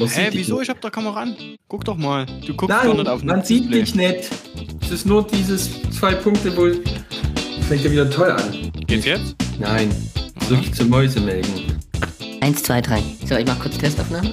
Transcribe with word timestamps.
Man 0.00 0.08
Hä, 0.08 0.28
wieso? 0.32 0.54
nicht. 0.54 0.62
Ich 0.64 0.70
hab 0.70 0.80
da 0.80 0.88
Kamera 0.88 1.20
an. 1.20 1.36
Guck 1.68 1.84
doch 1.84 1.96
mal. 1.96 2.24
Du 2.46 2.54
guckst 2.54 2.74
Nein, 2.74 2.86
doch 2.86 2.96
nicht 2.96 3.08
auf 3.08 3.22
man 3.22 3.44
sieht 3.44 3.64
Display. 3.72 3.80
dich 3.80 3.94
nicht. 3.94 4.30
Es 4.82 4.90
ist 4.90 5.06
nur 5.06 5.26
dieses 5.26 5.68
zwei 5.90 6.14
Punkte, 6.14 6.56
wo 6.56 6.68
fängt 7.68 7.84
ja 7.84 7.90
wieder 7.92 8.08
toll 8.08 8.30
an. 8.30 8.72
Geht's 8.86 9.04
jetzt? 9.04 9.36
Nein, 9.58 9.90
zurück 10.48 10.74
zum 10.74 10.88
Mäusemelken. 10.88 11.78
Eins, 12.40 12.62
zwei, 12.62 12.80
drei. 12.80 13.02
So, 13.28 13.36
ich 13.36 13.46
mach 13.46 13.58
kurz 13.60 13.76
Testaufnahme. 13.76 14.30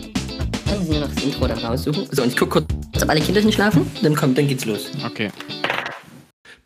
Dann 0.68 0.80
müssen 0.80 0.92
wir 0.94 1.00
noch 1.02 1.14
das 1.14 1.24
Intro 1.24 1.48
dann 1.48 1.58
raussuchen. 1.60 2.08
So, 2.12 2.24
und 2.24 2.30
ich 2.30 2.38
guck 2.38 2.50
kurz, 2.50 2.66
ob 3.02 3.10
alle 3.10 3.20
Kinder 3.20 3.42
schon 3.42 3.52
schlafen. 3.52 3.86
Dann 4.02 4.16
kommt, 4.16 4.38
dann 4.38 4.48
geht's 4.48 4.64
los. 4.66 4.86
Okay. 5.06 5.30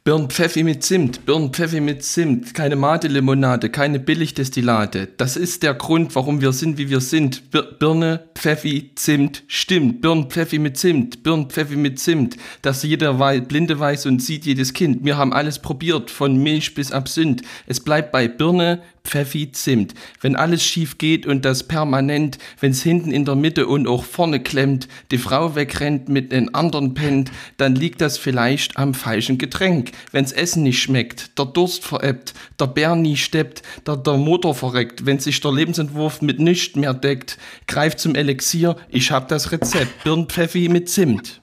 Birnpfeffi 0.04 0.64
mit 0.64 0.84
Zimt, 0.84 1.28
Birnpfeffi 1.28 1.80
mit 1.80 2.04
Zimt, 2.04 2.56
keine 2.56 2.76
Mate-Limonade, 2.76 3.70
keine 3.70 4.00
Billigdestillate. 4.00 5.10
Das 5.18 5.38
ist 5.38 5.62
der 5.62 5.76
Grund, 5.76 6.16
warum 6.16 6.42
wir 6.42 6.54
sind, 6.54 6.80
wie 6.80 6.90
wir 6.90 7.02
sind. 7.02 7.52
Bir 7.52 7.62
Birne, 7.62 8.24
Pfeffi, 8.34 8.94
Zimt, 8.96 9.44
stimmt. 9.46 10.02
Birnpfeffi 10.02 10.58
mit 10.58 10.76
Zimt, 10.78 11.22
Birnpfeffi 11.22 11.76
mit 11.76 12.00
Zimt. 12.00 12.38
Dass 12.64 12.82
jeder 12.82 13.20
wei 13.20 13.42
Blinde 13.42 13.80
weiß 13.80 14.08
und 14.08 14.24
sieht 14.24 14.48
jedes 14.48 14.74
Kind. 14.74 15.06
Wir 15.06 15.18
haben 15.18 15.34
alles 15.34 15.60
probiert, 15.60 16.10
von 16.10 16.36
Milch 16.36 16.74
bis 16.74 16.92
Absinth. 16.92 17.44
Es 17.68 17.80
bleibt 17.80 18.12
bei 18.12 18.28
Birne, 18.28 18.82
Pfeffi, 19.04 19.52
Zimt. 19.52 19.94
Wenn 20.22 20.36
alles 20.36 20.64
schief 20.64 20.98
geht 20.98 21.26
und 21.26 21.44
das 21.44 21.68
permanent, 21.68 22.38
wenn's 22.60 22.82
hinten 22.82 23.12
in 23.12 23.26
der 23.26 23.36
Mitte 23.36 23.68
und 23.68 23.88
auch 23.88 24.04
vorne 24.04 24.40
klemmt, 24.40 24.88
die 25.12 25.18
Frau 25.18 25.56
wegrennt 25.56 26.10
mit 26.10 26.32
den 26.32 26.54
anderen 26.54 26.94
pennt, 26.94 27.32
dann 27.58 27.76
liegt 27.76 28.02
das 28.02 28.18
vielleicht 28.18 28.78
am 28.78 28.94
falschen 28.94 29.38
Getränk. 29.38 29.92
Wenn's 30.12 30.32
Essen 30.32 30.64
nicht 30.64 30.82
schmeckt, 30.82 31.38
der 31.38 31.46
Durst 31.46 31.84
verebbt, 31.84 32.34
der 32.60 32.68
Bär 32.68 32.96
nie 32.96 33.18
steppt, 33.18 33.64
der, 33.88 33.98
der 33.98 34.18
Motor 34.18 34.56
verreckt, 34.56 35.06
wenn 35.06 35.20
sich 35.20 35.42
der 35.42 35.52
Lebensentwurf 35.52 36.22
mit 36.22 36.40
nichts 36.40 36.76
mehr 36.76 36.94
deckt, 36.94 37.38
greift 37.68 38.00
zum 38.00 38.16
Elixier, 38.16 38.76
ich 38.90 39.12
hab 39.12 39.28
das 39.28 39.52
Rezept, 39.52 40.04
Birnpfeffi 40.04 40.70
mit 40.70 40.90
Zimt. 40.90 41.42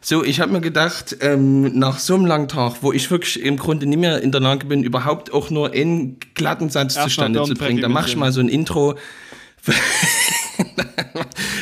So, 0.00 0.24
ich 0.24 0.40
habe 0.40 0.52
mir 0.52 0.60
gedacht, 0.60 1.16
ähm, 1.20 1.76
nach 1.78 1.98
so 1.98 2.14
einem 2.14 2.26
langen 2.26 2.48
Tag, 2.48 2.76
wo 2.82 2.92
ich 2.92 3.10
wirklich 3.10 3.42
im 3.42 3.56
Grunde 3.56 3.86
nicht 3.86 3.98
mehr 3.98 4.22
in 4.22 4.30
der 4.30 4.40
Lage 4.40 4.66
bin, 4.66 4.84
überhaupt 4.84 5.32
auch 5.32 5.50
nur 5.50 5.72
einen 5.72 6.18
glatten 6.34 6.70
Satz 6.70 6.96
Erstmal 6.96 7.08
zustande 7.08 7.42
zu 7.44 7.54
bringen, 7.54 7.82
da 7.82 7.88
mach 7.88 8.06
ich 8.06 8.16
mal 8.16 8.32
so 8.32 8.40
ein 8.40 8.48
Intro. 8.48 8.94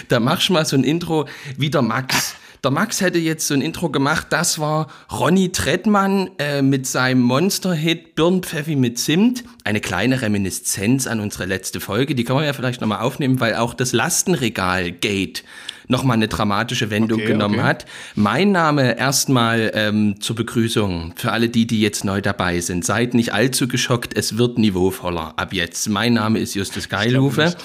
da 0.09 0.21
mach 0.21 0.41
ich 0.41 0.51
mal 0.51 0.67
so 0.67 0.77
ein 0.77 0.85
Intro 0.85 1.27
wie 1.57 1.71
der 1.71 1.83
Max. 1.83 2.35
Der 2.63 2.71
Max 2.71 3.01
hätte 3.01 3.19
jetzt 3.19 3.47
so 3.47 3.55
ein 3.55 3.63
Intro 3.63 3.91
gemacht, 3.91 4.27
das 4.31 4.59
war 4.59 4.89
Ronny 5.13 5.53
Trettmann 5.53 6.31
äh, 6.39 6.63
mit 6.63 6.87
seinem 6.87 7.21
Monster-Hit 7.21 8.17
Birnpfeffi 8.17 8.77
mit 8.77 8.99
Zimt. 8.99 9.45
Eine 9.65 9.81
kleine 9.81 10.21
Reminiszenz 10.21 11.07
an 11.07 11.21
unsere 11.21 11.45
letzte 11.45 11.81
Folge, 11.81 12.15
die 12.15 12.25
kann 12.25 12.37
man 12.37 12.45
ja 12.45 12.53
vielleicht 12.53 12.81
nochmal 12.81 13.01
aufnehmen, 13.01 13.41
weil 13.41 13.55
auch 13.55 13.73
das 13.73 13.93
Lastenregal-Gate 13.93 15.45
nochmal 15.89 16.17
eine 16.17 16.29
dramatische 16.29 16.91
Wendung 16.91 17.21
Okay, 17.21 17.29
genommen 17.29 17.61
okay. 17.61 17.69
hat. 17.69 17.87
Mein 18.15 18.53
Name 18.53 18.99
erstmal 18.99 19.71
ähm, 19.75 20.21
zur 20.21 20.37
Begrüßung 20.37 21.15
für 21.17 21.33
alle 21.33 21.49
die, 21.49 21.67
die 21.67 21.81
jetzt 21.81 22.05
neu 22.05 22.21
dabei 22.21 22.61
sind. 22.61 22.85
Seid 22.85 23.15
nicht 23.15 23.33
allzu 23.33 23.69
geschockt, 23.69 24.17
es 24.17 24.39
wird 24.39 24.59
niveauvoller 24.59 25.35
ab 25.37 25.53
jetzt. 25.53 25.89
Mein 25.89 26.15
Name 26.15 26.39
ist 26.39 26.55
Justus 26.55 26.89
Geilhufe. 26.89 27.57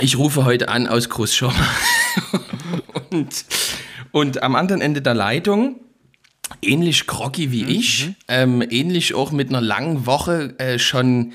Ich 0.00 0.16
rufe 0.16 0.44
heute 0.44 0.68
an 0.68 0.86
aus 0.86 1.08
Großschirmer. 1.08 1.54
und, 3.10 3.44
und 4.12 4.42
am 4.42 4.54
anderen 4.54 4.80
Ende 4.80 5.02
der 5.02 5.14
Leitung, 5.14 5.80
ähnlich 6.62 7.06
groggy 7.06 7.52
wie 7.52 7.64
ich, 7.64 8.10
ähm, 8.28 8.62
ähnlich 8.62 9.14
auch 9.14 9.30
mit 9.30 9.50
einer 9.50 9.60
langen 9.60 10.06
Woche 10.06 10.54
äh, 10.58 10.78
schon 10.78 11.32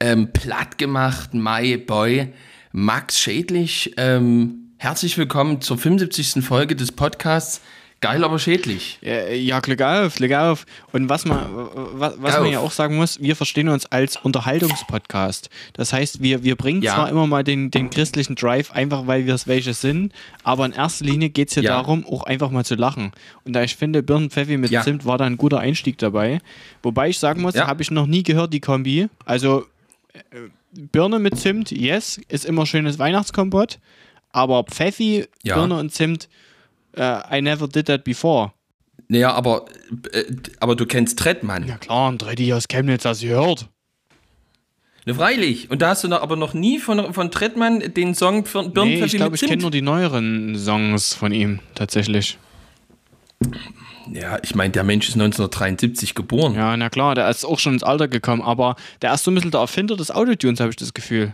ähm, 0.00 0.32
platt 0.32 0.78
gemacht, 0.78 1.34
my 1.34 1.76
boy, 1.76 2.32
Max 2.72 3.18
Schädlich. 3.20 3.94
Ähm, 3.96 4.72
herzlich 4.76 5.16
willkommen 5.18 5.60
zur 5.60 5.78
75. 5.78 6.44
Folge 6.44 6.76
des 6.76 6.92
Podcasts. 6.92 7.60
Geil, 8.00 8.22
aber 8.22 8.38
schädlich. 8.38 8.98
Ja, 9.02 9.26
ja, 9.30 9.58
Glück 9.58 9.82
auf, 9.82 10.14
Glück 10.14 10.32
auf. 10.32 10.66
Und 10.92 11.08
was 11.08 11.24
man, 11.24 11.40
was, 11.94 12.14
was 12.22 12.38
man 12.38 12.52
ja 12.52 12.60
auch 12.60 12.70
sagen 12.70 12.94
muss, 12.94 13.20
wir 13.20 13.34
verstehen 13.34 13.68
uns 13.68 13.86
als 13.86 14.16
Unterhaltungspodcast. 14.16 15.50
Das 15.72 15.92
heißt, 15.92 16.22
wir, 16.22 16.44
wir 16.44 16.54
bringen 16.54 16.80
Ja. 16.82 16.94
zwar 16.94 17.08
immer 17.08 17.26
mal 17.26 17.42
den, 17.42 17.72
den 17.72 17.90
christlichen 17.90 18.36
Drive, 18.36 18.70
einfach 18.70 19.08
weil 19.08 19.26
wir 19.26 19.34
es 19.34 19.48
welche 19.48 19.74
sind, 19.74 20.12
aber 20.44 20.64
in 20.66 20.72
erster 20.72 21.06
Linie 21.06 21.30
geht 21.30 21.48
es 21.48 21.54
hier 21.54 21.64
Ja. 21.64 21.72
darum, 21.72 22.06
auch 22.06 22.22
einfach 22.22 22.52
mal 22.52 22.64
zu 22.64 22.76
lachen. 22.76 23.10
Und 23.44 23.54
da 23.54 23.64
ich 23.64 23.74
finde, 23.74 24.04
Birnenpfeffi 24.04 24.58
mit 24.58 24.70
Ja. 24.70 24.82
Zimt 24.82 25.04
war 25.04 25.18
da 25.18 25.24
ein 25.24 25.36
guter 25.36 25.58
Einstieg 25.58 25.98
dabei. 25.98 26.38
Wobei 26.84 27.08
ich 27.08 27.18
sagen 27.18 27.42
muss, 27.42 27.54
Ja. 27.56 27.66
habe 27.66 27.82
ich 27.82 27.90
noch 27.90 28.06
nie 28.06 28.22
gehört, 28.22 28.52
die 28.52 28.60
Kombi. 28.60 29.08
Also 29.24 29.66
äh, 30.12 30.20
Birne 30.72 31.18
mit 31.18 31.38
Zimt, 31.38 31.70
yes, 31.70 32.20
ist 32.28 32.44
immer 32.44 32.66
schönes 32.66 32.98
Weihnachtskompott. 32.98 33.78
Aber 34.30 34.64
Pfeffi, 34.64 35.26
Ja. 35.42 35.56
Birne 35.56 35.78
und 35.78 35.92
Zimt, 35.92 36.28
äh, 36.96 37.38
I 37.38 37.42
never 37.42 37.68
did 37.68 37.86
that 37.86 38.04
before. 38.04 38.52
Naja, 39.08 39.32
aber, 39.32 39.64
äh, 40.12 40.24
aber 40.60 40.76
du 40.76 40.84
kennst 40.84 41.18
Trettmann. 41.18 41.66
Ja 41.66 41.78
klar, 41.78 42.10
ein 42.10 42.18
Dreddy 42.18 42.52
aus 42.52 42.68
Chemnitz, 42.68 43.04
das 43.04 43.20
gehört. 43.20 43.68
Ne, 45.06 45.14
freilich. 45.14 45.70
Und 45.70 45.80
da 45.80 45.90
hast 45.90 46.04
du 46.04 46.08
noch, 46.08 46.20
aber 46.20 46.36
noch 46.36 46.52
nie 46.52 46.78
von, 46.78 47.14
von 47.14 47.30
Trettmann 47.30 47.80
den 47.94 48.14
Song 48.14 48.44
für 48.44 48.70
Nee, 48.74 49.02
ich 49.02 49.12
glaube, 49.14 49.36
ich 49.36 49.42
kenne 49.42 49.62
nur 49.62 49.70
die 49.70 49.80
neueren 49.80 50.54
Songs 50.58 51.14
von 51.14 51.32
ihm, 51.32 51.60
tatsächlich. 51.74 52.36
Ja, 54.12 54.38
ich 54.42 54.54
meine, 54.54 54.72
der 54.72 54.84
Mensch 54.84 55.08
ist 55.08 55.14
1973 55.14 56.14
geboren. 56.14 56.54
Ja, 56.54 56.76
na 56.76 56.88
klar, 56.88 57.14
der 57.14 57.28
ist 57.28 57.44
auch 57.44 57.58
schon 57.58 57.74
ins 57.74 57.82
Alter 57.82 58.08
gekommen, 58.08 58.42
aber 58.42 58.76
der 59.02 59.14
ist 59.14 59.24
so 59.24 59.30
ein 59.30 59.34
bisschen 59.34 59.50
der 59.50 59.60
Erfinder 59.60 59.96
des 59.96 60.10
Autotunes, 60.10 60.60
habe 60.60 60.70
ich 60.70 60.76
das 60.76 60.94
Gefühl. 60.94 61.32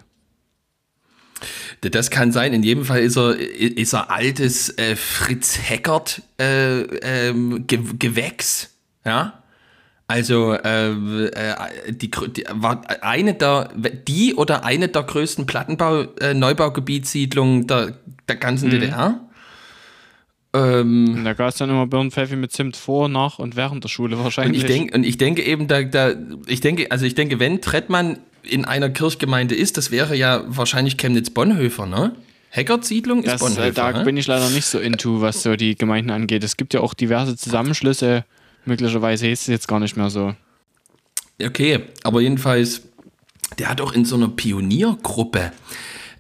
Das 1.81 2.11
kann 2.11 2.33
sein. 2.33 2.53
In 2.53 2.63
jedem 2.63 2.85
Fall 2.85 3.01
ist 3.01 3.17
er, 3.17 3.37
ist 3.37 3.93
er 3.93 4.11
altes 4.11 4.71
äh, 4.79 4.97
Fritz 4.97 5.59
Heckert 5.59 6.23
äh, 6.41 6.81
ähm, 6.81 7.67
Ge 7.67 7.81
Gewächs. 7.99 8.71
Ja. 9.05 9.43
Also 10.07 10.53
äh, 10.53 10.91
äh, 10.91 11.55
die, 11.89 12.11
die 12.11 12.45
war 12.51 12.83
eine 13.01 13.35
der 13.35 13.71
die 14.07 14.35
oder 14.35 14.65
eine 14.65 14.89
der 14.89 15.03
größten 15.03 15.47
Plattenbau 15.47 16.03
äh, 16.21 16.35
Neubaugebietssiedlungen 16.35 17.67
der, 17.67 17.95
der 18.29 18.37
ganzen 18.37 18.71
DDR. 18.71 19.21
Ähm, 20.55 21.17
Und 21.17 21.25
da 21.25 21.33
gab 21.35 21.49
es 21.49 21.57
dann 21.57 21.69
immer 21.69 21.87
Birnenpfeffi 21.87 22.37
mit 22.37 22.53
Zimt 22.53 22.77
vor, 22.77 23.09
nach 23.09 23.39
und 23.41 23.57
während 23.57 23.83
der 23.83 23.89
Schule 23.89 24.17
Und 24.17 24.25
wahrscheinlich. 24.25 24.63
ich, 24.63 24.67
denk, 24.67 24.95
und 24.95 25.05
ich 25.05 25.19
denke 25.19 25.43
eben, 25.43 25.67
da, 25.67 25.83
da, 25.83 26.15
ich 26.47 26.61
denke, 26.61 26.91
also 26.93 27.05
ich 27.05 27.17
denke, 27.17 27.41
wenn 27.41 27.61
Trettmann 27.61 28.19
in 28.43 28.65
einer 28.65 28.89
Kirchgemeinde 28.89 29.55
ist, 29.57 29.77
das 29.77 29.91
wäre 29.91 30.15
ja 30.15 30.45
wahrscheinlich 30.47 30.97
Chemnitz-Bonhoeffer, 30.97 31.87
ne? 31.87 32.15
Heckert-Siedlung 32.51 33.25
ist 33.25 33.33
das, 33.33 33.41
Bonhoeffer. 33.41 33.67
äh, 33.67 33.73
da 33.73 33.93
ne? 33.93 34.05
bin 34.05 34.17
ich 34.17 34.29
leider 34.29 34.49
nicht 34.51 34.67
so 34.67 34.79
into, 34.79 35.21
was 35.21 35.43
so 35.43 35.57
die 35.57 35.75
Gemeinden 35.75 36.11
angeht. 36.11 36.45
Es 36.45 36.57
gibt 36.57 36.73
ja 36.73 36.81
auch 36.81 36.95
diverse 36.95 37.37
Zusammenschlüsse. 37.37 38.25
Möglicherweise 38.65 39.27
ist 39.27 39.43
es 39.43 39.47
jetzt 39.49 39.67
gar 39.67 39.81
nicht 39.81 39.97
mehr 39.97 40.09
so. 40.09 40.35
Okay, 41.43 41.81
aber 42.05 42.21
jedenfalls, 42.21 42.83
der 43.59 43.69
hat 43.71 43.81
auch 43.81 43.93
in 43.93 44.05
so 44.05 44.15
einer 44.15 44.29
Pioniergruppe, 44.29 45.51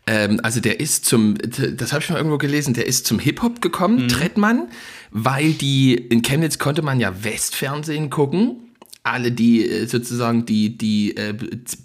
ähm, 0.06 0.40
also 0.42 0.60
der 0.60 0.80
ist 0.80 1.06
zum, 1.06 1.36
das 1.38 1.92
habe 1.92 2.02
ich 2.02 2.10
mal 2.10 2.16
irgendwo 2.16 2.38
gelesen, 2.38 2.74
der 2.74 2.86
ist 2.86 3.06
zum 3.06 3.18
Hip-Hop 3.18 3.60
gekommen, 3.60 4.08
Trettmann, 4.08 4.68
weil 5.10 5.52
die, 5.52 5.94
in 5.94 6.22
Chemnitz 6.22 6.58
konnte 6.58 6.82
man 6.82 7.00
ja 7.00 7.24
Westfernsehen 7.24 8.10
gucken. 8.10 8.56
Alle, 9.02 9.32
die 9.32 9.68
äh, 9.68 9.86
sozusagen 9.86 10.46
die, 10.46 10.78
die 10.78 11.16
äh, 11.16 11.34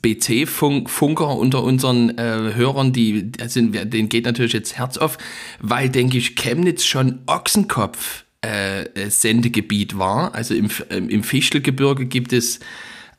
BC-Funker 0.02 1.38
unter 1.38 1.64
unseren 1.64 2.18
äh, 2.18 2.54
Hörern, 2.56 2.94
die 2.94 3.32
sind, 3.48 3.94
denen 3.94 4.08
geht 4.08 4.26
natürlich 4.26 4.54
jetzt 4.54 4.78
Herz 4.78 4.98
auf, 4.98 5.18
weil, 5.60 5.90
denke 5.90 6.18
ich, 6.18 6.36
Chemnitz 6.36 6.86
schon 6.86 7.20
Ochsenkopf 7.26 8.24
äh, 8.46 8.84
äh, 8.84 9.10
Sendegebiet 9.10 9.98
war. 9.98 10.34
Also 10.34 10.56
im, 10.56 10.70
im 10.90 11.24
Fichtelgebirge 11.24 12.06
gibt 12.06 12.32
es 12.32 12.62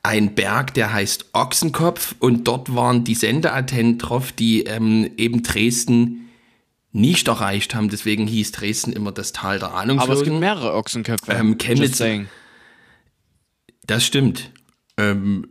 einen 0.03 0.33
Berg, 0.33 0.73
der 0.73 0.93
heißt 0.93 1.27
Ochsenkopf 1.33 2.15
und 2.19 2.47
dort 2.47 2.73
waren 2.75 3.03
die 3.03 3.15
Sendeantennen 3.15 3.97
drauf, 3.97 4.31
die 4.31 4.63
ähm, 4.63 5.11
eben 5.17 5.43
Dresden 5.43 6.29
nicht 6.91 7.27
erreicht 7.27 7.75
haben. 7.75 7.89
Deswegen 7.89 8.27
hieß 8.27 8.51
Dresden 8.51 8.93
immer 8.93 9.11
das 9.11 9.31
Tal 9.31 9.59
der 9.59 9.69
Aber 9.69 9.83
es 9.83 9.89
gibt 9.89 10.01
Ahnungslosen. 10.09 10.39
mehrere 10.39 10.73
Ochsenköpfe. 10.73 11.31
Ähm, 11.31 11.57
Chemnitz-. 11.57 12.03
Das 13.85 14.05
stimmt. 14.05 14.51
Ähm, 14.97 15.47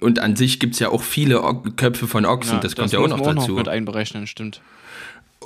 und 0.00 0.18
an 0.18 0.36
sich 0.36 0.60
gibt 0.60 0.74
es 0.74 0.80
ja 0.80 0.88
auch 0.88 1.02
viele 1.02 1.42
o 1.42 1.54
Köpfe 1.76 2.06
von 2.06 2.24
Ochsen, 2.24 2.60
das 2.60 2.74
kommt 2.74 2.92
ja 2.92 3.00
auch 3.00 3.08
noch 3.08 3.18
man 3.24 3.36
dazu. 3.36 3.52
mit 3.52 3.68
einberechnen, 3.68 4.26
stimmt. 4.26 4.62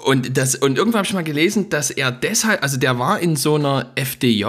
Und, 0.04 0.36
das, 0.36 0.54
und 0.54 0.76
irgendwann 0.76 0.98
habe 0.98 1.06
ich 1.06 1.14
mal 1.14 1.24
gelesen, 1.24 1.70
dass 1.70 1.90
er 1.90 2.12
deshalb, 2.12 2.62
also 2.62 2.76
der 2.76 2.98
war 2.98 3.18
in 3.20 3.36
so 3.36 3.56
einer 3.56 3.92
FDJ, 3.96 4.44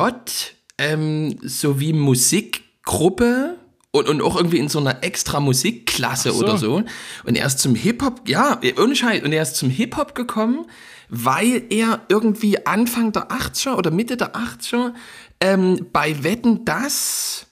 ähm, 0.78 1.38
sowie 1.42 1.94
Musikgruppe 1.94 3.58
und, 3.96 4.10
und 4.10 4.22
auch 4.22 4.36
irgendwie 4.36 4.60
in 4.60 4.70
so 4.70 4.80
einer 4.80 5.04
extra 5.04 5.40
Musikklasse 5.40 6.32
so. 6.32 6.44
oder 6.44 6.58
so. 6.58 6.84
Und 7.24 7.36
er 7.36 7.46
ist 7.46 7.60
zum 7.60 7.76
Hip-Hop, 7.76 8.28
ja, 8.28 8.60
ohne 8.78 8.96
Scheiß, 8.96 9.24
und 9.24 9.32
er 9.32 9.42
ist 9.42 9.56
zum 9.56 9.70
Hip-Hop 9.70 10.16
gekommen, 10.16 10.66
weil 11.10 11.64
er 11.70 12.02
irgendwie 12.10 12.66
Anfang 12.66 13.12
der 13.12 13.30
80er 13.30 13.76
oder 13.76 13.92
Mitte 13.92 14.18
der 14.18 14.36
80er 14.36 14.94
ähm, 15.40 15.88
bei 15.92 16.24
Wetten 16.24 16.66
das 16.66 17.48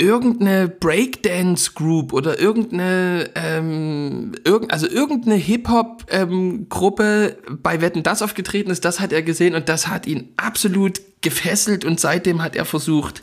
irgendeine 0.00 0.68
Breakdance 0.68 1.72
Group 1.74 2.12
oder 2.12 2.38
irgendeine, 2.38 3.30
ähm, 3.34 4.32
irgend, 4.44 4.72
also 4.72 4.86
irgendeine 4.86 5.34
Hip-Hop 5.34 6.04
ähm, 6.10 6.68
Gruppe 6.68 7.36
bei 7.50 7.80
Wetten 7.80 8.04
das 8.04 8.22
aufgetreten 8.22 8.70
ist, 8.70 8.84
das 8.84 9.00
hat 9.00 9.12
er 9.12 9.22
gesehen 9.22 9.56
und 9.56 9.68
das 9.68 9.88
hat 9.88 10.06
ihn 10.06 10.32
absolut 10.36 11.00
gefesselt 11.20 11.84
und 11.84 11.98
seitdem 11.98 12.42
hat 12.42 12.54
er 12.54 12.64
versucht, 12.64 13.22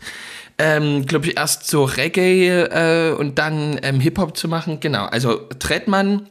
ähm, 0.57 1.06
glaube 1.06 1.28
ich, 1.28 1.38
erst 1.38 1.68
so 1.68 1.84
Reggae 1.84 2.48
äh, 2.50 3.13
und 3.13 3.38
dann 3.38 3.80
ähm, 3.84 4.00
Hip-Hop 4.00 4.38
zu 4.38 4.48
machen. 4.48 4.80
Genau, 4.80 5.06
also 5.06 5.36
Trettmann 5.60 6.28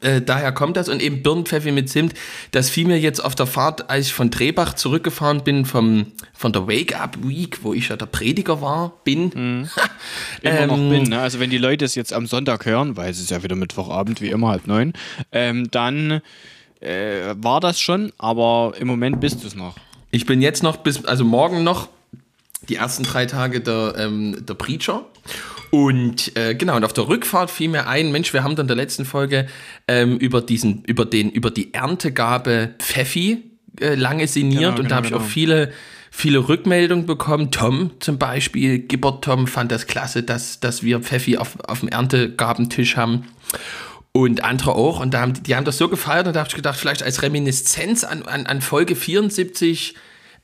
äh, 0.00 0.20
daher 0.20 0.52
kommt 0.52 0.76
das 0.76 0.88
und 0.88 1.02
eben 1.02 1.22
Birnenpfeffi 1.22 1.72
mit 1.72 1.88
Zimt. 1.88 2.14
Das 2.50 2.70
fiel 2.70 2.86
mir 2.86 2.98
jetzt 2.98 3.24
auf 3.24 3.34
der 3.34 3.46
Fahrt, 3.46 3.90
als 3.90 4.06
ich 4.06 4.12
von 4.12 4.30
Drehbach 4.30 4.74
zurückgefahren 4.74 5.42
bin, 5.44 5.64
vom, 5.64 6.12
von 6.32 6.52
der 6.52 6.66
Wake-Up 6.66 7.18
Week, 7.22 7.58
wo 7.62 7.74
ich 7.74 7.88
ja 7.88 7.96
der 7.96 8.06
Prediger 8.06 8.60
war, 8.60 8.92
bin. 9.04 9.30
Mhm. 9.34 9.68
immer 10.42 10.60
Ähm, 10.60 10.68
noch 10.68 10.76
bin. 10.76 11.02
Ne? 11.04 11.20
Also 11.20 11.40
wenn 11.40 11.50
die 11.50 11.58
Leute 11.58 11.84
es 11.84 11.94
jetzt 11.94 12.12
am 12.12 12.26
Sonntag 12.26 12.66
hören, 12.66 12.96
weil 12.96 13.10
es 13.10 13.20
ist 13.20 13.30
ja 13.30 13.42
wieder 13.42 13.56
Mittwochabend, 13.56 14.20
wie 14.20 14.30
immer 14.30 14.48
halb 14.48 14.66
neun, 14.66 14.92
ähm, 15.32 15.70
dann 15.70 16.20
äh, 16.80 17.34
war 17.36 17.60
das 17.60 17.80
schon, 17.80 18.12
aber 18.18 18.74
im 18.78 18.86
Moment 18.86 19.20
bist 19.20 19.42
du 19.42 19.46
es 19.46 19.54
noch. 19.54 19.76
Ich 20.10 20.26
bin 20.26 20.42
jetzt 20.42 20.62
noch 20.62 20.76
bis, 20.78 21.04
also 21.04 21.24
morgen 21.24 21.64
noch 21.64 21.88
die 22.68 22.76
ersten 22.76 23.04
drei 23.04 23.26
Tage 23.26 23.60
der, 23.60 23.94
ähm, 23.98 24.44
der 24.46 24.54
Preacher. 24.54 25.06
Und 25.70 26.36
äh, 26.36 26.54
genau, 26.54 26.76
und 26.76 26.84
auf 26.84 26.92
der 26.92 27.08
Rückfahrt 27.08 27.50
fiel 27.50 27.68
mir 27.68 27.88
ein, 27.88 28.12
Mensch, 28.12 28.32
wir 28.32 28.44
haben 28.44 28.54
dann 28.54 28.64
in 28.64 28.68
der 28.68 28.76
letzten 28.76 29.04
Folge 29.04 29.48
ähm, 29.88 30.18
über 30.18 30.40
diesen, 30.40 30.84
über 30.84 31.04
den, 31.04 31.30
über 31.30 31.50
die 31.50 31.74
Erntegabe 31.74 32.74
Pfeffi 32.78 33.42
äh, 33.80 33.94
lange 33.94 34.28
sinniert 34.28 34.60
Genau, 34.60 34.68
und 34.70 34.76
genau, 34.76 34.88
da 34.88 34.96
habe 34.96 35.06
ich 35.06 35.12
genau. 35.12 35.24
auch 35.24 35.28
viele, 35.28 35.72
viele 36.10 36.48
Rückmeldungen 36.48 37.06
bekommen. 37.06 37.50
Tom 37.50 37.90
zum 37.98 38.18
Beispiel, 38.18 38.78
Gibbert 38.78 39.24
Tom 39.24 39.46
fand 39.46 39.72
das 39.72 39.86
klasse, 39.86 40.22
dass, 40.22 40.60
dass 40.60 40.82
wir 40.82 41.00
Pfeffi 41.00 41.38
auf, 41.38 41.58
auf 41.66 41.80
dem 41.80 41.88
Erntegabentisch 41.88 42.96
haben 42.96 43.24
und 44.12 44.44
andere 44.44 44.76
auch. 44.76 45.00
Und 45.00 45.12
da 45.12 45.22
haben, 45.22 45.34
die 45.42 45.56
haben 45.56 45.64
das 45.64 45.76
so 45.76 45.88
gefeiert 45.88 46.28
und 46.28 46.34
da 46.34 46.40
habe 46.40 46.48
ich 46.48 46.54
gedacht, 46.54 46.78
vielleicht 46.78 47.02
als 47.02 47.22
Reminiszenz 47.22 48.04
an, 48.04 48.22
an, 48.22 48.46
an 48.46 48.60
Folge 48.60 48.94
74 48.94 49.94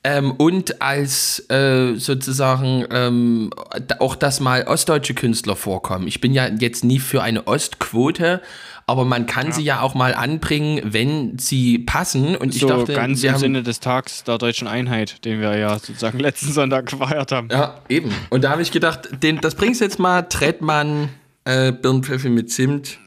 ähm, 0.03 0.31
und 0.31 0.81
als 0.81 1.47
äh, 1.51 1.93
sozusagen 1.95 2.85
ähm, 2.89 3.51
auch, 3.99 4.15
dass 4.15 4.39
mal 4.39 4.63
ostdeutsche 4.63 5.13
Künstler 5.13 5.55
vorkommen. 5.55 6.07
Ich 6.07 6.21
bin 6.21 6.33
ja 6.33 6.47
jetzt 6.47 6.83
nie 6.83 6.99
für 6.99 7.21
eine 7.21 7.45
Ostquote, 7.45 8.41
aber 8.87 9.05
man 9.05 9.27
kann 9.27 9.51
sie 9.51 9.63
ja 9.63 9.81
auch 9.81 9.93
mal 9.93 10.15
anbringen, 10.15 10.81
wenn 10.83 11.37
sie 11.37 11.77
passen. 11.77 12.35
Und 12.35 12.55
ich 12.55 12.61
so 12.61 12.67
dachte, 12.67 12.93
ganz 12.93 13.23
im 13.23 13.37
Sinne 13.37 13.61
des 13.61 13.79
Tags 13.79 14.23
der 14.23 14.39
deutschen 14.39 14.67
Einheit, 14.67 15.23
den 15.23 15.39
wir 15.39 15.55
ja 15.55 15.77
sozusagen 15.77 16.19
letzten 16.19 16.51
Sonntag 16.51 16.87
gefeiert 16.87 17.31
haben. 17.31 17.49
Ja, 17.51 17.81
eben. 17.87 18.11
Und 18.31 18.43
da 18.43 18.49
habe 18.49 18.63
ich 18.63 18.71
gedacht, 18.71 19.09
den, 19.21 19.39
das 19.39 19.53
bringst 19.53 19.81
jetzt 19.81 19.99
mal, 19.99 20.23
Trettmann, 20.23 21.09
äh, 21.45 21.71
Birnenpfeffi 21.71 22.29
mit 22.29 22.51
Zimt. 22.51 22.97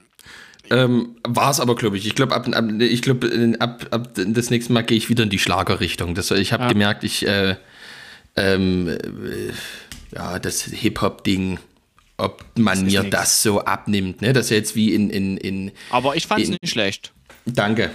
Ähm, 0.75 1.17
war 1.23 1.51
es 1.51 1.61
aber, 1.61 1.75
glaube 1.77 1.97
ich. 1.99 2.07
Ich 2.07 2.15
glaube, 2.15 2.35
ab, 2.35 2.49
ab, 2.53 2.65
ich 2.81 3.03
glaub, 3.03 3.23
äh, 3.25 3.55
ab, 3.59 3.87
ab 3.91 4.11
das 4.15 4.51
nächste 4.51 4.73
Mal 4.73 4.83
gehe 4.83 4.97
ich 4.97 5.09
wieder 5.09 5.23
in 5.23 5.31
die 5.31 5.39
Schlagerrichtung. 5.39 6.15
Das, 6.15 6.31
ich 6.31 6.53
habe 6.53 6.65
Ja. 6.65 6.69
gemerkt, 6.69 7.05
ich, 7.05 7.27
äh, 7.27 7.57
ähm, 8.37 8.89
äh, 8.89 8.97
ja, 10.15 10.39
das 10.39 10.63
Hip-Hop-Ding, 10.65 11.59
ob 12.17 12.45
man 12.57 12.79
ist 12.79 12.85
mir 12.93 13.03
nix. 13.03 13.11
das 13.17 13.43
so 13.43 13.61
abnimmt, 13.65 14.23
ne? 14.23 14.33
Das 14.33 14.47
ist 14.47 14.51
jetzt 14.51 14.75
wie 14.77 14.95
in, 14.95 15.11
in, 15.11 15.37
in, 15.37 15.73
Aber 15.91 16.17
ich 16.17 16.27
fand 16.27 16.43
es 16.43 16.49
nicht 16.51 16.69
schlecht. 16.69 17.13
danke. 17.47 17.91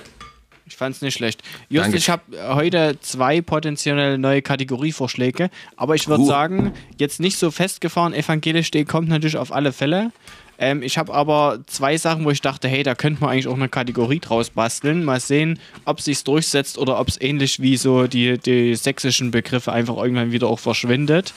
Ich 0.65 0.77
fand 0.77 0.95
es 0.95 1.01
nicht 1.01 1.15
schlecht. 1.15 1.41
Just, 1.69 1.85
Danke. 1.85 1.97
ich 1.97 2.09
habe 2.11 2.23
heute 2.53 2.95
zwei 3.01 3.41
potenzielle 3.41 4.19
neue 4.19 4.43
Kategorievorschläge, 4.43 5.49
aber 5.77 5.95
ich 5.95 6.07
würde 6.07 6.21
Uh. 6.21 6.27
sagen, 6.27 6.73
jetzt 6.99 7.19
nicht 7.19 7.37
so 7.39 7.49
festgefahren, 7.49 8.13
evangelisch 8.13 8.69
D 8.69 8.85
kommt 8.85 9.09
natürlich 9.09 9.37
auf 9.37 9.51
alle 9.51 9.73
Fälle. 9.73 10.11
Ähm, 10.59 10.83
ich 10.83 10.97
habe 10.97 11.13
aber 11.13 11.59
zwei 11.65 11.97
Sachen, 11.97 12.25
wo 12.25 12.31
ich 12.31 12.41
dachte, 12.41 12.67
hey, 12.67 12.83
da 12.83 12.94
könnte 12.94 13.21
man 13.21 13.31
eigentlich 13.31 13.47
auch 13.47 13.56
eine 13.56 13.69
Kategorie 13.69 14.19
draus 14.19 14.50
basteln. 14.50 15.06
Mal 15.06 15.19
sehen, 15.19 15.57
ob 15.85 16.01
sich's 16.01 16.23
durchsetzt 16.23 16.77
oder 16.77 17.00
ob 17.00 17.07
es 17.07 17.19
ähnlich 17.19 17.61
wie 17.61 17.77
so 17.77 18.07
die, 18.07 18.38
die 18.38 18.75
sächsischen 18.75 19.31
Begriffe 19.31 19.71
einfach 19.71 19.97
irgendwann 19.97 20.31
wieder 20.31 20.47
auch 20.47 20.59
verschwindet. 20.59 21.33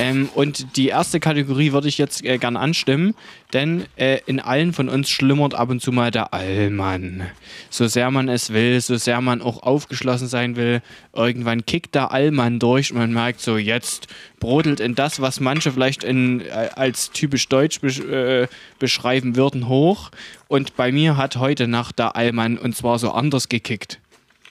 Ähm, 0.00 0.28
und 0.34 0.76
die 0.76 0.88
erste 0.88 1.18
Kategorie 1.18 1.72
würde 1.72 1.88
ich 1.88 1.98
jetzt 1.98 2.24
äh, 2.24 2.38
gern 2.38 2.56
anstimmen, 2.56 3.14
denn 3.52 3.84
äh, 3.96 4.20
in 4.26 4.38
allen 4.38 4.72
von 4.72 4.88
uns 4.88 5.10
schlummert 5.10 5.54
ab 5.54 5.68
und 5.68 5.82
zu 5.82 5.90
mal 5.90 6.10
der 6.10 6.32
Allmann. 6.32 7.22
So 7.68 7.88
sehr 7.88 8.10
man 8.10 8.28
es 8.28 8.52
will, 8.52 8.80
so 8.80 8.96
sehr 8.96 9.20
man 9.20 9.42
auch 9.42 9.62
aufgeschlossen 9.62 10.28
sein 10.28 10.56
will, 10.56 10.82
irgendwann 11.12 11.66
kickt 11.66 11.94
der 11.94 12.12
Allmann 12.12 12.60
durch 12.60 12.92
und 12.92 12.98
man 12.98 13.12
merkt 13.12 13.40
so, 13.40 13.56
jetzt 13.56 14.06
brodelt 14.42 14.80
in 14.80 14.96
das, 14.96 15.20
was 15.20 15.38
manche 15.38 15.70
vielleicht 15.70 16.02
in, 16.02 16.40
äh, 16.40 16.70
als 16.74 17.12
typisch 17.12 17.48
deutsch 17.48 17.80
besch 17.80 18.00
äh, 18.00 18.48
beschreiben 18.80 19.36
würden, 19.36 19.68
hoch. 19.68 20.10
Und 20.48 20.74
bei 20.74 20.90
mir 20.90 21.16
hat 21.16 21.36
heute 21.36 21.68
Nacht 21.68 22.00
der 22.00 22.16
Allmann 22.16 22.58
und 22.58 22.76
zwar 22.76 22.98
so 22.98 23.12
anders 23.12 23.48
gekickt 23.48 24.00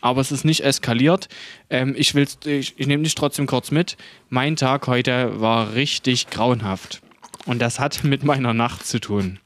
aber 0.04 0.20
es 0.20 0.32
ist 0.32 0.46
nicht 0.46 0.64
eskaliert. 0.64 1.30
Ähm, 1.70 1.94
ich 1.96 2.16
ich, 2.16 2.74
ich 2.76 2.88
nehme 2.88 3.04
dich 3.04 3.14
trotzdem 3.14 3.46
kurz 3.46 3.70
mit. 3.70 3.98
Mein 4.30 4.56
Tag 4.56 4.88
heute 4.88 5.40
war 5.40 5.76
richtig 5.76 6.32
grauenhaft. 6.32 7.02
Und 7.46 7.60
das 7.60 7.80
hat 7.80 8.04
mit 8.04 8.24
meiner 8.24 8.56
Nacht 8.56 8.88
zu 8.88 9.00
tun. 9.00 9.40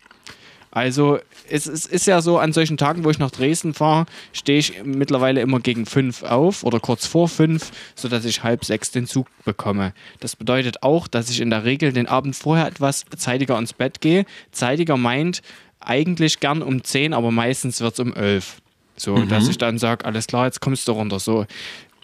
Also, 0.76 1.20
es, 1.50 1.68
es 1.68 1.86
ist 1.86 2.06
ja 2.06 2.22
so, 2.22 2.38
an 2.38 2.52
solchen 2.52 2.76
Tagen, 2.76 3.06
wo 3.06 3.10
ich 3.10 3.18
nach 3.18 3.32
Dresden 3.32 3.74
fahre, 3.74 4.08
stehe 4.34 4.60
ich 4.60 4.84
mittlerweile 4.84 5.40
immer 5.40 5.62
gegen 5.62 5.86
fünf 5.86 6.22
auf 6.24 6.66
oder 6.66 6.82
kurz 6.82 7.08
vor 7.08 7.30
fünf, 7.30 7.72
sodass 7.96 8.26
ich 8.26 8.44
halb 8.44 8.66
sechs 8.66 8.92
den 8.92 9.08
Zug 9.08 9.28
bekomme. 9.46 9.94
Das 10.20 10.36
bedeutet 10.36 10.84
auch, 10.84 11.08
dass 11.08 11.30
ich 11.30 11.40
in 11.40 11.50
der 11.50 11.64
Regel 11.64 11.94
den 11.94 12.08
Abend 12.08 12.36
vorher 12.36 12.68
etwas 12.68 13.06
zeitiger 13.16 13.58
ins 13.58 13.72
Bett 13.72 14.02
gehe. 14.02 14.26
Zeitiger 14.52 14.98
meint 14.98 15.42
eigentlich 15.80 16.42
gern 16.42 16.62
um 16.62 16.84
zehn, 16.84 17.14
aber 17.14 17.32
meistens 17.32 17.80
wird 17.80 17.94
es 17.94 18.00
um 18.02 18.14
elf. 18.14 18.58
So, 18.98 19.24
dass 19.24 19.48
ich 19.48 19.58
dann 19.58 19.78
sage, 19.78 20.04
alles 20.04 20.28
klar, 20.28 20.46
jetzt 20.46 20.60
kommst 20.60 20.90
du 20.90 20.92
runter. 20.92 21.20
So, 21.20 21.46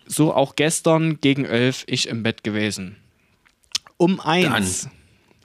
so 0.05 0.33
auch 0.33 0.55
gestern 0.55 1.19
gegen 1.19 1.43
elf 1.43 1.83
ich 1.87 2.07
im 2.07 2.23
Bett 2.23 2.45
gewesen. 2.45 2.95
Um 3.97 4.21
eins 4.21 4.87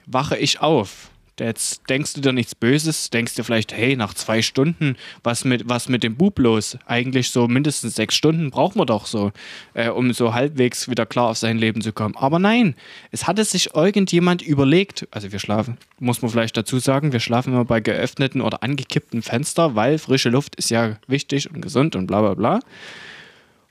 wache 0.05 0.37
ich 0.37 0.61
auf. 0.61 1.09
Jetzt 1.39 1.87
denkst 1.89 2.13
du 2.13 2.21
dir 2.21 2.33
nichts 2.33 2.55
Böses, 2.55 3.11
denkst 3.11 3.35
dir 3.35 3.43
vielleicht, 3.43 3.71
hey, 3.71 3.95
nach 3.95 4.13
zwei 4.15 4.41
Stunden, 4.41 4.95
was 5.23 5.45
mit, 5.45 5.69
was 5.69 5.87
mit 5.87 6.03
dem 6.03 6.15
Bub 6.15 6.39
los? 6.39 6.77
Eigentlich 6.87 7.29
so 7.29 7.47
mindestens 7.47 7.95
sechs 7.95 8.15
Stunden 8.15 8.49
brauchen 8.49 8.79
wir 8.79 8.85
doch 8.85 9.05
so, 9.05 9.31
äh, 9.75 9.89
um 9.89 10.11
so 10.13 10.33
halbwegs 10.33 10.89
wieder 10.89 11.05
klar 11.05 11.29
auf 11.29 11.37
sein 11.37 11.57
Leben 11.57 11.81
zu 11.81 11.93
kommen. 11.93 12.15
Aber 12.15 12.39
nein, 12.39 12.75
es 13.11 13.27
hatte 13.27 13.43
sich 13.43 13.75
irgendjemand 13.75 14.41
überlegt, 14.41 15.07
also 15.11 15.31
wir 15.31 15.39
schlafen, 15.39 15.77
muss 15.99 16.21
man 16.21 16.31
vielleicht 16.31 16.57
dazu 16.57 16.79
sagen, 16.79 17.11
wir 17.11 17.19
schlafen 17.19 17.53
immer 17.53 17.65
bei 17.65 17.81
geöffneten 17.81 18.41
oder 18.41 18.63
angekippten 18.63 19.21
Fenster, 19.21 19.75
weil 19.75 19.99
frische 19.99 20.29
Luft 20.29 20.55
ist 20.55 20.71
ja 20.71 20.97
wichtig 21.07 21.51
und 21.51 21.61
gesund 21.61 21.95
und 21.95 22.07
bla 22.07 22.21
bla 22.21 22.33
bla. 22.33 22.59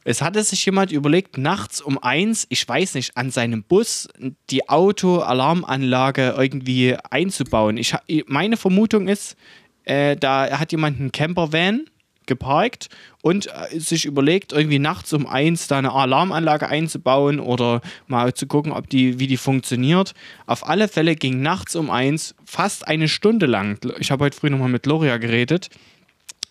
Es 0.08 0.22
hatte 0.22 0.40
sich 0.44 0.64
jemand 0.64 0.92
überlegt, 0.92 1.36
nachts 1.36 1.80
um 1.80 1.98
eins, 1.98 2.46
ich 2.48 2.66
weiß 2.66 2.94
nicht, 2.94 3.16
an 3.16 3.32
seinem 3.32 3.64
Bus 3.64 4.08
die 4.50 4.68
Auto-Alarmanlage 4.68 6.36
irgendwie 6.38 6.94
einzubauen. 7.10 7.76
Ich, 7.76 7.92
meine 8.28 8.56
Vermutung 8.56 9.08
ist, 9.08 9.36
äh, 9.82 10.14
da 10.14 10.60
hat 10.60 10.70
jemand 10.70 11.00
einen 11.00 11.10
Campervan 11.10 11.86
geparkt 12.26 12.88
und 13.20 13.48
äh, 13.48 13.80
sich 13.80 14.04
überlegt, 14.04 14.52
irgendwie 14.52 14.78
nachts 14.78 15.12
um 15.12 15.26
eins 15.26 15.66
da 15.66 15.78
eine 15.78 15.90
Alarmanlage 15.90 16.68
einzubauen 16.68 17.40
oder 17.40 17.80
mal 18.06 18.32
zu 18.32 18.46
gucken, 18.46 18.70
ob 18.70 18.88
die, 18.88 19.18
wie 19.18 19.26
die 19.26 19.36
funktioniert. 19.36 20.14
Auf 20.46 20.68
alle 20.68 20.86
Fälle 20.86 21.16
ging 21.16 21.42
nachts 21.42 21.74
um 21.74 21.90
eins 21.90 22.36
fast 22.44 22.86
eine 22.86 23.08
Stunde 23.08 23.46
lang. 23.46 23.80
Ich 23.98 24.12
habe 24.12 24.24
heute 24.24 24.38
früh 24.38 24.50
nochmal 24.50 24.68
mit 24.68 24.86
Loria 24.86 25.16
geredet 25.16 25.68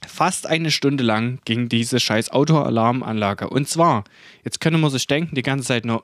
fast 0.07 0.47
eine 0.47 0.71
Stunde 0.71 1.03
lang 1.03 1.39
ging 1.45 1.69
diese 1.69 1.99
scheiß 1.99 2.31
Autoalarmanlage. 2.31 3.49
Und 3.49 3.67
zwar, 3.67 4.03
jetzt 4.43 4.59
könnte 4.61 4.79
man 4.79 4.91
sich 4.91 5.07
denken, 5.07 5.35
die 5.35 5.41
ganze 5.41 5.67
Zeit 5.67 5.85
nur, 5.85 6.03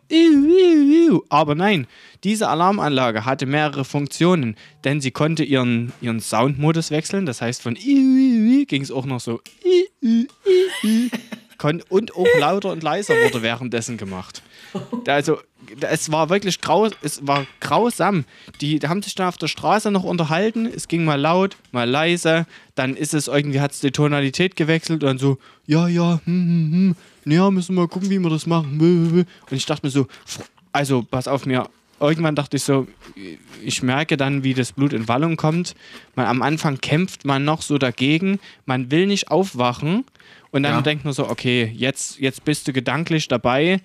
aber 1.30 1.56
nein, 1.56 1.88
diese 2.24 2.50
Alarmanlage 2.50 3.26
hatte 3.26 3.46
mehrere 3.46 3.86
Funktionen, 3.86 4.56
denn 4.84 5.02
sie 5.02 5.12
konnte 5.12 5.44
ihren, 5.44 5.92
ihren 6.02 6.20
Soundmodus 6.20 6.92
wechseln. 6.92 7.26
Das 7.26 7.42
heißt, 7.42 7.62
von 7.62 7.76
ging 7.76 8.82
es 8.82 8.92
auch 8.92 9.06
noch 9.06 9.20
so 9.20 9.42
und 11.90 12.16
auch 12.16 12.28
lauter 12.40 12.72
und 12.72 12.84
leiser 12.84 13.14
wurde 13.14 13.42
währenddessen 13.42 13.98
gemacht. 13.98 14.42
Also, 15.08 15.40
es 15.82 16.12
war 16.12 16.30
wirklich 16.30 16.62
grau, 16.62 16.90
es 17.02 17.26
war 17.26 17.46
grausam. 17.60 18.26
Die, 18.62 18.80
die 18.80 18.88
haben 18.88 19.02
sich 19.02 19.16
dann 19.16 19.28
auf 19.28 19.38
der 19.38 19.48
Straße 19.48 19.92
noch 19.92 20.04
unterhalten. 20.04 20.66
Es 20.66 20.88
ging 20.88 21.06
mal 21.06 21.20
laut, 21.20 21.58
mal 21.72 21.90
leise. 21.90 22.46
Dann 22.76 22.96
ist 22.96 23.14
es 23.14 23.28
irgendwie, 23.28 23.62
hat 23.62 23.72
es 23.72 23.80
die 23.80 23.92
Tonalität 23.92 24.56
gewechselt 24.56 25.04
und 25.04 25.08
dann 25.10 25.18
so, 25.18 25.38
ja, 25.66 25.88
ja, 25.88 26.20
hm, 26.26 26.34
hm, 26.34 26.96
hm. 27.26 27.32
Ja, 27.34 27.52
müssen 27.52 27.76
wir 27.76 27.82
mal 27.82 27.88
gucken, 27.88 28.10
wie 28.10 28.20
wir 28.20 28.30
das 28.30 28.48
machen. 28.48 28.80
Und 28.80 29.56
ich 29.56 29.66
dachte 29.66 29.86
mir 29.86 29.92
so, 29.92 30.08
also, 30.72 31.04
pass 31.04 31.28
auf 31.28 31.46
mir. 31.46 31.70
Irgendwann 32.00 32.36
dachte 32.36 32.58
ich 32.58 32.64
so, 32.64 32.88
ich 33.64 33.84
merke 33.84 34.18
dann, 34.18 34.44
wie 34.44 34.56
das 34.56 34.72
Blut 34.72 34.92
in 34.92 35.08
Wallung 35.08 35.38
kommt. 35.38 35.76
Man, 36.16 36.26
am 36.26 36.42
Anfang 36.42 36.82
kämpft 36.82 37.26
man 37.26 37.46
noch 37.46 37.62
so 37.62 37.78
dagegen. 37.78 38.40
Man 38.66 38.90
will 38.90 39.06
nicht 39.06 39.30
aufwachen. 39.30 40.04
Und 40.50 40.64
dann 40.64 40.74
Ja. 40.74 40.82
denkt 40.82 41.06
man 41.06 41.14
so, 41.14 41.30
okay, 41.30 41.72
jetzt, 41.76 42.20
jetzt 42.20 42.44
bist 42.44 42.68
du 42.68 42.74
gedanklich 42.74 43.28
dabei. 43.28 43.82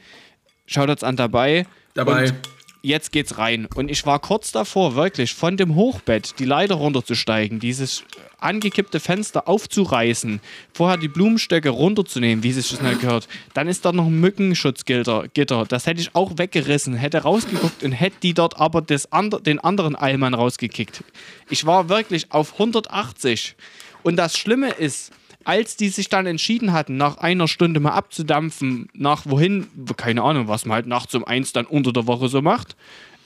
Schaut 0.67 0.91
uns 0.91 1.03
an 1.03 1.17
dabei. 1.17 1.67
Dabei. 1.95 2.25
Und 2.25 2.35
jetzt 2.83 3.11
geht's 3.11 3.39
rein. 3.39 3.67
Und 3.75 3.91
ich 3.91 4.07
war 4.07 4.21
kurz 4.21 4.53
davor, 4.53 4.95
wirklich 4.95 5.35
von 5.35 5.57
dem 5.57 5.75
Hochbett 5.75 6.39
die 6.39 6.45
Leiter 6.45 6.77
runterzusteigen, 6.77 7.59
dieses 7.59 8.05
angekippte 8.39 9.01
Fenster 9.01 9.49
aufzureißen, 9.49 10.41
vorher 10.73 10.97
die 10.97 11.09
Blumenstöcke 11.09 11.71
runterzunehmen, 11.71 12.45
wie 12.45 12.53
sich 12.53 12.69
das 12.69 12.81
nicht 12.83 13.01
gehört. 13.01 13.29
Dann 13.55 13.67
ist 13.67 13.85
da 13.85 13.93
noch 13.93 14.07
ein 14.07 14.21
Mückenschutzgitter. 14.21 15.27
Gitter. 15.35 15.65
Das 15.67 15.87
hätte 15.87 16.01
ich 16.01 16.15
auch 16.15 16.39
weggerissen, 16.39 16.95
hätte 16.95 17.19
rausgeguckt 17.19 17.83
und 17.83 17.93
hätte 17.93 18.17
die 18.23 18.35
dort 18.35 18.61
aber 18.61 18.83
das 18.83 19.11
ander, 19.13 19.41
den 19.41 19.59
anderen 19.59 19.97
Eilmann 19.97 20.35
rausgekickt. 20.35 21.03
Ich 21.49 21.67
war 21.67 21.89
wirklich 21.89 22.31
auf 22.31 22.53
180. 22.53 23.57
Und 24.03 24.17
das 24.17 24.37
Schlimme 24.37 24.71
ist, 24.71 25.13
als 25.47 25.77
die 25.77 25.91
sich 25.91 26.09
dann 26.09 26.27
entschieden 26.27 26.73
hatten, 26.73 26.97
nach 26.97 27.19
einer 27.19 27.47
Stunde 27.47 27.79
mal 27.79 27.93
abzudampfen, 27.93 28.89
nach 28.95 29.27
wohin, 29.27 29.69
keine 29.97 30.23
Ahnung, 30.23 30.49
was 30.49 30.67
man 30.67 30.75
halt 30.75 30.87
nachts 30.89 31.15
um 31.15 31.25
eins 31.25 31.53
dann 31.53 31.67
unter 31.67 31.93
der 31.93 32.09
Woche 32.09 32.29
so 32.29 32.43
macht, 32.43 32.75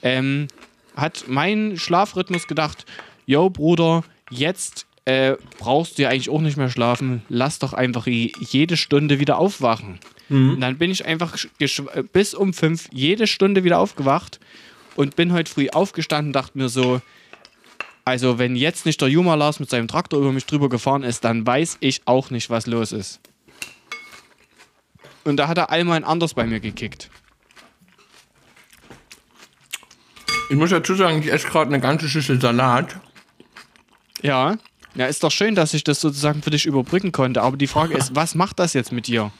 ähm, 0.03 0.47
hat 0.95 1.25
mein 1.27 1.77
Schlafrhythmus 1.77 2.47
gedacht, 2.47 2.85
yo 3.25 3.49
Bruder, 3.49 4.03
jetzt 4.29 4.85
äh, 5.05 5.35
brauchst 5.57 5.97
du 5.97 6.03
ja 6.03 6.09
eigentlich 6.09 6.29
auch 6.29 6.41
nicht 6.41 6.57
mehr 6.57 6.69
schlafen, 6.69 7.23
lass 7.27 7.57
doch 7.57 7.73
einfach 7.73 8.05
jede 8.05 8.77
Stunde 8.77 9.19
wieder 9.19 9.39
aufwachen. 9.39 9.97
Mhm. 10.29 10.51
Und 10.51 10.61
dann 10.61 10.77
bin 10.77 10.91
ich 10.91 11.03
einfach 11.05 11.35
bis 12.13 12.35
um 12.35 12.53
fünf 12.53 12.87
jede 12.91 13.25
Stunde 13.25 13.63
wieder 13.63 13.79
aufgewacht 13.79 14.39
und 14.95 15.15
bin 15.15 15.33
heute 15.33 15.51
früh 15.51 15.69
aufgestanden, 15.69 16.33
dachte 16.33 16.55
mir 16.55 16.69
so, 16.69 17.01
also, 18.03 18.39
wenn 18.39 18.55
jetzt 18.55 18.85
nicht 18.85 18.99
der 19.01 19.09
Juma 19.09 19.35
Lars 19.35 19.59
mit 19.59 19.69
seinem 19.69 19.87
Traktor 19.87 20.19
über 20.19 20.31
mich 20.31 20.45
drüber 20.45 20.69
gefahren 20.69 21.03
ist, 21.03 21.23
dann 21.23 21.45
weiß 21.45 21.77
ich 21.81 22.01
auch 22.05 22.31
nicht, 22.31 22.49
was 22.49 22.65
los 22.65 22.91
ist. 22.91 23.19
Und 25.23 25.37
da 25.37 25.47
hat 25.47 25.57
er 25.57 25.69
einmal 25.69 26.03
anders 26.03 26.33
bei 26.33 26.45
mir 26.45 26.59
gekickt. 26.59 27.09
Ich 30.49 30.57
muss 30.57 30.71
dazu 30.71 30.95
sagen, 30.95 31.19
ich 31.19 31.31
esse 31.31 31.47
gerade 31.47 31.67
eine 31.67 31.79
ganze 31.79 32.09
Schüssel 32.09 32.41
Salat. 32.41 32.99
Ja. 34.21 34.57
Ja, 34.95 35.05
ist 35.05 35.23
doch 35.23 35.31
schön, 35.31 35.55
dass 35.55 35.73
ich 35.73 35.83
das 35.83 36.01
sozusagen 36.01 36.41
für 36.41 36.49
dich 36.49 36.65
überbrücken 36.65 37.11
konnte. 37.11 37.41
Aber 37.41 37.55
die 37.55 37.67
Frage 37.67 37.93
ist, 37.93 38.15
was 38.15 38.35
macht 38.35 38.59
das 38.59 38.73
jetzt 38.73 38.91
mit 38.91 39.07
dir? 39.07 39.31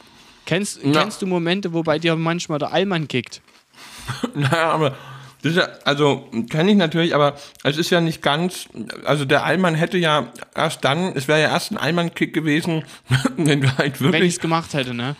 Kennst, 0.45 0.83
ja. 0.83 0.91
kennst 0.91 1.21
du 1.21 1.27
Momente, 1.27 1.73
wo 1.73 1.83
bei 1.83 1.99
dir 1.99 2.15
manchmal 2.15 2.59
der 2.59 2.71
Allmann 2.71 3.07
kickt? 3.07 3.41
naja, 4.35 4.71
aber 4.71 4.95
ja, 5.43 5.67
also 5.85 6.29
kenne 6.49 6.71
ich 6.71 6.77
natürlich, 6.77 7.15
aber 7.15 7.35
es 7.63 7.77
ist 7.77 7.89
ja 7.89 8.01
nicht 8.01 8.21
ganz, 8.21 8.67
also 9.05 9.25
der 9.25 9.43
Allmann 9.43 9.75
hätte 9.75 9.97
ja 9.97 10.31
erst 10.55 10.83
dann, 10.83 11.13
es 11.15 11.27
wäre 11.27 11.41
ja 11.41 11.49
erst 11.49 11.71
ein 11.71 11.77
Allmann-Kick 11.77 12.33
gewesen, 12.33 12.83
wenn 13.37 13.61
du 13.61 13.77
halt 13.77 14.01
wirklich... 14.01 14.21
Wenn 14.21 14.27
ich 14.27 14.35
es 14.35 14.39
gemacht 14.39 14.73
hätte, 14.73 14.93
ne? 14.93 15.15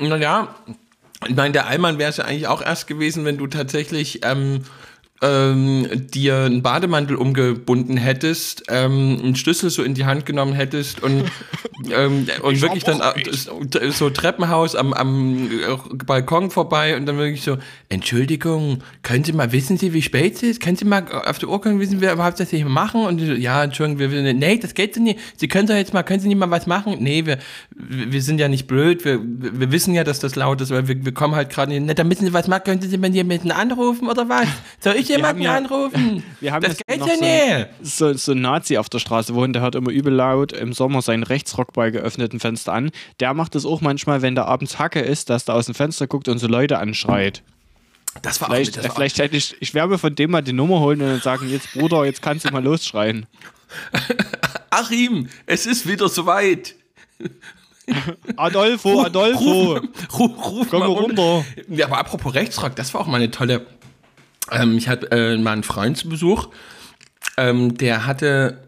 Naja, 0.00 0.54
ich 1.26 1.34
meine, 1.34 1.52
der 1.52 1.66
Allmann 1.66 1.98
wäre 1.98 2.10
es 2.10 2.18
ja 2.18 2.24
eigentlich 2.24 2.46
auch 2.46 2.62
erst 2.62 2.86
gewesen, 2.86 3.24
wenn 3.24 3.38
du 3.38 3.46
tatsächlich 3.46 4.24
ähm, 4.24 4.62
ähm, 5.24 5.88
dir 6.10 6.36
einen 6.40 6.62
Bademantel 6.62 7.16
umgebunden 7.16 7.96
hättest, 7.96 8.64
ähm, 8.68 9.18
einen 9.22 9.36
Schlüssel 9.36 9.70
so 9.70 9.82
in 9.82 9.94
die 9.94 10.04
Hand 10.04 10.26
genommen 10.26 10.52
hättest 10.52 11.02
und, 11.02 11.24
ähm, 11.90 12.26
und 12.42 12.60
wirklich 12.60 12.84
dann 12.84 13.00
so 13.90 14.10
Treppenhaus 14.10 14.76
am, 14.76 14.92
am 14.92 15.48
Balkon 16.06 16.50
vorbei 16.50 16.96
und 16.96 17.06
dann 17.06 17.16
wirklich 17.16 17.42
so, 17.42 17.56
Entschuldigung, 17.88 18.82
können 19.02 19.24
Sie 19.24 19.32
mal, 19.32 19.52
wissen 19.52 19.78
Sie, 19.78 19.94
wie 19.94 20.02
spät 20.02 20.36
es 20.36 20.42
ist? 20.42 20.60
Können 20.60 20.76
Sie 20.76 20.84
mal 20.84 21.04
auf 21.26 21.38
der 21.38 21.48
Uhr 21.48 21.60
gucken, 21.60 21.80
wissen 21.80 22.00
wir 22.00 22.12
überhaupt, 22.12 22.38
was 22.38 22.50
hier 22.50 22.66
machen? 22.66 23.06
Und 23.06 23.20
so, 23.20 23.32
ja, 23.32 23.64
Entschuldigung, 23.64 23.98
wir, 24.00 24.10
wir, 24.10 24.34
nee, 24.34 24.58
das 24.58 24.74
geht 24.74 24.94
so 24.94 25.00
nicht. 25.00 25.18
Sie 25.36 25.48
können 25.48 25.66
doch 25.66 25.74
jetzt 25.74 25.94
mal, 25.94 26.02
können 26.02 26.20
Sie 26.20 26.28
nicht 26.28 26.38
mal 26.38 26.50
was 26.50 26.66
machen? 26.66 26.96
Nee, 27.00 27.24
wir, 27.24 27.38
wir 27.74 28.20
sind 28.20 28.38
ja 28.40 28.48
nicht 28.48 28.66
blöd, 28.66 29.04
wir, 29.04 29.20
wir 29.22 29.72
wissen 29.72 29.94
ja, 29.94 30.04
dass 30.04 30.18
das 30.18 30.36
laut 30.36 30.60
ist, 30.60 30.70
weil 30.70 30.86
wir, 30.86 31.04
wir 31.04 31.14
kommen 31.14 31.34
halt 31.34 31.50
gerade 31.50 31.80
nicht, 31.80 31.98
da 31.98 32.04
müssen 32.04 32.26
Sie 32.26 32.32
was 32.34 32.46
machen, 32.46 32.64
können 32.64 32.82
Sie 32.82 32.98
mal 32.98 33.14
jemanden 33.14 33.52
anrufen 33.52 34.08
oder 34.08 34.28
was? 34.28 34.48
Soll 34.80 34.96
ich 34.96 35.13
jemanden 35.16 35.42
ja, 35.42 35.56
anrufen. 35.56 36.22
Wir 36.40 36.52
haben 36.52 36.62
das 36.62 36.78
geht 36.78 37.06
ja 37.06 37.16
nicht. 37.16 37.68
So, 37.82 38.12
so 38.14 38.32
ein 38.32 38.40
Nazi 38.40 38.78
auf 38.78 38.88
der 38.88 38.98
Straße 38.98 39.34
wohnt, 39.34 39.54
der 39.54 39.62
hört 39.62 39.74
immer 39.74 39.90
übel 39.90 40.12
laut 40.12 40.52
im 40.52 40.72
Sommer 40.72 41.02
seinen 41.02 41.22
Rechtsrock 41.22 41.72
bei 41.72 41.90
geöffneten 41.90 42.40
Fenster 42.40 42.72
an. 42.72 42.90
Der 43.20 43.34
macht 43.34 43.54
das 43.54 43.64
auch 43.64 43.80
manchmal, 43.80 44.22
wenn 44.22 44.34
der 44.34 44.46
abends 44.46 44.78
Hacke 44.78 45.00
ist, 45.00 45.30
dass 45.30 45.44
der 45.44 45.54
aus 45.54 45.66
dem 45.66 45.74
Fenster 45.74 46.06
guckt 46.06 46.28
und 46.28 46.38
so 46.38 46.46
Leute 46.46 46.78
anschreit. 46.78 47.42
Das 48.22 48.40
war 48.40 48.48
vielleicht, 48.48 48.78
auch, 48.78 48.82
das 48.82 48.88
war 48.90 48.94
vielleicht 48.94 49.18
hätte 49.18 49.36
ich, 49.36 49.56
ich 49.60 49.74
werde 49.74 49.90
mir 49.90 49.98
von 49.98 50.14
dem 50.14 50.30
mal 50.30 50.42
die 50.42 50.52
Nummer 50.52 50.80
holen 50.80 51.00
und 51.00 51.08
dann 51.08 51.20
sagen, 51.20 51.48
jetzt 51.48 51.72
Bruder, 51.72 52.04
jetzt 52.04 52.22
kannst 52.22 52.48
du 52.48 52.52
mal 52.52 52.62
losschreien. 52.62 53.26
Achim, 54.70 55.28
es 55.46 55.66
ist 55.66 55.86
wieder 55.86 56.08
soweit. 56.08 56.74
Adolfo, 58.36 59.02
Adolfo. 59.02 59.74
Ruf, 59.74 59.80
ruf, 60.18 60.50
ruf 60.50 60.66
Komm 60.70 60.80
mal 60.80 60.88
runter. 60.88 61.44
Ja, 61.68 61.86
aber 61.86 61.98
apropos 61.98 62.34
Rechtsrock, 62.34 62.76
das 62.76 62.94
war 62.94 63.02
auch 63.02 63.06
mal 63.06 63.16
eine 63.16 63.30
tolle 63.30 63.66
ähm, 64.50 64.76
ich 64.76 64.88
hatte 64.88 65.10
äh, 65.10 65.36
mal 65.38 65.52
einen 65.52 65.62
Freund 65.62 65.96
zu 65.96 66.08
Besuch, 66.08 66.48
ähm, 67.36 67.76
der 67.76 68.06
hatte, 68.06 68.58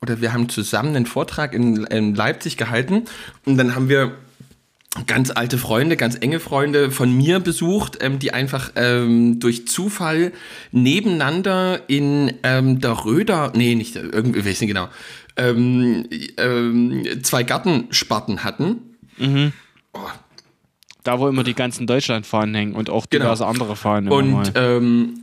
oder 0.00 0.20
wir 0.20 0.32
haben 0.32 0.48
zusammen 0.48 0.96
einen 0.96 1.06
Vortrag 1.06 1.54
in, 1.54 1.84
in 1.84 2.14
Leipzig 2.14 2.56
gehalten 2.56 3.04
und 3.44 3.56
dann 3.56 3.74
haben 3.74 3.88
wir 3.88 4.16
ganz 5.06 5.30
alte 5.30 5.58
Freunde, 5.58 5.96
ganz 5.96 6.16
enge 6.20 6.40
Freunde 6.40 6.90
von 6.90 7.14
mir 7.14 7.40
besucht, 7.40 7.98
ähm, 8.00 8.18
die 8.18 8.32
einfach 8.32 8.72
ähm, 8.76 9.38
durch 9.38 9.68
Zufall 9.68 10.32
nebeneinander 10.72 11.88
in 11.88 12.34
ähm, 12.42 12.80
der 12.80 13.04
Röder, 13.04 13.52
nee, 13.54 13.74
nicht 13.74 13.96
irgendwie, 13.96 14.44
weiß 14.44 14.60
nicht 14.60 14.68
genau, 14.68 14.88
ähm, 15.36 16.08
ähm, 16.36 17.22
zwei 17.22 17.42
Gartensparten 17.42 18.44
hatten. 18.44 18.96
Mhm. 19.18 19.52
Oh. 19.92 20.00
Da, 21.08 21.18
wo 21.18 21.26
immer 21.26 21.42
die 21.42 21.54
ganzen 21.54 21.86
Deutschlandfahnen 21.86 22.54
hängen 22.54 22.74
und 22.74 22.90
auch 22.90 23.06
genau. 23.08 23.24
diverse 23.24 23.44
genau. 23.44 23.50
andere 23.50 23.76
Fahnen. 23.76 24.10
Und 24.10 24.52
ähm, 24.56 25.20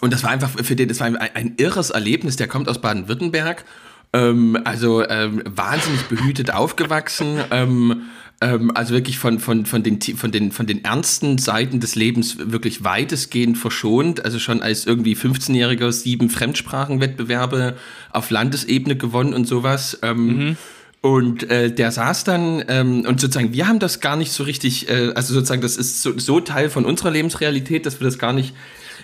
und 0.00 0.14
das 0.14 0.24
war 0.24 0.30
einfach 0.30 0.48
für 0.48 0.74
den, 0.74 0.88
das 0.88 0.98
war 1.00 1.08
ein, 1.08 1.16
ein 1.16 1.54
irres 1.58 1.90
Erlebnis. 1.90 2.36
Der 2.36 2.48
kommt 2.48 2.70
aus 2.70 2.80
Baden-Württemberg, 2.80 3.66
ähm, 4.14 4.58
also 4.64 5.06
ähm, 5.06 5.42
wahnsinnig 5.44 6.04
behütet 6.04 6.54
aufgewachsen. 6.54 7.38
Ähm, 7.50 8.04
ähm, 8.40 8.72
also 8.74 8.94
wirklich 8.94 9.18
von, 9.18 9.40
von, 9.40 9.66
von, 9.66 9.82
den, 9.82 10.00
von, 10.00 10.32
den, 10.32 10.52
von 10.52 10.66
den 10.66 10.82
ernsten 10.84 11.36
Seiten 11.36 11.78
des 11.80 11.94
Lebens 11.94 12.38
wirklich 12.38 12.82
weitestgehend 12.82 13.58
verschont. 13.58 14.24
Also 14.24 14.38
schon 14.38 14.62
als 14.62 14.86
irgendwie 14.86 15.14
15-Jähriger 15.14 15.92
sieben 15.92 16.30
Fremdsprachenwettbewerbe 16.30 17.76
auf 18.10 18.30
Landesebene 18.30 18.96
gewonnen 18.96 19.34
und 19.34 19.46
sowas. 19.46 19.98
Ähm, 20.02 20.26
mhm. 20.26 20.56
Und 21.02 21.50
äh, 21.50 21.72
der 21.72 21.90
saß 21.90 22.22
dann, 22.22 22.64
ähm, 22.68 23.04
und 23.06 23.20
sozusagen, 23.20 23.52
wir 23.52 23.66
haben 23.66 23.80
das 23.80 23.98
gar 23.98 24.14
nicht 24.14 24.30
so 24.30 24.44
richtig, 24.44 24.88
äh, 24.88 25.12
also 25.16 25.34
sozusagen, 25.34 25.60
das 25.60 25.76
ist 25.76 26.00
so, 26.00 26.16
so 26.16 26.38
Teil 26.38 26.70
von 26.70 26.84
unserer 26.84 27.10
Lebensrealität, 27.10 27.86
dass 27.86 27.98
wir 28.00 28.04
das 28.04 28.20
gar 28.20 28.32
nicht 28.32 28.54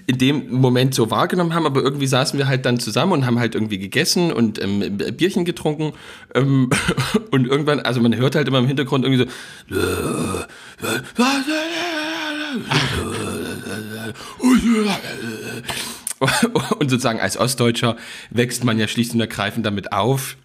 in 0.06 0.16
dem 0.16 0.50
Moment 0.52 0.94
so 0.94 1.10
wahrgenommen 1.10 1.54
haben, 1.54 1.66
aber 1.66 1.82
irgendwie 1.82 2.06
saßen 2.06 2.38
wir 2.38 2.46
halt 2.46 2.64
dann 2.66 2.78
zusammen 2.78 3.12
und 3.12 3.26
haben 3.26 3.40
halt 3.40 3.56
irgendwie 3.56 3.78
gegessen 3.78 4.32
und 4.32 4.62
ähm, 4.62 4.96
Bierchen 4.96 5.44
getrunken 5.44 5.92
ähm, 6.34 6.70
und 7.32 7.46
irgendwann, 7.46 7.80
also 7.80 8.00
man 8.00 8.16
hört 8.16 8.36
halt 8.36 8.46
immer 8.46 8.60
im 8.60 8.68
Hintergrund 8.68 9.04
irgendwie 9.04 9.26
so 9.26 9.76
und 16.78 16.90
sozusagen 16.90 17.20
als 17.20 17.36
Ostdeutscher 17.36 17.96
wächst 18.30 18.64
man 18.64 18.78
ja 18.78 18.88
schlicht 18.88 19.12
und 19.14 19.20
ergreifend 19.20 19.66
damit 19.66 19.92
auf, 19.92 20.36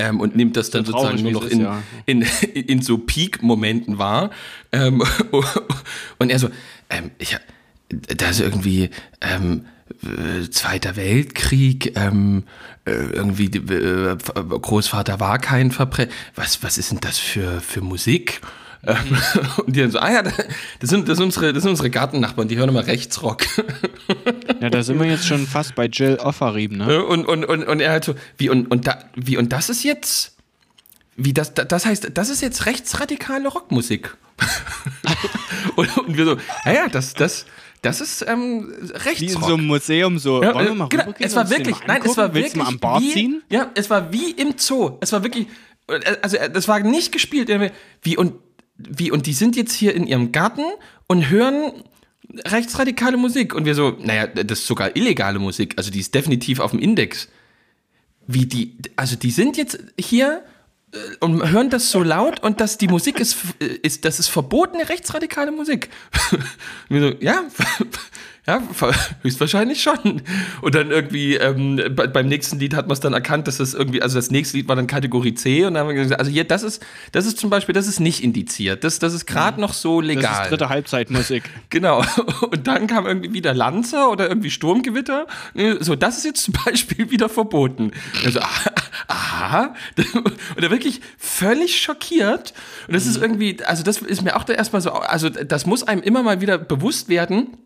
ähm, 0.00 0.20
und 0.20 0.36
nimmt 0.36 0.56
das 0.56 0.70
dann 0.70 0.84
so 0.84 0.92
sozusagen 0.92 1.22
nur 1.22 1.32
noch 1.32 1.46
in, 1.46 1.60
ja. 1.60 1.82
in, 2.06 2.22
in, 2.22 2.28
in, 2.66 2.82
so 2.82 2.98
Peak-Momenten 2.98 3.98
wahr. 3.98 4.30
Ähm, 4.72 5.02
und 6.18 6.30
er 6.30 6.38
so, 6.38 6.50
ähm, 6.88 7.10
ich, 7.18 7.36
da 7.88 8.30
ist 8.30 8.40
irgendwie 8.40 8.90
ähm, 9.20 9.66
äh, 10.02 10.48
Zweiter 10.50 10.96
Weltkrieg, 10.96 11.96
ähm, 11.96 12.44
äh, 12.84 12.92
irgendwie 12.92 13.46
äh, 13.46 14.16
Großvater 14.16 15.20
war 15.20 15.38
kein 15.38 15.70
Verbrecher. 15.70 16.10
Was, 16.34 16.62
was 16.62 16.78
ist 16.78 16.92
denn 16.92 17.00
das 17.00 17.18
für, 17.18 17.60
für 17.60 17.80
Musik? 17.80 18.40
Mhm. 18.82 19.18
und 19.66 19.76
die 19.76 19.80
dann 19.80 19.90
so, 19.90 19.98
ah 19.98 20.10
ja, 20.10 20.22
das 20.22 20.34
sind, 20.80 21.08
das 21.08 21.18
sind, 21.18 21.26
unsere, 21.26 21.52
das 21.52 21.62
sind 21.62 21.70
unsere 21.70 21.90
Gartennachbarn, 21.90 22.48
die 22.48 22.56
hören 22.56 22.70
immer 22.70 22.86
Rechtsrock. 22.86 23.44
ja, 24.60 24.70
da 24.70 24.82
sind 24.82 24.98
wir 24.98 25.06
jetzt 25.06 25.26
schon 25.26 25.46
fast 25.46 25.74
bei 25.74 25.86
Jill 25.86 26.16
Offerrieben, 26.16 26.78
ne? 26.78 27.04
Und, 27.04 27.26
und, 27.26 27.44
und, 27.44 27.64
und 27.64 27.80
er 27.80 27.92
halt 27.92 28.04
so, 28.04 28.14
wie 28.38 28.48
und, 28.48 28.70
und, 28.70 28.86
da, 28.86 29.04
wie, 29.14 29.36
und 29.36 29.52
das 29.52 29.68
ist 29.68 29.84
jetzt, 29.84 30.36
wie 31.16 31.34
das, 31.34 31.54
das 31.54 31.84
heißt, 31.84 32.10
das 32.14 32.30
ist 32.30 32.40
jetzt 32.40 32.66
rechtsradikale 32.66 33.48
Rockmusik. 33.48 34.16
und, 35.76 35.98
und 35.98 36.16
wir 36.16 36.24
so, 36.24 36.36
naja, 36.64 36.88
das, 36.88 37.12
das, 37.12 37.44
das 37.82 38.00
ist 38.00 38.24
ähm, 38.26 38.72
Rechtsrock. 38.92 39.20
Wie 39.20 39.26
in 39.26 39.40
so 39.40 39.54
einem 39.54 39.66
Museum 39.66 40.18
so. 40.18 40.42
Ja, 40.42 40.54
Wollen 40.54 40.66
wir 40.66 40.74
mal 40.74 40.88
genau, 40.88 41.14
es 41.18 41.34
war 41.34 41.48
wirklich, 41.48 41.76
nein, 41.86 42.02
es 42.04 42.16
war 42.16 42.34
wirklich 42.34 42.62
am 42.62 42.78
Bart 42.78 43.02
wie, 43.02 43.12
ziehen? 43.12 43.42
Ja, 43.50 43.70
es 43.74 43.88
war 43.88 44.12
wie 44.12 44.32
im 44.32 44.54
Zoo. 44.58 44.98
Es 45.00 45.12
war 45.12 45.22
wirklich, 45.22 45.46
also 46.22 46.36
das 46.52 46.68
war 46.68 46.80
nicht 46.80 47.12
gespielt. 47.12 47.50
Wie 48.02 48.16
und 48.16 48.34
wie 48.88 49.10
und 49.10 49.26
die 49.26 49.32
sind 49.32 49.56
jetzt 49.56 49.72
hier 49.72 49.94
in 49.94 50.06
ihrem 50.06 50.32
Garten 50.32 50.64
und 51.06 51.28
hören 51.28 51.72
rechtsradikale 52.44 53.16
Musik 53.16 53.54
und 53.54 53.64
wir 53.64 53.74
so, 53.74 53.96
naja, 54.00 54.26
das 54.26 54.60
ist 54.60 54.66
sogar 54.66 54.96
illegale 54.96 55.38
Musik. 55.38 55.74
Also 55.76 55.90
die 55.90 56.00
ist 56.00 56.14
definitiv 56.14 56.60
auf 56.60 56.70
dem 56.70 56.80
Index. 56.80 57.28
Wie 58.26 58.46
die, 58.46 58.76
also 58.96 59.16
die 59.16 59.30
sind 59.30 59.56
jetzt 59.56 59.78
hier 59.98 60.44
äh, 60.92 60.98
und 61.20 61.50
hören 61.50 61.70
das 61.70 61.90
so 61.90 62.02
laut 62.02 62.40
und 62.40 62.60
dass 62.60 62.78
die 62.78 62.88
Musik 62.88 63.18
ist, 63.18 63.36
ist 63.82 64.04
das 64.04 64.20
ist 64.20 64.28
verbotene 64.28 64.88
rechtsradikale 64.88 65.50
Musik. 65.50 65.90
so, 66.90 67.12
ja, 67.20 67.44
Ja, 68.46 68.62
höchstwahrscheinlich 69.22 69.82
schon. 69.82 70.22
Und 70.62 70.74
dann 70.74 70.90
irgendwie 70.90 71.34
ähm, 71.34 71.80
bei, 71.94 72.06
beim 72.06 72.26
nächsten 72.26 72.58
Lied 72.58 72.74
hat 72.74 72.86
man 72.86 72.94
es 72.94 73.00
dann 73.00 73.12
erkannt, 73.12 73.46
dass 73.46 73.58
das 73.58 73.74
irgendwie, 73.74 74.00
also 74.00 74.16
das 74.16 74.30
nächste 74.30 74.56
Lied 74.56 74.66
war 74.66 74.76
dann 74.76 74.86
Kategorie 74.86 75.34
C 75.34 75.66
und 75.66 75.74
dann 75.74 75.82
haben 75.82 75.88
wir 75.88 76.02
gesagt, 76.02 76.18
also 76.18 76.30
hier, 76.30 76.44
das 76.44 76.62
ist, 76.62 76.82
das 77.12 77.26
ist 77.26 77.38
zum 77.38 77.50
Beispiel, 77.50 77.74
das 77.74 77.86
ist 77.86 78.00
nicht 78.00 78.24
indiziert. 78.24 78.82
Das, 78.82 78.98
das 78.98 79.12
ist 79.12 79.26
gerade 79.26 79.58
mhm. 79.58 79.60
noch 79.62 79.74
so 79.74 80.00
legal. 80.00 80.22
Das 80.22 80.42
ist 80.44 80.50
dritte 80.50 80.68
Halbzeitmusik. 80.70 81.42
genau. 81.70 82.02
Und 82.50 82.66
dann 82.66 82.86
kam 82.86 83.06
irgendwie 83.06 83.34
wieder 83.34 83.52
Lanzer 83.52 84.10
oder 84.10 84.28
irgendwie 84.28 84.50
Sturmgewitter. 84.50 85.26
So, 85.80 85.94
das 85.94 86.16
ist 86.16 86.24
jetzt 86.24 86.42
zum 86.42 86.54
Beispiel 86.64 87.10
wieder 87.10 87.28
verboten. 87.28 87.92
Also, 88.24 88.40
aha. 89.06 89.74
Und 90.16 90.62
er 90.62 90.70
wirklich 90.70 91.02
völlig 91.18 91.80
schockiert. 91.80 92.54
Und 92.86 92.94
das 92.94 93.04
mhm. 93.04 93.10
ist 93.10 93.16
irgendwie, 93.22 93.62
also 93.64 93.82
das 93.82 93.98
ist 93.98 94.22
mir 94.22 94.36
auch 94.36 94.44
da 94.44 94.54
erstmal 94.54 94.80
so, 94.80 94.92
also 94.92 95.28
das 95.28 95.66
muss 95.66 95.82
einem 95.82 96.02
immer 96.02 96.22
mal 96.22 96.40
wieder 96.40 96.56
bewusst 96.56 97.10
werden 97.10 97.58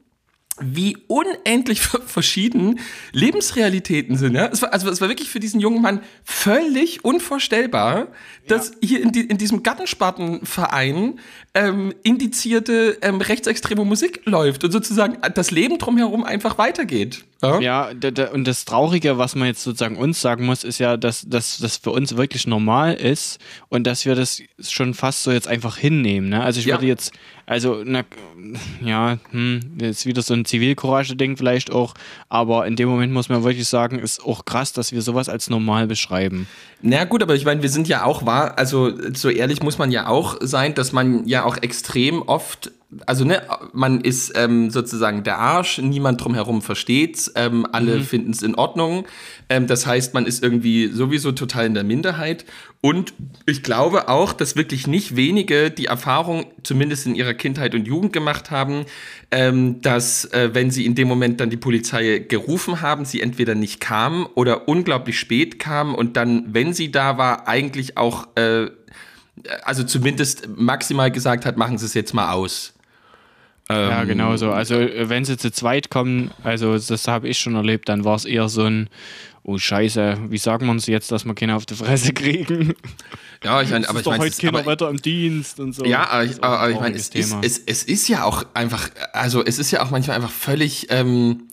wie 0.61 0.97
unendlich 1.09 1.81
verschieden 2.07 2.81
Lebensrealitäten 3.13 4.17
sind. 4.17 4.35
Ja? 4.35 4.47
Es 4.47 4.63
war, 4.63 4.73
also 4.73 4.89
es 4.89 5.01
war 5.01 5.09
wirklich 5.09 5.29
für 5.29 5.41
diesen 5.41 5.61
jungen 5.61 5.83
Mann 5.83 6.01
völlig 6.25 7.05
unvorstellbar, 7.05 8.09
dass 8.47 8.69
ja. 8.69 8.89
hier 8.89 9.03
in, 9.03 9.13
die, 9.13 9.23
in 9.23 9.39
diesem 9.39 9.63
Gattenspartenverein 9.63 11.19
ähm, 11.55 11.95
indizierte 12.03 12.99
ähm, 13.03 13.21
rechtsextreme 13.21 13.85
Musik 13.85 14.23
läuft 14.25 14.65
und 14.65 14.71
sozusagen 14.71 15.19
das 15.35 15.51
Leben 15.51 15.79
drumherum 15.79 16.25
einfach 16.25 16.59
weitergeht. 16.59 17.25
Ja, 17.43 17.61
ja 17.61 17.91
und 18.33 18.47
das 18.47 18.65
Traurige, 18.65 19.19
was 19.19 19.35
man 19.35 19.49
jetzt 19.49 19.63
sozusagen 19.63 19.97
uns 19.97 20.21
sagen 20.21 20.47
muss, 20.47 20.65
ist 20.65 20.79
ja, 20.79 20.97
dass 20.97 21.27
das 21.29 21.77
für 21.77 21.91
uns 21.91 22.17
wirklich 22.17 22.47
normal 22.47 22.95
ist 22.95 23.39
und 23.69 23.87
dass 23.87 24.05
wir 24.05 24.15
das 24.15 24.43
schon 24.61 24.95
fast 24.95 25.23
so 25.23 25.31
jetzt 25.31 25.49
einfach 25.49 25.77
hinnehmen. 25.77 26.29
Ne? 26.29 26.43
Also 26.43 26.61
ich 26.61 26.67
würde 26.67 26.87
jetzt, 26.87 27.13
also 27.47 27.83
na, 27.85 28.05
ja, 28.83 29.19
hm, 29.31 29.79
ist 29.81 30.07
wieder 30.07 30.23
so 30.23 30.35
ein 30.35 30.44
Zivilcourage-Ding 30.45 31.37
vielleicht 31.37 31.73
auch, 31.73 31.95
aber 32.29 32.67
in 32.67 32.77
dem 32.77 32.89
Moment 32.89 33.13
muss 33.13 33.29
man 33.29 33.45
wirklich 33.45 33.69
sagen, 33.69 33.99
ist 33.99 34.25
auch 34.25 34.45
krass, 34.45 34.73
dass 34.73 34.93
wir 34.93 35.03
sowas 35.03 35.29
als 35.29 35.51
normal 35.51 35.87
beschreiben. 35.87 36.47
Na 36.83 37.05
gut, 37.05 37.23
aber 37.23 37.35
ich 37.35 37.45
meine, 37.45 37.63
wir 37.63 37.71
sind 37.71 37.89
ja 37.89 38.05
auch 38.05 38.27
wahr, 38.27 38.59
also 38.59 38.93
so 39.15 39.31
ehrlich 39.31 39.63
muss 39.63 39.79
man 39.79 39.91
ja 39.91 40.07
auch 40.07 40.37
sein, 40.41 40.75
dass 40.75 40.93
man 40.93 41.27
ja 41.27 41.45
auch 41.45 41.57
extrem 41.57 42.23
oft 42.23 42.71
also 43.07 43.25
ne, 43.25 43.43
man 43.73 44.01
ist 44.01 44.33
ähm, 44.37 44.71
sozusagen 44.71 45.23
der 45.23 45.39
Arsch, 45.39 45.79
niemand 45.79 46.23
drumherum 46.23 46.63
versteht's, 46.63 47.33
ähm, 47.35 47.67
alle 47.73 47.97
mhm. 47.99 48.03
finden 48.03 48.31
es 48.33 48.43
in 48.43 48.55
Ordnung. 48.55 49.07
Ähm, 49.49 49.67
das 49.67 49.87
heißt, 49.87 50.15
man 50.15 50.27
ist 50.27 50.43
irgendwie 50.43 50.89
sowieso 50.89 51.33
total 51.33 51.67
in 51.67 51.75
der 51.75 51.85
Minderheit. 51.85 52.45
Und 52.81 53.15
ich 53.47 53.63
glaube 53.63 54.09
auch, 54.09 54.35
dass 54.35 54.57
wirklich 54.57 54.87
nicht 54.87 55.17
wenige 55.17 55.71
die 55.71 55.87
Erfahrung, 55.87 56.47
zumindest 56.63 57.07
in 57.07 57.15
ihrer 57.15 57.33
Kindheit 57.33 57.75
und 57.75 57.87
Jugend 57.87 58.13
gemacht 58.13 58.51
haben, 58.51 58.85
ähm, 59.31 59.81
dass 59.81 60.27
äh, 60.27 60.51
wenn 60.53 60.71
sie 60.71 60.85
in 60.85 60.95
dem 60.95 61.09
Moment 61.09 61.41
dann 61.41 61.49
die 61.49 61.57
Polizei 61.57 62.19
gerufen 62.19 62.83
haben, 62.83 63.05
sie 63.05 63.23
entweder 63.23 63.55
nicht 63.55 63.81
kam 63.81 64.29
oder 64.35 64.69
unglaublich 64.69 65.19
spät 65.19 65.59
kam 65.59 65.95
und 65.95 66.17
dann, 66.17 66.53
wenn 66.53 66.75
sie 66.75 66.93
da 66.93 67.17
war, 67.17 67.49
eigentlich 67.49 67.97
auch 67.97 68.29
äh, 68.37 68.69
also 69.63 69.83
zumindest 69.85 70.49
maximal 70.57 71.11
gesagt 71.11 71.47
hat, 71.47 71.57
machen 71.57 71.79
Sie 71.79 71.87
es 71.87 71.95
jetzt 71.95 72.15
mal 72.15 72.33
aus. 72.33 72.74
Ähm, 73.71 73.91
ja, 73.91 74.05
genau 74.05 74.37
so. 74.37 74.51
Also, 74.51 74.75
wenn 74.77 75.25
sie 75.25 75.39
zu 75.39 75.51
zweit 75.51 75.91
kommen, 75.91 76.31
also 76.43 76.77
das 76.79 77.09
habe 77.09 77.29
ich 77.29 77.39
schon 77.39 77.55
erlebt, 77.55 77.89
dann 77.89 78.05
war 78.05 78.17
es 78.17 78.27
eher 78.27 78.49
so 78.49 78.65
ein, 78.65 78.91
oh 79.43 79.59
Scheiße, 79.59 80.19
wie 80.29 80.39
sagen 80.39 80.67
wir 80.67 80.71
uns 80.71 80.87
jetzt, 80.87 81.11
dass 81.13 81.25
wir 81.25 81.35
keine 81.35 81.57
auf 81.57 81.67
die 81.67 81.75
Fresse 81.75 82.13
kriegen? 82.13 82.75
Ja, 83.43 83.61
ich 83.63 83.71
meine, 83.71 83.89
aber 83.89 84.01
ich 84.01 84.07
meine, 84.07 84.23
heute 84.23 84.37
keiner 84.41 84.67
weiter 84.67 84.89
im 84.89 84.97
Dienst 84.97 85.61
und 85.61 85.75
so. 85.75 85.85
Ja, 85.85 86.09
aber 86.09 86.25
ich, 86.25 86.43
aber 86.43 86.71
ich 86.71 86.81
meine, 86.81 86.97
es 86.97 87.09
ist, 87.11 87.37
es, 87.43 87.59
es 87.59 87.85
ist 87.85 88.09
ja 88.09 88.25
auch 88.25 88.45
einfach, 88.55 88.89
also 89.13 89.45
es 89.45 89.59
ist 89.59 89.71
ja 89.71 89.83
auch 89.83 89.91
manchmal 89.91 90.17
einfach 90.17 90.31
völlig, 90.31 90.87
ähm, 90.91 91.49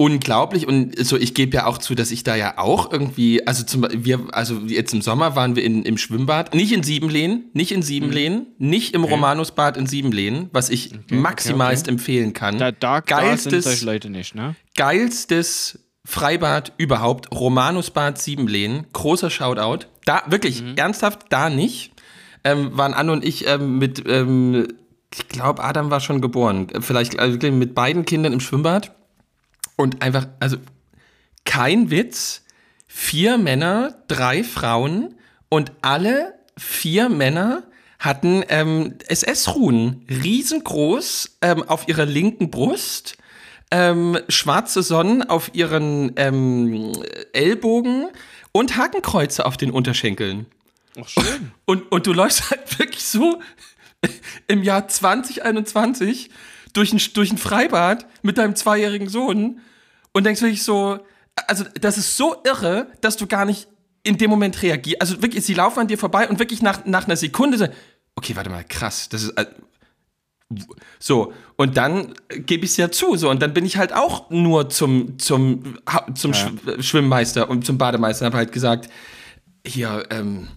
unglaublich 0.00 0.68
und 0.68 1.04
so 1.04 1.16
ich 1.16 1.34
gebe 1.34 1.56
ja 1.56 1.66
auch 1.66 1.76
zu, 1.76 1.96
dass 1.96 2.12
ich 2.12 2.22
da 2.22 2.36
ja 2.36 2.56
auch 2.56 2.92
irgendwie 2.92 3.46
also 3.46 3.64
zum 3.64 3.84
wir 3.90 4.28
also 4.30 4.60
jetzt 4.60 4.94
im 4.94 5.02
Sommer 5.02 5.34
waren 5.34 5.56
wir 5.56 5.64
in, 5.64 5.82
im 5.82 5.98
Schwimmbad, 5.98 6.54
nicht 6.54 6.72
in 6.72 6.84
Siebenlehnen, 6.84 7.50
nicht 7.52 7.72
in 7.72 7.82
Siebenlehnen, 7.82 8.46
mhm. 8.58 8.68
nicht 8.68 8.94
im 8.94 9.02
okay. 9.02 9.12
Romanusbad 9.12 9.76
in 9.76 9.86
Siebenlehnen, 9.86 10.50
was 10.52 10.70
ich 10.70 10.94
okay, 10.94 11.16
maximalst 11.16 11.86
okay, 11.86 11.90
empfehlen 11.90 12.32
kann. 12.32 12.58
Da, 12.58 12.70
da, 12.70 13.00
geilstes 13.00 13.64
da 13.64 13.70
sind 13.72 13.86
Leute 13.86 14.08
nicht, 14.08 14.36
ne? 14.36 14.54
Geilstes 14.76 15.80
Freibad 16.04 16.72
überhaupt, 16.78 17.32
Romanusbad 17.32 18.18
Siebenlehnen, 18.18 18.86
großer 18.92 19.30
Shoutout. 19.30 19.86
Da 20.04 20.22
wirklich 20.28 20.62
mhm. 20.62 20.76
ernsthaft 20.76 21.26
da 21.30 21.50
nicht. 21.50 21.92
Ähm, 22.44 22.78
waren 22.78 22.94
Anne 22.94 23.10
und 23.10 23.24
ich 23.24 23.48
ähm, 23.48 23.78
mit 23.78 24.04
ähm, 24.06 24.68
ich 25.12 25.26
glaube, 25.26 25.64
Adam 25.64 25.90
war 25.90 26.00
schon 26.00 26.20
geboren. 26.20 26.68
Vielleicht 26.80 27.18
also 27.18 27.36
mit 27.50 27.74
beiden 27.74 28.04
Kindern 28.04 28.32
im 28.32 28.40
Schwimmbad 28.40 28.94
und 29.78 30.02
einfach, 30.02 30.26
also 30.40 30.58
kein 31.44 31.90
Witz, 31.90 32.42
vier 32.86 33.38
Männer, 33.38 34.02
drei 34.08 34.44
Frauen 34.44 35.14
und 35.48 35.72
alle 35.80 36.34
vier 36.58 37.08
Männer 37.08 37.62
hatten 37.98 38.44
ähm, 38.48 38.96
SS-Ruhen, 39.08 40.04
riesengroß 40.10 41.38
ähm, 41.42 41.62
auf 41.62 41.88
ihrer 41.88 42.04
linken 42.04 42.50
Brust, 42.50 43.16
ähm, 43.70 44.18
schwarze 44.28 44.82
Sonnen 44.82 45.22
auf 45.22 45.54
ihren 45.54 46.12
ähm, 46.16 46.92
Ellbogen 47.32 48.08
und 48.52 48.76
Hakenkreuze 48.76 49.46
auf 49.46 49.56
den 49.56 49.70
Unterschenkeln. 49.70 50.46
Ach, 51.00 51.08
schön. 51.08 51.52
Und, 51.66 51.92
und 51.92 52.06
du 52.06 52.12
läufst 52.12 52.50
halt 52.50 52.78
wirklich 52.78 53.04
so 53.04 53.40
im 54.48 54.62
Jahr 54.62 54.88
2021 54.88 56.30
durch 56.72 56.92
ein, 56.92 57.00
durch 57.14 57.30
ein 57.30 57.38
Freibad 57.38 58.06
mit 58.22 58.38
deinem 58.38 58.56
zweijährigen 58.56 59.08
Sohn 59.08 59.60
und 60.12 60.24
denkst 60.24 60.42
wirklich 60.42 60.62
so, 60.62 60.98
also 61.46 61.64
das 61.80 61.98
ist 61.98 62.16
so 62.16 62.36
irre, 62.44 62.88
dass 63.00 63.16
du 63.16 63.26
gar 63.26 63.44
nicht 63.44 63.68
in 64.02 64.18
dem 64.18 64.30
Moment 64.30 64.62
reagierst. 64.62 65.00
Also 65.00 65.22
wirklich, 65.22 65.44
sie 65.44 65.54
laufen 65.54 65.80
an 65.80 65.88
dir 65.88 65.98
vorbei 65.98 66.28
und 66.28 66.38
wirklich 66.38 66.62
nach, 66.62 66.84
nach 66.84 67.06
einer 67.06 67.16
Sekunde 67.16 67.58
so, 67.58 67.66
okay, 68.16 68.34
warte 68.36 68.50
mal, 68.50 68.64
krass, 68.64 69.08
das 69.08 69.24
ist. 69.24 69.30
Äh, 69.30 69.46
so, 70.98 71.34
und 71.56 71.76
dann 71.76 72.14
gebe 72.30 72.64
ich 72.64 72.70
es 72.70 72.76
ja 72.78 72.90
zu, 72.90 73.16
so, 73.16 73.28
und 73.28 73.42
dann 73.42 73.52
bin 73.52 73.66
ich 73.66 73.76
halt 73.76 73.92
auch 73.92 74.30
nur 74.30 74.70
zum, 74.70 75.18
zum, 75.18 75.78
zum 76.14 76.32
ja. 76.32 76.82
Schwimmmeister 76.82 77.50
und 77.50 77.66
zum 77.66 77.76
Bademeister 77.76 78.24
und 78.24 78.32
habe 78.32 78.38
halt 78.38 78.52
gesagt, 78.52 78.88
hier, 79.66 80.06
ähm, 80.08 80.48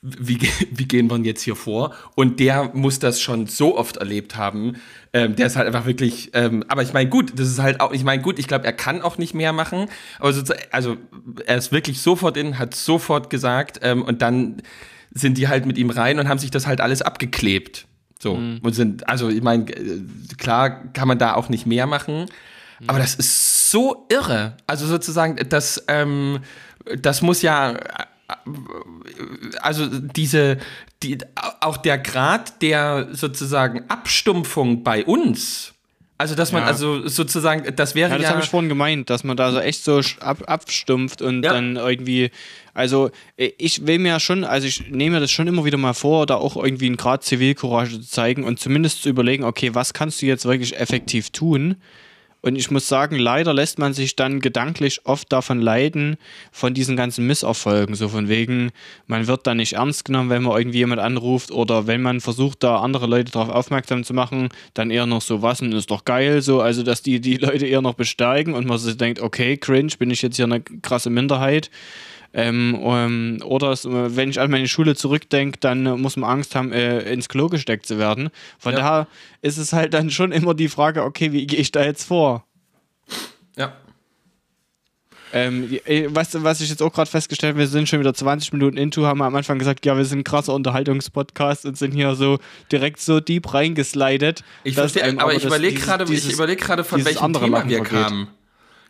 wie, 0.00 0.38
wie 0.70 0.86
gehen 0.86 1.10
wir 1.10 1.18
jetzt 1.18 1.42
hier 1.42 1.56
vor? 1.56 1.94
Und 2.14 2.38
der 2.38 2.70
muss 2.74 3.00
das 3.00 3.20
schon 3.20 3.46
so 3.46 3.76
oft 3.76 3.96
erlebt 3.96 4.36
haben. 4.36 4.76
Ähm, 5.16 5.34
der 5.34 5.46
ist 5.46 5.56
halt 5.56 5.66
einfach 5.66 5.86
wirklich, 5.86 6.30
ähm, 6.34 6.62
aber 6.68 6.82
ich 6.82 6.92
meine, 6.92 7.08
gut, 7.08 7.32
das 7.38 7.48
ist 7.48 7.58
halt 7.58 7.80
auch, 7.80 7.92
ich 7.92 8.04
meine, 8.04 8.20
gut, 8.20 8.38
ich 8.38 8.46
glaube, 8.46 8.66
er 8.66 8.74
kann 8.74 9.00
auch 9.00 9.16
nicht 9.16 9.32
mehr 9.32 9.54
machen. 9.54 9.86
Aber 10.18 10.30
so, 10.30 10.42
also, 10.70 10.98
er 11.46 11.56
ist 11.56 11.72
wirklich 11.72 12.02
sofort 12.02 12.36
in, 12.36 12.58
hat 12.58 12.74
sofort 12.74 13.30
gesagt, 13.30 13.80
ähm, 13.80 14.02
und 14.02 14.20
dann 14.20 14.60
sind 15.14 15.38
die 15.38 15.48
halt 15.48 15.64
mit 15.64 15.78
ihm 15.78 15.88
rein 15.88 16.18
und 16.18 16.28
haben 16.28 16.38
sich 16.38 16.50
das 16.50 16.66
halt 16.66 16.82
alles 16.82 17.00
abgeklebt. 17.00 17.86
So, 18.18 18.34
mhm. 18.34 18.58
und 18.62 18.74
sind, 18.74 19.08
also, 19.08 19.30
ich 19.30 19.42
meine, 19.42 19.70
äh, 19.70 20.02
klar 20.36 20.92
kann 20.92 21.08
man 21.08 21.18
da 21.18 21.32
auch 21.32 21.48
nicht 21.48 21.64
mehr 21.64 21.86
machen. 21.86 22.26
Mhm. 22.80 22.88
Aber 22.90 22.98
das 22.98 23.14
ist 23.14 23.70
so 23.70 24.06
irre. 24.10 24.58
Also 24.66 24.86
sozusagen, 24.86 25.36
das, 25.48 25.82
ähm, 25.88 26.40
das 27.00 27.22
muss 27.22 27.40
ja 27.40 27.78
also 29.60 29.86
diese, 29.86 30.58
die, 31.02 31.18
auch 31.60 31.76
der 31.76 31.98
Grad 31.98 32.60
der 32.62 33.08
sozusagen 33.12 33.88
Abstumpfung 33.88 34.82
bei 34.82 35.04
uns, 35.04 35.74
also 36.18 36.34
dass 36.34 36.50
man 36.50 36.62
ja. 36.62 36.68
also 36.68 37.06
sozusagen, 37.06 37.76
das 37.76 37.94
wäre 37.94 38.10
ja. 38.10 38.16
Das 38.16 38.24
ja 38.24 38.30
habe 38.30 38.42
ich 38.42 38.48
vorhin 38.48 38.70
gemeint, 38.70 39.10
dass 39.10 39.22
man 39.22 39.36
da 39.36 39.52
so 39.52 39.60
echt 39.60 39.84
so 39.84 40.00
ab, 40.20 40.44
abstumpft 40.46 41.20
und 41.20 41.42
ja. 41.44 41.52
dann 41.52 41.76
irgendwie, 41.76 42.30
also 42.72 43.10
ich 43.36 43.86
will 43.86 43.98
mir 43.98 44.18
schon, 44.18 44.42
also 44.44 44.66
ich 44.66 44.88
nehme 44.88 45.16
mir 45.16 45.20
das 45.20 45.30
schon 45.30 45.46
immer 45.46 45.66
wieder 45.66 45.76
mal 45.76 45.92
vor, 45.92 46.24
da 46.24 46.36
auch 46.36 46.56
irgendwie 46.56 46.86
einen 46.86 46.96
Grad 46.96 47.22
Zivilcourage 47.22 48.00
zu 48.00 48.08
zeigen 48.08 48.44
und 48.44 48.58
zumindest 48.58 49.02
zu 49.02 49.10
überlegen, 49.10 49.44
okay, 49.44 49.74
was 49.74 49.92
kannst 49.92 50.22
du 50.22 50.26
jetzt 50.26 50.46
wirklich 50.46 50.78
effektiv 50.78 51.30
tun? 51.30 51.76
Und 52.46 52.54
ich 52.54 52.70
muss 52.70 52.86
sagen, 52.86 53.16
leider 53.16 53.52
lässt 53.52 53.80
man 53.80 53.92
sich 53.92 54.14
dann 54.14 54.38
gedanklich 54.38 55.00
oft 55.02 55.32
davon 55.32 55.60
leiden, 55.60 56.16
von 56.52 56.74
diesen 56.74 56.94
ganzen 56.94 57.26
Misserfolgen. 57.26 57.96
So 57.96 58.08
von 58.08 58.28
wegen, 58.28 58.70
man 59.08 59.26
wird 59.26 59.48
da 59.48 59.56
nicht 59.56 59.72
ernst 59.72 60.04
genommen, 60.04 60.30
wenn 60.30 60.44
man 60.44 60.56
irgendwie 60.56 60.78
jemand 60.78 61.00
anruft 61.00 61.50
oder 61.50 61.88
wenn 61.88 62.02
man 62.02 62.20
versucht, 62.20 62.62
da 62.62 62.76
andere 62.76 63.08
Leute 63.08 63.32
darauf 63.32 63.48
aufmerksam 63.48 64.04
zu 64.04 64.14
machen, 64.14 64.50
dann 64.74 64.92
eher 64.92 65.06
noch 65.06 65.22
so, 65.22 65.42
was, 65.42 65.60
und 65.60 65.72
ist 65.72 65.90
doch 65.90 66.04
geil, 66.04 66.40
so, 66.40 66.60
also 66.60 66.84
dass 66.84 67.02
die, 67.02 67.20
die 67.20 67.36
Leute 67.36 67.66
eher 67.66 67.82
noch 67.82 67.94
bestärken 67.94 68.54
und 68.54 68.64
man 68.64 68.78
sich 68.78 68.96
denkt, 68.96 69.20
okay, 69.20 69.56
cringe, 69.56 69.94
bin 69.98 70.12
ich 70.12 70.22
jetzt 70.22 70.36
hier 70.36 70.44
eine 70.44 70.60
krasse 70.60 71.10
Minderheit. 71.10 71.68
Ähm, 72.38 72.78
ähm, 72.84 73.38
oder 73.44 73.72
es, 73.72 73.86
wenn 73.88 74.28
ich 74.28 74.38
an 74.38 74.50
meine 74.50 74.68
Schule 74.68 74.94
zurückdenke, 74.94 75.58
dann 75.58 75.84
muss 76.02 76.18
man 76.18 76.28
Angst 76.30 76.54
haben, 76.54 76.70
äh, 76.70 77.00
ins 77.10 77.30
Klo 77.30 77.48
gesteckt 77.48 77.86
zu 77.86 77.98
werden. 77.98 78.28
Von 78.58 78.74
ja. 78.74 78.78
daher 78.78 79.06
ist 79.40 79.56
es 79.56 79.72
halt 79.72 79.94
dann 79.94 80.10
schon 80.10 80.32
immer 80.32 80.52
die 80.52 80.68
Frage, 80.68 81.02
okay, 81.02 81.32
wie 81.32 81.46
gehe 81.46 81.58
ich 81.58 81.72
da 81.72 81.82
jetzt 81.82 82.04
vor? 82.04 82.44
Ja. 83.56 83.72
Ähm, 85.32 85.78
äh, 85.86 86.02
du, 86.02 86.42
was 86.44 86.60
ich 86.60 86.68
jetzt 86.68 86.82
auch 86.82 86.92
gerade 86.92 87.10
festgestellt 87.10 87.54
habe, 87.54 87.60
wir 87.60 87.68
sind 87.68 87.88
schon 87.88 88.00
wieder 88.00 88.12
20 88.12 88.52
Minuten 88.52 88.76
into, 88.76 89.06
haben 89.06 89.22
am 89.22 89.34
Anfang 89.34 89.58
gesagt, 89.58 89.86
ja, 89.86 89.96
wir 89.96 90.04
sind 90.04 90.18
ein 90.20 90.24
krasser 90.24 90.52
Unterhaltungspodcast 90.52 91.64
und 91.64 91.78
sind 91.78 91.92
hier 91.92 92.14
so 92.16 92.38
direkt 92.70 93.00
so 93.00 93.18
deep 93.18 93.54
reingeslidet. 93.54 94.44
Ich 94.62 94.74
verstehe, 94.74 95.04
einem 95.04 95.18
aber 95.20 95.34
ich 95.34 95.44
überlege 95.44 95.80
gerade, 95.80 96.04
gerade, 96.04 96.84
von 96.84 97.02
welchem 97.02 97.32
Thema 97.32 97.66
wir 97.66 97.78
vergeht. 97.78 97.84
kamen. 97.84 98.28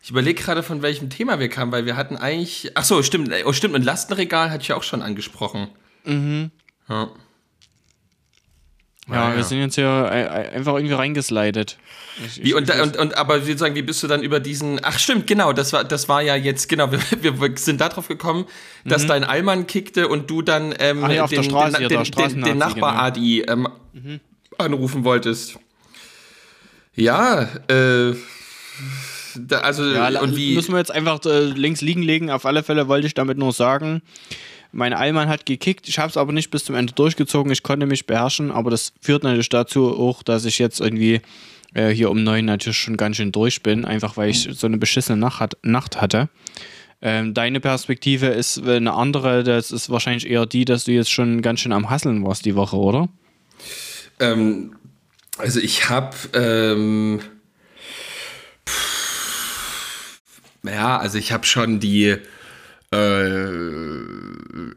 Ich 0.03 0.11
überlege 0.11 0.41
gerade, 0.43 0.63
von 0.63 0.83
welchem 0.83 1.11
Thema 1.11 1.39
wir 1.41 1.49
kamen, 1.49 1.73
weil 1.73 1.85
wir 1.87 1.97
hatten 1.97 2.17
eigentlich. 2.17 2.71
Ach 2.75 2.85
so, 2.85 3.03
stimmt. 3.03 3.31
Oh, 3.45 3.53
stimmt. 3.53 3.75
Und 3.75 3.85
Lastenregal 3.85 4.51
hatte 4.51 4.63
ich 4.63 4.69
ja 4.69 4.77
auch 4.77 4.83
schon 4.85 5.03
angesprochen. 5.03 5.69
Mhm. 6.05 6.51
Ja. 6.89 7.09
Ja, 9.09 9.29
Ah, 9.29 9.37
wir 9.37 9.45
sind 9.45 9.61
jetzt 9.61 9.77
hier 9.77 9.89
einfach 9.89 10.75
irgendwie 10.75 10.95
reingeslidet. 10.95 11.79
Ich, 12.27 12.43
Wie, 12.43 12.49
ich- 12.49 12.55
und, 12.57 12.69
und, 12.81 12.97
und 12.97 13.17
aber 13.17 13.39
sozusagen, 13.41 13.77
wie 13.77 13.83
bist 13.83 14.03
du 14.03 14.09
dann 14.09 14.21
über 14.25 14.41
diesen. 14.41 14.81
Ach 14.83 14.99
stimmt, 14.99 15.29
genau, 15.29 15.53
das 15.53 15.73
war, 15.73 15.85
das 15.85 16.09
war 16.09 16.23
ja 16.23 16.35
jetzt, 16.35 16.69
genau, 16.69 16.91
wir, 17.21 17.41
wir 17.41 17.57
sind 17.57 17.81
darauf 17.81 18.09
gekommen, 18.09 18.47
dass 18.85 19.07
dein 19.07 19.23
Allmann 19.23 19.69
kickte 19.69 20.09
und 20.09 20.29
du 20.29 20.43
dann 20.43 20.75
ähm, 20.81 20.99
Mhm. 20.99 21.05
Ach 21.05 21.11
ja, 21.13 21.25
auf 21.25 21.31
den, 21.31 21.43
der 21.43 21.49
Straße, 21.51 21.73
den, 21.79 21.83
ja, 21.83 22.03
den, 22.03 22.13
der 22.13 22.29
den, 22.51 22.59
Nachbar 22.59 22.93
genau. 22.93 23.03
Adi 23.05 23.41
ähm, 23.43 23.69
anrufen 24.59 25.05
wolltest. 25.05 25.57
Ja, 26.97 27.43
äh. 27.69 28.15
Da, 29.38 29.59
also, 29.61 29.85
Ja, 29.85 30.20
und 30.20 30.37
wie. 30.37 30.55
müssen 30.55 30.72
wir 30.72 30.79
jetzt 30.79 30.90
einfach 30.90 31.25
äh, 31.25 31.44
links 31.44 31.81
liegen 31.81 32.03
legen. 32.03 32.31
Auf 32.31 32.46
alle 32.46 32.62
Fälle 32.62 32.88
wollte 32.88 33.07
ich 33.07 33.14
damit 33.14 33.38
nur 33.38 33.53
sagen, 33.53 34.03
mein 34.72 34.92
Allmann 34.92 35.29
hat 35.29 35.46
gekickt. 35.46 35.88
Ich 35.88 35.99
habe 35.99 36.11
es 36.11 36.16
aber 36.16 36.33
nicht 36.33 36.51
bis 36.51 36.64
zum 36.64 36.75
Ende 36.75 36.92
durchgezogen. 36.92 37.51
Ich 37.53 37.62
konnte 37.62 37.87
mich 37.87 38.07
beherrschen, 38.07 38.51
aber 38.51 38.70
das 38.70 38.92
führt 39.01 39.22
natürlich 39.22 39.49
dazu 39.49 39.99
auch, 39.99 40.22
dass 40.22 40.44
ich 40.44 40.59
jetzt 40.59 40.81
irgendwie 40.81 41.20
äh, 41.75 41.90
hier 41.90 42.11
um 42.11 42.22
neun 42.22 42.44
natürlich 42.44 42.79
schon 42.79 42.96
ganz 42.96 43.16
schön 43.16 43.33
durch 43.33 43.62
bin, 43.62 43.85
einfach 43.85 44.16
weil 44.16 44.31
ich 44.31 44.49
so 44.53 44.66
eine 44.66 44.79
beschissene 44.79 45.18
Nacht, 45.18 45.57
Nacht 45.62 46.01
hatte. 46.01 46.29
Ähm, 47.03 47.35
deine 47.35 47.61
Perspektive 47.61 48.27
ist 48.27 48.66
eine 48.66 48.94
andere. 48.94 49.44
Das 49.44 49.70
ist 49.70 49.90
wahrscheinlich 49.90 50.29
eher 50.29 50.46
die, 50.46 50.64
dass 50.64 50.85
du 50.85 50.92
jetzt 50.92 51.11
schon 51.11 51.42
ganz 51.42 51.61
schön 51.61 51.72
am 51.72 51.90
Hasseln 51.90 52.25
warst 52.25 52.44
die 52.44 52.57
Woche, 52.57 52.77
oder? 52.77 53.09
Ähm, 54.18 54.75
also 55.38 55.61
ich 55.61 55.90
habe, 55.90 56.16
ähm, 56.33 57.20
ja, 60.68 60.98
also 60.98 61.18
ich 61.18 61.33
habe 61.33 61.46
schon 61.46 61.81
die, 61.81 62.16
äh, 62.92 63.50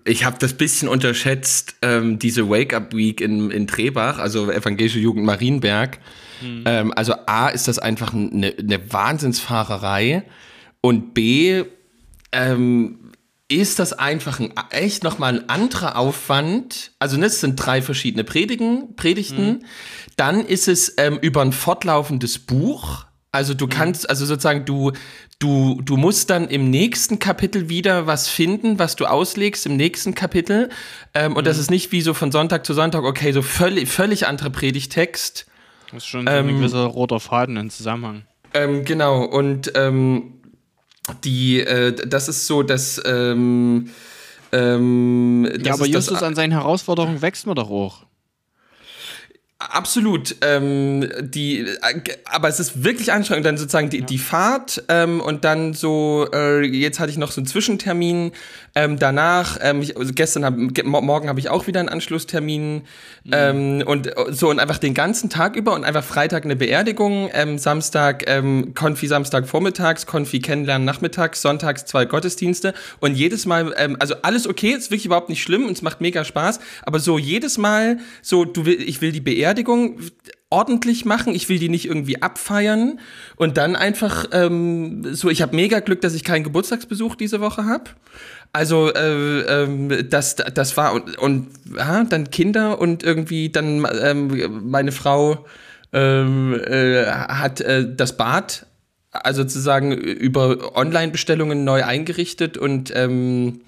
ich 0.05 0.25
habe 0.25 0.37
das 0.39 0.53
bisschen 0.53 0.87
unterschätzt, 0.87 1.75
ähm, 1.81 2.19
diese 2.19 2.49
Wake-up 2.49 2.93
Week 2.93 3.21
in, 3.21 3.51
in 3.51 3.67
Trebach, 3.67 4.17
also 4.17 4.51
Evangelische 4.51 4.99
Jugend 4.99 5.25
Marienberg. 5.25 5.99
Ähm, 6.65 6.93
also 6.95 7.13
A 7.25 7.49
ist 7.49 7.67
das 7.67 7.79
einfach 7.79 8.13
eine, 8.13 8.55
eine 8.57 8.93
Wahnsinnsfahrerei 8.93 10.23
und 10.81 11.13
B 11.13 11.63
ähm, 12.31 13.11
ist 13.49 13.79
das 13.79 13.93
einfach 13.93 14.39
ein, 14.39 14.53
echt 14.69 15.03
nochmal 15.03 15.39
ein 15.39 15.49
anderer 15.49 15.97
Aufwand. 15.97 16.91
Also 16.99 17.17
ne, 17.17 17.25
es 17.25 17.41
sind 17.41 17.55
drei 17.55 17.81
verschiedene 17.81 18.23
Predigen, 18.23 18.95
Predigten. 18.95 19.65
Dann 20.15 20.45
ist 20.45 20.67
es 20.67 20.93
ähm, 20.97 21.17
über 21.21 21.41
ein 21.41 21.51
fortlaufendes 21.51 22.39
Buch. 22.39 23.05
Also 23.31 23.53
du 23.53 23.67
kannst, 23.67 24.09
also 24.09 24.25
sozusagen 24.25 24.65
du, 24.65 24.91
du, 25.37 25.79
du 25.83 25.97
musst 25.97 26.31
dann 26.31 26.47
im 26.47 26.71
nächsten 26.71 27.19
Kapitel 27.19 27.69
wieder 27.69 28.07
was 28.07 28.27
finden, 28.27 28.79
was 28.79 28.95
du 28.95 29.05
auslegst 29.05 29.67
im 29.67 29.75
nächsten 29.77 30.15
Kapitel. 30.15 30.69
Ähm, 31.13 31.35
und 31.35 31.45
das 31.45 31.59
ist 31.59 31.69
nicht 31.69 31.91
wie 31.91 32.01
so 32.01 32.15
von 32.15 32.31
Sonntag 32.31 32.65
zu 32.65 32.73
Sonntag, 32.73 33.03
okay, 33.03 33.31
so 33.31 33.43
völlig, 33.43 33.87
völlig 33.87 34.25
anderer 34.25 34.49
Predigtext. 34.49 35.45
Das 35.91 35.97
ist 36.03 36.07
schon 36.07 36.25
so 36.25 36.31
ein 36.33 36.47
gewisser 36.47 36.83
roter 36.85 37.19
Faden 37.19 37.57
im 37.57 37.69
Zusammenhang. 37.69 38.23
Ähm, 38.55 38.83
genau, 38.83 39.23
und 39.23 39.71
ähm, 39.75 40.33
die, 41.23 41.59
äh, 41.61 41.93
das 41.93 42.29
ist 42.29 42.47
so, 42.47 42.63
dass. 42.63 42.99
Ähm, 43.05 43.91
ähm, 44.51 45.45
Ja, 45.63 45.73
aber 45.73 45.85
das- 45.85 45.93
Justus 45.93 46.23
an 46.23 46.33
seinen 46.35 46.51
Herausforderungen 46.51 47.21
wächst 47.21 47.45
man 47.45 47.55
doch 47.55 47.69
auch. 47.69 48.05
Absolut. 49.71 50.35
Ähm, 50.41 51.09
die, 51.21 51.59
äh, 51.59 51.75
aber 52.25 52.47
es 52.47 52.59
ist 52.59 52.83
wirklich 52.83 53.11
anstrengend. 53.11 53.45
Dann 53.45 53.57
sozusagen 53.57 53.89
die, 53.89 54.01
die 54.01 54.17
Fahrt 54.17 54.83
ähm, 54.87 55.21
und 55.21 55.45
dann 55.45 55.73
so, 55.73 56.27
äh, 56.33 56.65
jetzt 56.65 56.99
hatte 56.99 57.11
ich 57.11 57.17
noch 57.17 57.31
so 57.31 57.39
einen 57.41 57.47
Zwischentermin. 57.47 58.31
Ähm, 58.75 58.97
danach, 58.97 59.57
ähm, 59.61 59.81
ich, 59.81 59.97
also 59.97 60.11
gestern, 60.13 60.45
hab, 60.45 60.55
ge 60.57 60.83
mo- 60.83 61.01
morgen 61.01 61.27
habe 61.29 61.39
ich 61.39 61.49
auch 61.49 61.67
wieder 61.67 61.79
einen 61.79 61.89
Anschlusstermin. 61.89 62.83
Ähm, 63.31 63.83
und 63.85 64.07
äh, 64.07 64.13
so 64.31 64.49
und 64.49 64.59
einfach 64.59 64.79
den 64.79 64.93
ganzen 64.95 65.29
Tag 65.29 65.55
über 65.55 65.73
und 65.73 65.83
einfach 65.83 66.03
Freitag 66.03 66.45
eine 66.45 66.55
Beerdigung, 66.55 67.29
ähm, 67.33 67.59
Samstag 67.59 68.23
ähm, 68.27 68.73
Konfi 68.73 69.07
Samstag 69.07 69.47
vormittags, 69.47 70.07
Konfi 70.07 70.39
kennenlernen 70.39 70.85
nachmittags, 70.85 71.41
sonntags 71.43 71.85
zwei 71.85 72.05
Gottesdienste 72.05 72.73
und 73.01 73.13
jedes 73.15 73.45
Mal, 73.45 73.73
ähm, 73.77 73.97
also 73.99 74.15
alles 74.23 74.47
okay, 74.47 74.71
ist 74.71 74.89
wirklich 74.89 75.05
überhaupt 75.05 75.29
nicht 75.29 75.43
schlimm 75.43 75.65
und 75.65 75.73
es 75.73 75.83
macht 75.83 76.01
mega 76.01 76.23
Spaß, 76.23 76.59
aber 76.83 76.99
so 76.99 77.19
jedes 77.19 77.59
Mal, 77.59 77.99
so 78.23 78.45
du 78.45 78.65
will, 78.65 78.81
ich 78.81 79.01
will 79.01 79.11
die 79.11 79.19
Beerdigung 79.19 79.58
ordentlich 80.49 81.05
machen, 81.05 81.35
ich 81.35 81.47
will 81.49 81.59
die 81.59 81.69
nicht 81.69 81.85
irgendwie 81.85 82.21
abfeiern 82.21 82.99
und 83.35 83.57
dann 83.57 83.75
einfach 83.75 84.25
ähm, 84.31 85.13
so, 85.13 85.29
ich 85.29 85.41
habe 85.41 85.55
mega 85.55 85.79
Glück, 85.79 86.01
dass 86.01 86.15
ich 86.15 86.23
keinen 86.23 86.43
Geburtstagsbesuch 86.43 87.15
diese 87.15 87.39
Woche 87.39 87.65
habe. 87.65 87.91
Also 88.51 88.91
äh, 88.91 89.41
ähm, 89.41 90.09
das, 90.09 90.35
das 90.35 90.75
war 90.75 90.93
und, 90.93 91.17
und 91.19 91.47
ja, 91.77 92.03
dann 92.03 92.31
Kinder 92.31 92.79
und 92.79 93.03
irgendwie 93.03 93.49
dann 93.49 93.87
ähm, 94.01 94.69
meine 94.69 94.91
Frau 94.91 95.45
ähm, 95.93 96.59
äh, 96.65 97.05
hat 97.05 97.61
äh, 97.61 97.95
das 97.95 98.17
Bad 98.17 98.65
also 99.11 99.41
sozusagen 99.41 99.91
über 99.91 100.75
Online-Bestellungen 100.75 101.63
neu 101.63 101.83
eingerichtet 101.83 102.57
und 102.57 102.91
ähm, 102.95 103.61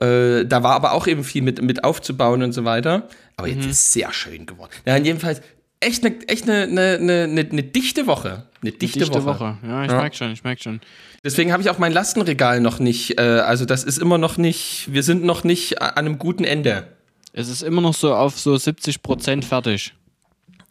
äh, 0.00 0.46
da 0.46 0.62
war 0.62 0.74
aber 0.74 0.92
auch 0.92 1.06
eben 1.06 1.24
viel 1.24 1.42
mit, 1.42 1.60
mit 1.62 1.84
aufzubauen 1.84 2.42
und 2.42 2.52
so 2.52 2.64
weiter. 2.64 3.08
Aber 3.40 3.48
jetzt 3.48 3.64
ist 3.66 3.70
es 3.72 3.92
sehr 3.92 4.12
schön 4.12 4.46
geworden. 4.46 4.70
Ja, 4.86 4.96
jedenfalls 4.96 5.40
echt 5.80 6.04
eine 6.04 6.14
echt 6.28 6.48
eine, 6.48 6.62
eine, 6.64 7.24
eine, 7.26 7.48
eine 7.50 7.62
dichte 7.62 8.06
Woche. 8.06 8.44
Eine 8.62 8.72
dichte, 8.72 8.98
Dichte 8.98 9.24
Woche. 9.24 9.40
Woche. 9.40 9.58
Ja, 9.66 9.84
ich 9.84 9.90
Ja. 9.90 9.96
merke 10.00 10.14
schon, 10.16 10.30
ich 10.32 10.44
merke 10.44 10.62
schon. 10.62 10.80
Deswegen 11.24 11.50
habe 11.52 11.62
ich 11.62 11.70
auch 11.70 11.78
mein 11.78 11.92
Lastenregal 11.92 12.60
noch 12.60 12.78
nicht. 12.78 13.18
Äh, 13.18 13.22
also 13.22 13.64
das 13.64 13.84
ist 13.84 13.98
immer 13.98 14.18
noch 14.18 14.36
nicht. 14.36 14.88
Wir 14.92 15.02
sind 15.02 15.24
noch 15.24 15.42
nicht 15.44 15.80
an 15.80 15.90
einem 15.94 16.18
guten 16.18 16.44
Ende. 16.44 16.86
Es 17.32 17.48
ist 17.48 17.62
immer 17.62 17.80
noch 17.80 17.94
so 17.94 18.14
auf 18.14 18.38
so 18.38 18.54
70% 18.54 19.44
fertig. 19.44 19.94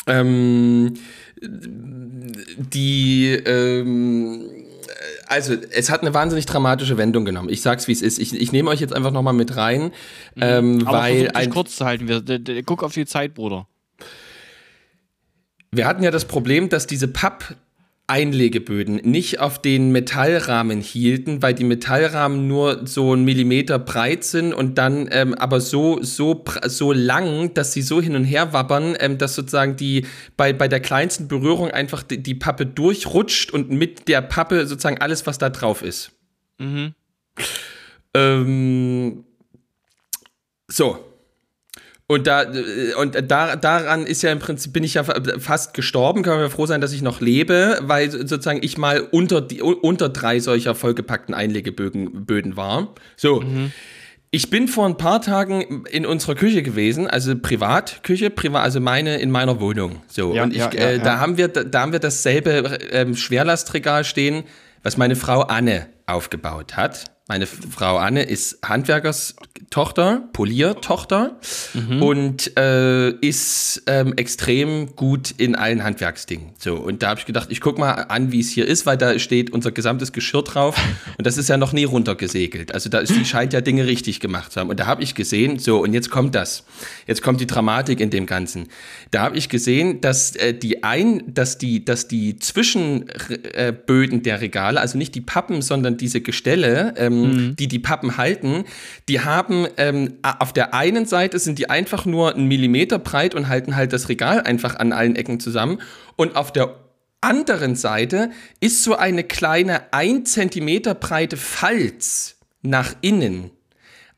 Ähm, 0.08 0.94
die, 2.58 3.28
ähm, 3.46 4.50
also 5.28 5.54
es 5.72 5.90
hat 5.90 6.02
eine 6.02 6.14
wahnsinnig 6.14 6.46
dramatische 6.46 6.98
Wendung 6.98 7.26
genommen. 7.26 7.50
Ich 7.50 7.62
sag's 7.62 7.88
wie 7.88 7.92
es 7.94 8.02
ist. 8.02 8.20
Ich, 8.20 8.34
ich 8.34 8.52
nehme 8.52 8.70
euch 8.70 8.80
jetzt 8.80 8.94
einfach 8.94 9.12
nochmal 9.12 9.34
mit 9.34 9.56
rein, 9.56 9.92
ähm, 10.40 10.86
Aber 10.88 11.00
weil 11.00 11.32
ein, 11.34 11.50
kurz 11.50 11.76
zu 11.76 11.86
halten. 11.86 12.08
Wir, 12.08 12.22
d- 12.22 12.40
d- 12.40 12.64
guck 12.64 12.84
auf 12.84 12.94
die 12.94 13.06
Zeit, 13.06 13.34
Bruder. 13.34 13.68
wir 15.72 15.86
hatten 15.88 16.04
ja 16.04 16.12
das 16.12 16.26
Problem, 16.26 16.70
dass 16.70 16.88
diese 16.88 17.08
Papp 17.08 17.56
Einlegeböden 18.10 18.96
nicht 18.98 19.40
auf 19.40 19.62
den 19.62 19.92
Metallrahmen 19.92 20.82
hielten, 20.82 21.42
weil 21.42 21.54
die 21.54 21.64
Metallrahmen 21.64 22.48
nur 22.48 22.88
so 22.88 23.14
einen 23.14 23.24
Millimeter 23.24 23.80
breit 23.80 24.24
sind 24.24 24.54
und 24.54 24.78
dann 24.78 25.08
ähm, 25.12 25.34
aber 25.36 25.62
so 25.62 26.02
so 26.02 26.44
so 26.66 26.92
lang, 26.92 27.54
dass 27.54 27.74
sie 27.74 27.82
so 27.82 28.02
hin 28.02 28.16
und 28.16 28.24
her 28.24 28.54
wabbern, 28.54 28.96
ähm, 29.00 29.18
dass 29.18 29.36
sozusagen 29.36 29.76
die 29.76 30.06
bei 30.38 30.54
bei 30.54 30.68
der 30.68 30.80
kleinsten 30.80 31.28
Berührung 31.28 31.72
einfach 31.72 32.04
die, 32.04 32.22
die 32.22 32.36
Pappe 32.36 32.66
durchrutscht 32.66 33.52
und 33.52 33.70
mit 33.70 34.08
der 34.08 34.22
Pappe 34.22 34.68
sozusagen 34.68 35.00
alles, 35.00 35.28
was 35.28 35.38
da 35.38 35.50
drauf 35.50 35.82
ist. 35.82 36.12
Ähm, 38.14 39.24
so. 40.68 41.09
Und 42.12 42.26
da 42.26 42.44
und 43.00 43.16
da, 43.30 43.56
daran 43.56 44.08
ist 44.08 44.24
ja 44.24 44.32
im 44.32 44.40
Prinzip 44.40 44.74
bin 44.74 44.84
ich 44.84 44.96
ja 44.96 45.04
fa- 45.04 45.22
fast 45.38 45.76
gestorben. 45.76 46.24
Können 46.24 46.42
wir 46.42 46.50
froh 46.50 46.66
sein, 46.66 46.82
dass 46.82 46.92
ich 46.92 47.04
noch 47.04 47.22
lebe, 47.22 47.78
weil 47.84 48.10
sozusagen 48.10 48.62
ich 48.64 48.80
mal 48.80 49.02
unter 49.12 49.42
die 49.42 49.62
unter 49.62 50.10
drei 50.10 50.40
solcher 50.40 50.74
vollgepackten 50.74 51.36
Einlegeböden 51.36 52.26
Böden 52.26 52.58
war. 52.58 52.96
So. 53.16 53.44
Ich 54.32 54.50
bin 54.50 54.68
vor 54.68 54.88
ein 54.88 54.98
paar 54.98 55.22
Tagen 55.22 55.86
in 55.86 56.08
unserer 56.08 56.34
Küche 56.34 56.64
gewesen, 56.64 57.08
also 57.08 57.36
Privatküche, 57.38 58.32
privat, 58.32 58.64
also 58.64 58.80
meine 58.80 59.18
in 59.20 59.30
meiner 59.30 59.60
Wohnung. 59.60 60.02
So 60.08 60.34
Ja, 60.34 60.44
und 60.44 60.52
ich, 60.52 60.58
ja, 60.58 60.72
ja, 60.74 60.80
äh, 60.80 60.98
ja. 60.98 61.04
da 61.04 61.20
haben 61.20 61.38
wir 61.38 61.48
da, 61.48 61.64
da 61.64 61.82
haben 61.82 61.92
wir 61.92 62.00
dasselbe 62.00 62.80
ähm, 62.92 63.16
Schwerlastregal 63.16 64.04
stehen, 64.04 64.46
was 64.82 64.98
meine 64.98 65.16
Frau 65.16 65.42
Anne 65.42 65.90
aufgebaut 66.08 66.76
hat. 66.76 67.06
Meine 67.30 67.46
Frau 67.46 67.98
Anne 67.98 68.24
ist 68.24 68.58
Handwerkerstochter, 68.66 70.24
Poliertochter 70.34 71.38
und 72.00 72.58
äh, 72.58 73.12
ist 73.12 73.84
ähm, 73.86 74.16
extrem 74.18 74.96
gut 74.96 75.36
in 75.38 75.54
allen 75.56 75.84
Handwerksdingen. 75.84 76.54
So, 76.58 76.78
und 76.78 77.04
da 77.04 77.10
habe 77.10 77.20
ich 77.20 77.28
gedacht, 77.28 77.50
ich 77.52 77.62
guck 77.62 77.78
mal 77.78 77.92
an, 77.92 78.32
wie 78.32 78.40
es 78.40 78.50
hier 78.50 78.68
ist, 78.68 78.88
weil 78.88 78.98
da 78.98 79.20
steht 79.20 79.54
unser 79.54 79.72
gesamtes 79.72 80.12
Geschirr 80.12 80.42
drauf 80.42 80.76
und 81.20 81.28
das 81.28 81.38
ist 81.38 81.50
ja 81.50 81.58
noch 81.58 81.72
nie 81.72 81.84
runtergesegelt. 81.84 82.74
Also 82.74 82.90
da 82.90 82.98
ist, 82.98 83.16
die 83.16 83.24
scheint 83.26 83.54
ja 83.54 83.62
Dinge 83.62 83.86
richtig 83.86 84.20
gemacht 84.22 84.52
zu 84.52 84.60
haben. 84.60 84.72
Und 84.72 84.80
da 84.80 84.88
habe 84.88 85.04
ich 85.04 85.14
gesehen, 85.14 85.60
so, 85.60 85.84
und 85.84 85.94
jetzt 85.94 86.10
kommt 86.10 86.34
das. 86.34 86.64
Jetzt 87.06 87.22
kommt 87.22 87.42
die 87.42 87.48
Dramatik 87.48 88.00
in 88.00 88.10
dem 88.10 88.26
Ganzen. 88.26 88.70
Da 89.12 89.22
habe 89.22 89.38
ich 89.38 89.50
gesehen, 89.50 90.02
dass 90.02 90.36
äh, 90.36 90.56
die 90.56 90.84
ein, 90.84 91.22
dass 91.32 91.60
die, 91.60 91.86
dass 91.86 92.08
die 92.08 92.40
Zwischenböden 92.40 94.24
der 94.24 94.42
Regale, 94.42 94.82
also 94.82 94.98
nicht 94.98 95.14
die 95.14 95.22
Pappen, 95.22 95.62
sondern 95.62 95.96
diese 95.96 96.22
Gestelle, 96.22 96.96
ähm, 96.98 97.19
die 97.56 97.68
die 97.68 97.80
Pappen 97.80 98.18
halten, 98.18 98.66
die 99.08 99.22
haben 99.22 99.68
ähm, 99.78 100.16
auf 100.22 100.54
der 100.54 100.74
einen 100.74 101.06
Seite 101.06 101.40
sind 101.40 101.60
die 101.60 101.70
einfach 101.70 102.06
nur 102.06 102.34
einen 102.34 102.48
Millimeter 102.48 103.00
breit 103.00 103.36
und 103.36 103.48
halten 103.48 103.76
halt 103.76 103.94
das 103.94 104.10
Regal 104.10 104.42
einfach 104.42 104.78
an 104.78 104.94
allen 104.94 105.16
Ecken 105.16 105.40
zusammen. 105.40 105.82
Und 106.16 106.36
auf 106.36 106.52
der 106.52 106.76
anderen 107.22 107.76
Seite 107.76 108.32
ist 108.60 108.84
so 108.84 108.96
eine 108.96 109.24
kleine 109.24 109.94
1 109.94 110.32
Zentimeter 110.32 110.96
breite 110.96 111.38
Falz 111.38 112.38
nach 112.62 112.96
innen, 113.02 113.52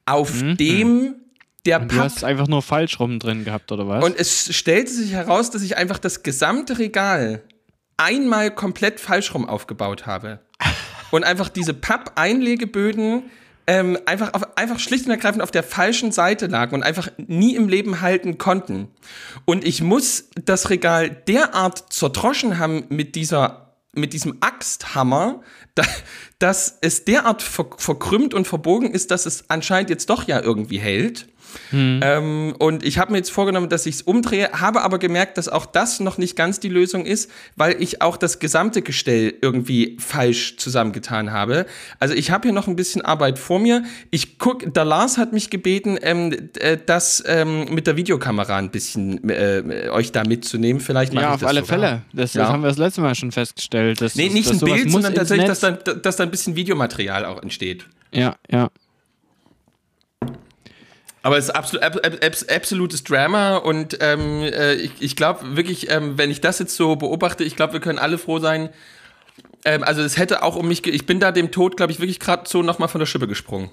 auf 0.05 0.31
dem 0.41 1.15
der 1.65 1.79
Du 1.79 1.87
Papp 1.87 2.05
hast 2.05 2.17
es 2.17 2.23
einfach 2.23 2.47
nur 2.47 2.61
falsch 2.61 2.99
rum 2.99 3.19
drin 3.19 3.45
gehabt, 3.45 3.71
oder 3.71 3.87
was? 3.87 4.03
und 4.03 4.17
es 4.17 4.55
stellte 4.55 4.91
sich 4.91 5.11
heraus, 5.11 5.51
dass 5.51 5.61
ich 5.61 5.77
einfach 5.77 5.99
das 5.99 6.23
gesamte 6.23 6.79
Regal 6.79 7.43
einmal 7.97 8.51
komplett 8.51 8.99
falsch 8.99 9.33
rum 9.33 9.47
aufgebaut 9.47 10.07
habe. 10.07 10.39
Und 11.11 11.23
einfach 11.23 11.49
diese 11.49 11.73
Papp-Einlegeböden 11.73 13.23
ähm, 13.67 13.97
einfach, 14.05 14.33
auf, 14.33 14.57
einfach 14.57 14.79
schlicht 14.79 15.05
und 15.05 15.11
ergreifend 15.11 15.43
auf 15.43 15.51
der 15.51 15.63
falschen 15.63 16.11
Seite 16.11 16.47
lagen 16.47 16.75
und 16.75 16.83
einfach 16.83 17.09
nie 17.17 17.55
im 17.55 17.69
Leben 17.69 18.01
halten 18.01 18.37
konnten. 18.37 18.87
Und 19.45 19.63
ich 19.63 19.81
muss 19.81 20.29
das 20.35 20.69
Regal 20.69 21.09
derart 21.09 21.93
zerdroschen 21.93 22.57
haben 22.57 22.85
mit 22.89 23.15
dieser 23.15 23.67
mit 23.93 24.13
diesem 24.13 24.37
Axthammer, 24.39 25.41
da, 25.75 25.83
dass 26.39 26.77
es 26.81 27.05
derart 27.05 27.41
ver 27.41 27.67
verkrümmt 27.77 28.33
und 28.33 28.47
verbogen 28.47 28.91
ist, 28.91 29.11
dass 29.11 29.25
es 29.25 29.49
anscheinend 29.49 29.89
jetzt 29.89 30.09
doch 30.09 30.27
ja 30.27 30.41
irgendwie 30.41 30.79
hält. 30.79 31.27
Ähm, 31.71 32.53
und 32.59 32.83
ich 32.85 32.97
habe 32.97 33.11
mir 33.11 33.17
jetzt 33.17 33.31
vorgenommen, 33.31 33.69
dass 33.69 33.85
ich 33.85 33.95
es 33.95 34.01
umdrehe, 34.01 34.49
habe 34.53 34.81
aber 34.81 34.99
gemerkt, 34.99 35.37
dass 35.37 35.47
auch 35.47 35.65
das 35.65 35.99
noch 35.99 36.17
nicht 36.17 36.35
ganz 36.35 36.59
die 36.59 36.69
Lösung 36.69 37.05
ist, 37.05 37.29
weil 37.55 37.81
ich 37.81 38.01
auch 38.01 38.17
das 38.17 38.39
gesamte 38.39 38.81
Gestell 38.81 39.33
irgendwie 39.41 39.97
falsch 39.99 40.57
zusammengetan 40.57 41.31
habe. 41.31 41.65
Also 41.99 42.13
ich 42.13 42.31
habe 42.31 42.47
hier 42.47 42.53
noch 42.53 42.67
ein 42.67 42.75
bisschen 42.75 43.01
Arbeit 43.01 43.39
vor 43.39 43.59
mir. 43.59 43.83
Ich 44.09 44.37
guck, 44.37 44.73
der 44.73 44.85
Lars 44.85 45.17
hat 45.17 45.33
mich 45.33 45.49
gebeten, 45.49 45.97
ähm, 46.01 46.49
äh, 46.59 46.77
das 46.85 47.23
ähm, 47.25 47.65
mit 47.73 47.87
der 47.87 47.97
Videokamera 47.97 48.57
ein 48.57 48.71
bisschen 48.71 49.29
äh, 49.29 49.89
euch 49.91 50.11
da 50.11 50.23
mitzunehmen. 50.23 50.81
Vielleicht 50.81 51.13
ja, 51.13 51.33
auf 51.33 51.43
alle 51.45 51.61
sogar. 51.61 51.79
Fälle. 51.79 52.01
Das, 52.13 52.33
Ja. 52.33 52.43
das 52.43 52.51
haben 52.51 52.61
wir 52.61 52.69
das 52.69 52.77
letzte 52.77 53.01
Mal 53.01 53.15
schon 53.15 53.31
festgestellt. 53.31 54.01
Dass, 54.01 54.15
Nee, 54.15 54.29
nicht 54.29 54.49
dass 54.49 54.61
ein 54.61 54.65
Bild, 54.65 54.91
sondern 54.91 55.13
tatsächlich, 55.15 55.47
dass 55.47 55.59
da, 55.59 55.71
dass 55.71 56.15
da 56.15 56.23
ein 56.23 56.31
bisschen 56.31 56.55
Videomaterial 56.55 57.25
auch 57.25 57.41
entsteht. 57.41 57.85
Ja, 58.13 58.35
ja. 58.49 58.69
Aber 61.23 61.37
es 61.37 61.45
ist 61.45 61.49
absolut, 61.51 61.83
ab, 61.83 61.97
ab, 62.03 62.13
abs- 62.25 62.47
absolutes 62.49 63.03
Drama 63.03 63.57
und 63.57 63.97
ähm, 64.01 64.41
äh, 64.41 64.73
ich, 64.73 64.91
ich 64.99 65.15
glaube 65.15 65.55
wirklich, 65.55 65.91
ähm, 65.91 66.17
wenn 66.17 66.31
ich 66.31 66.41
das 66.41 66.57
jetzt 66.59 66.75
so 66.75 66.95
beobachte, 66.95 67.43
ich 67.43 67.55
glaube, 67.55 67.73
wir 67.73 67.79
können 67.79 67.99
alle 67.99 68.17
froh 68.17 68.39
sein. 68.39 68.69
Ähm, 69.63 69.83
also 69.83 70.01
es 70.01 70.17
hätte 70.17 70.41
auch 70.41 70.55
um 70.55 70.67
mich, 70.67 70.81
ge 70.81 70.91
ich 70.91 71.05
bin 71.05 71.19
da 71.19 71.31
dem 71.31 71.51
Tod, 71.51 71.77
glaube 71.77 71.91
ich, 71.91 71.99
wirklich 71.99 72.19
gerade 72.19 72.49
so 72.49 72.63
nochmal 72.63 72.87
von 72.87 72.99
der 72.99 73.05
Schippe 73.05 73.27
gesprungen. 73.27 73.69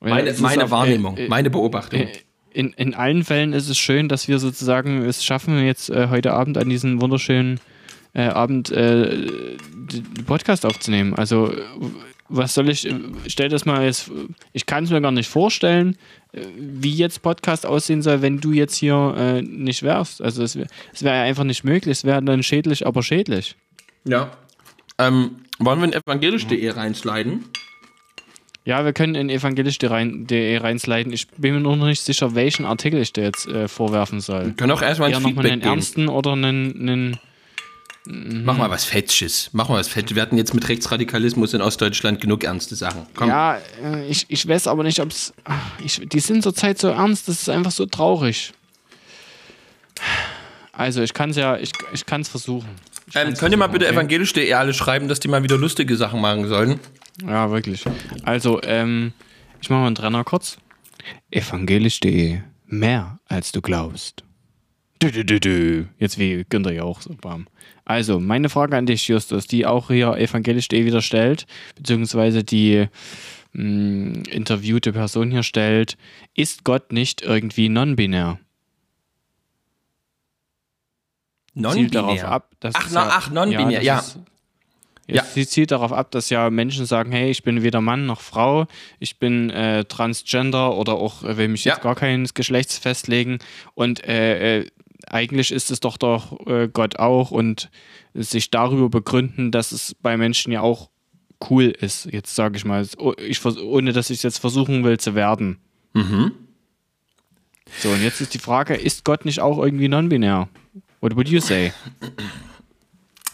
Meine, 0.00 0.32
meine 0.40 0.64
auf- 0.64 0.70
Wahrnehmung, 0.70 1.16
äh, 1.16 1.24
äh, 1.24 1.28
meine 1.28 1.50
Beobachtung. 1.50 2.00
äh, 2.00 2.12
In, 2.52 2.72
in 2.74 2.94
allen 2.94 3.24
Fällen 3.24 3.52
ist 3.52 3.68
es 3.68 3.78
schön, 3.78 4.08
dass 4.08 4.28
wir 4.28 4.38
sozusagen 4.38 5.02
es 5.04 5.24
schaffen, 5.24 5.64
jetzt 5.64 5.90
äh, 5.90 6.08
heute 6.08 6.34
Abend 6.34 6.58
an 6.58 6.68
diesem 6.68 7.00
wunderschönen 7.00 7.60
äh, 8.14 8.22
Abend 8.28 8.70
äh, 8.70 9.26
den 9.26 10.24
Podcast 10.26 10.64
aufzunehmen. 10.66 11.14
Also, 11.14 11.50
äh, 11.52 11.60
was 12.28 12.54
soll 12.54 12.68
ich, 12.68 12.86
äh, 12.86 12.94
stell 13.26 13.48
das 13.48 13.64
mal 13.64 13.84
jetzt, 13.84 14.10
ich 14.52 14.66
kann 14.66 14.84
es 14.84 14.90
mir 14.90 15.00
gar 15.00 15.12
nicht 15.12 15.28
vorstellen, 15.28 15.96
äh, 16.32 16.40
wie 16.56 16.92
jetzt 16.94 17.22
Podcast 17.22 17.64
aussehen 17.66 18.02
soll, 18.02 18.22
wenn 18.22 18.40
du 18.40 18.52
jetzt 18.52 18.76
hier 18.76 19.14
äh, 19.16 19.42
nicht 19.42 19.82
wärst. 19.82 20.20
Also, 20.22 20.42
es, 20.42 20.56
wär- 20.56 20.66
wäre 21.00 21.16
ja 21.16 21.22
einfach 21.22 21.44
nicht 21.44 21.64
möglich. 21.64 21.92
Es 21.98 22.04
wäre 22.04 22.22
dann 22.22 22.42
schädlich, 22.42 22.86
aber 22.86 23.02
schädlich. 23.02 23.56
ja. 24.04 24.30
Ähm, 25.00 25.36
wollen 25.60 25.78
wir 25.78 25.84
in 25.86 25.92
evangelisch.de 25.92 26.70
reinsliden? 26.70 27.44
Ja, 28.64 28.84
wir 28.84 28.92
können 28.92 29.14
in 29.14 29.30
evangelisch.de 29.30 30.24
de 30.24 30.56
reinsliden. 30.58 31.12
Ich 31.12 31.28
bin 31.28 31.54
mir 31.54 31.60
noch 31.60 31.76
nicht 31.76 32.02
sicher, 32.02 32.34
welchen 32.34 32.66
Artikel 32.66 33.00
ich 33.00 33.12
dir 33.12 33.22
jetzt 33.24 33.46
äh, 33.46 33.68
vorwerfen 33.68 34.20
soll. 34.20 34.54
Können 34.56 34.72
auch 34.72 34.82
erstmal 34.82 35.08
ein 35.08 35.12
nochmal 35.14 35.32
Feedback 35.34 35.52
einen 35.52 35.60
geben. 35.62 35.70
ernsten 35.72 36.08
oder 36.08 36.32
einen, 36.32 36.76
einen 36.88 37.16
Mach 38.10 38.56
mal 38.56 38.70
was 38.70 38.84
Fetsches. 38.86 39.50
Mach 39.52 39.68
mal 39.68 39.78
was 39.78 39.88
Fetsches. 39.88 40.16
Wir 40.16 40.22
hatten 40.22 40.38
jetzt 40.38 40.54
mit 40.54 40.66
Rechtsradikalismus 40.66 41.52
in 41.52 41.60
Ostdeutschland 41.60 42.22
genug 42.22 42.42
ernste 42.42 42.74
Sachen. 42.74 43.06
Komm. 43.14 43.28
Ja, 43.28 43.58
äh, 43.84 44.08
ich, 44.08 44.24
ich 44.28 44.48
weiß 44.48 44.66
aber 44.66 44.82
nicht, 44.82 44.98
ob 45.00 45.10
es. 45.10 45.34
Die 45.84 46.20
sind 46.20 46.42
zurzeit 46.42 46.78
so 46.78 46.88
ernst, 46.88 47.28
das 47.28 47.42
ist 47.42 47.50
einfach 47.50 47.70
so 47.70 47.84
traurig. 47.84 48.54
Also, 50.72 51.02
ich 51.02 51.12
kann 51.12 51.30
es 51.30 51.36
ja, 51.36 51.58
ich, 51.58 51.72
ich 51.92 52.06
kann 52.06 52.22
es 52.22 52.30
versuchen. 52.30 52.70
Ich 53.08 53.16
ähm, 53.16 53.34
könnt 53.34 53.52
ihr 53.52 53.58
mal 53.58 53.66
bitte 53.66 53.84
okay? 53.84 53.94
evangelisch.de 53.94 54.54
alle 54.54 54.72
schreiben, 54.72 55.08
dass 55.08 55.20
die 55.20 55.28
mal 55.28 55.42
wieder 55.42 55.58
lustige 55.58 55.94
Sachen 55.96 56.22
machen 56.22 56.48
sollen? 56.48 56.80
Ja, 57.26 57.50
wirklich. 57.50 57.84
Also, 58.22 58.62
ähm, 58.62 59.12
ich 59.60 59.68
mache 59.68 59.80
mal 59.80 59.86
einen 59.86 59.96
Trenner 59.96 60.24
kurz. 60.24 60.56
Evangelisch.de. 61.30 62.40
Mehr 62.64 63.18
als 63.26 63.52
du 63.52 63.60
glaubst. 63.60 64.24
Dü, 65.02 65.10
dü, 65.10 65.24
dü, 65.24 65.40
dü. 65.40 65.84
Jetzt 65.98 66.18
wie 66.18 66.46
Günther 66.48 66.72
ja 66.72 66.84
auch 66.84 67.02
so 67.02 67.14
bam. 67.14 67.46
Also, 67.88 68.20
meine 68.20 68.50
Frage 68.50 68.76
an 68.76 68.84
dich, 68.84 69.08
Justus, 69.08 69.46
die 69.46 69.64
auch 69.64 69.88
hier 69.88 70.14
evangelisch.de 70.18 70.84
wieder 70.84 71.00
stellt, 71.00 71.46
beziehungsweise 71.74 72.44
die 72.44 72.86
mh, 73.54 74.28
interviewte 74.30 74.92
Person 74.92 75.30
hier 75.30 75.42
stellt, 75.42 75.96
ist 76.34 76.64
Gott 76.64 76.92
nicht 76.92 77.22
irgendwie 77.22 77.70
non-binär? 77.70 78.38
Non-binär. 81.54 82.30
ab, 82.30 82.50
Ach, 82.74 83.30
non-binär, 83.30 83.82
ja. 83.82 84.04
Ja. 85.06 85.14
ja. 85.16 85.24
Sie 85.24 85.46
zielt 85.46 85.70
darauf 85.70 85.92
ab, 85.92 86.10
dass 86.10 86.28
ja 86.28 86.50
Menschen 86.50 86.84
sagen, 86.84 87.10
hey, 87.10 87.30
ich 87.30 87.42
bin 87.42 87.62
weder 87.62 87.80
Mann 87.80 88.04
noch 88.04 88.20
Frau, 88.20 88.66
ich 88.98 89.18
bin 89.18 89.48
äh, 89.48 89.86
transgender 89.86 90.76
oder 90.76 90.92
auch 90.94 91.24
äh, 91.24 91.38
will 91.38 91.48
mich 91.48 91.64
Ja. 91.64 91.72
jetzt 91.72 91.82
gar 91.82 91.94
keines 91.94 92.34
Geschlechts 92.34 92.76
festlegen 92.76 93.38
und 93.74 94.04
äh, 94.04 94.58
äh, 94.60 94.66
eigentlich 95.06 95.52
ist 95.52 95.70
es 95.70 95.80
doch 95.80 95.96
doch 95.96 96.46
äh, 96.46 96.68
Gott 96.68 96.98
auch 96.98 97.30
und 97.30 97.70
sich 98.14 98.50
darüber 98.50 98.88
begründen, 98.88 99.50
dass 99.50 99.72
es 99.72 99.94
bei 99.94 100.16
Menschen 100.16 100.52
ja 100.52 100.60
auch 100.60 100.90
cool 101.50 101.66
ist, 101.66 102.06
jetzt 102.06 102.34
sage 102.34 102.56
ich 102.56 102.64
mal, 102.64 102.86
oh, 102.98 103.14
ich, 103.16 103.44
ohne 103.44 103.92
dass 103.92 104.10
ich 104.10 104.18
es 104.18 104.22
jetzt 104.22 104.38
versuchen 104.38 104.84
will 104.84 104.98
zu 104.98 105.14
werden. 105.14 105.58
Mhm. 105.94 106.32
So, 107.78 107.90
und 107.90 108.02
jetzt 108.02 108.20
ist 108.20 108.34
die 108.34 108.38
Frage, 108.38 108.74
ist 108.74 109.04
Gott 109.04 109.24
nicht 109.24 109.40
auch 109.40 109.58
irgendwie 109.58 109.88
non-binär? 109.88 110.48
What 111.00 111.14
would 111.16 111.28
you 111.28 111.40
say? 111.40 111.72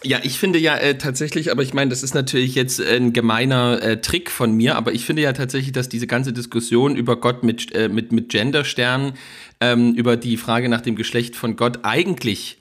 Ja, 0.04 0.20
ich 0.22 0.38
finde 0.38 0.58
ja 0.58 0.76
äh, 0.76 0.98
tatsächlich, 0.98 1.50
aber 1.50 1.62
ich 1.62 1.72
meine, 1.72 1.88
das 1.88 2.02
ist 2.02 2.14
natürlich 2.14 2.54
jetzt 2.54 2.78
ein 2.78 3.14
gemeiner 3.14 3.82
äh, 3.82 4.00
Trick 4.02 4.30
von 4.30 4.52
mir, 4.52 4.76
aber 4.76 4.92
ich 4.92 5.06
finde 5.06 5.22
ja 5.22 5.32
tatsächlich, 5.32 5.72
dass 5.72 5.88
diese 5.88 6.06
ganze 6.06 6.34
Diskussion 6.34 6.94
über 6.94 7.16
Gott 7.16 7.42
mit, 7.42 7.74
äh, 7.74 7.88
mit, 7.88 8.12
mit 8.12 8.28
Gendersternen, 8.28 9.14
ähm, 9.60 9.94
über 9.94 10.18
die 10.18 10.36
Frage 10.36 10.68
nach 10.68 10.82
dem 10.82 10.94
Geschlecht 10.94 11.36
von 11.36 11.56
Gott 11.56 11.80
eigentlich 11.84 12.58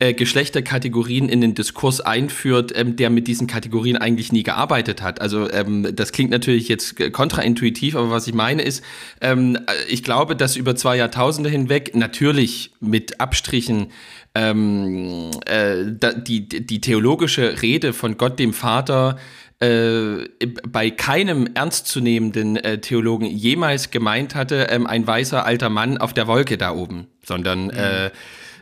äh, 0.00 0.14
Geschlechterkategorien 0.14 1.28
in 1.28 1.40
den 1.40 1.54
Diskurs 1.54 2.00
einführt, 2.00 2.72
ähm, 2.74 2.96
der 2.96 3.10
mit 3.10 3.26
diesen 3.26 3.46
Kategorien 3.46 3.96
eigentlich 3.96 4.30
nie 4.32 4.44
gearbeitet 4.44 5.02
hat. 5.02 5.20
Also 5.20 5.50
ähm, 5.50 5.88
das 5.94 6.12
klingt 6.12 6.30
natürlich 6.30 6.68
jetzt 6.68 7.12
kontraintuitiv, 7.12 7.96
aber 7.96 8.10
was 8.10 8.26
ich 8.28 8.34
meine 8.34 8.62
ist, 8.62 8.84
ähm, 9.20 9.56
äh, 9.56 9.60
ich 9.88 10.04
glaube, 10.04 10.36
dass 10.36 10.56
über 10.56 10.76
zwei 10.76 10.96
Jahrtausende 10.96 11.50
hinweg 11.50 11.96
natürlich 11.96 12.70
mit 12.80 13.20
Abstrichen 13.20 13.88
ähm, 14.34 15.30
äh, 15.46 15.84
die, 16.26 16.48
die 16.48 16.80
theologische 16.80 17.60
Rede 17.62 17.92
von 17.92 18.16
Gott 18.18 18.38
dem 18.38 18.52
Vater 18.52 19.18
äh, 19.60 20.28
bei 20.68 20.90
keinem 20.90 21.48
ernstzunehmenden 21.54 22.56
äh, 22.56 22.78
Theologen 22.80 23.26
jemals 23.26 23.90
gemeint 23.90 24.36
hatte, 24.36 24.68
ähm, 24.70 24.86
ein 24.86 25.04
weißer 25.04 25.44
alter 25.44 25.68
Mann 25.68 25.98
auf 25.98 26.14
der 26.14 26.28
Wolke 26.28 26.56
da 26.56 26.70
oben, 26.70 27.08
sondern 27.24 27.70
äh, 27.70 28.10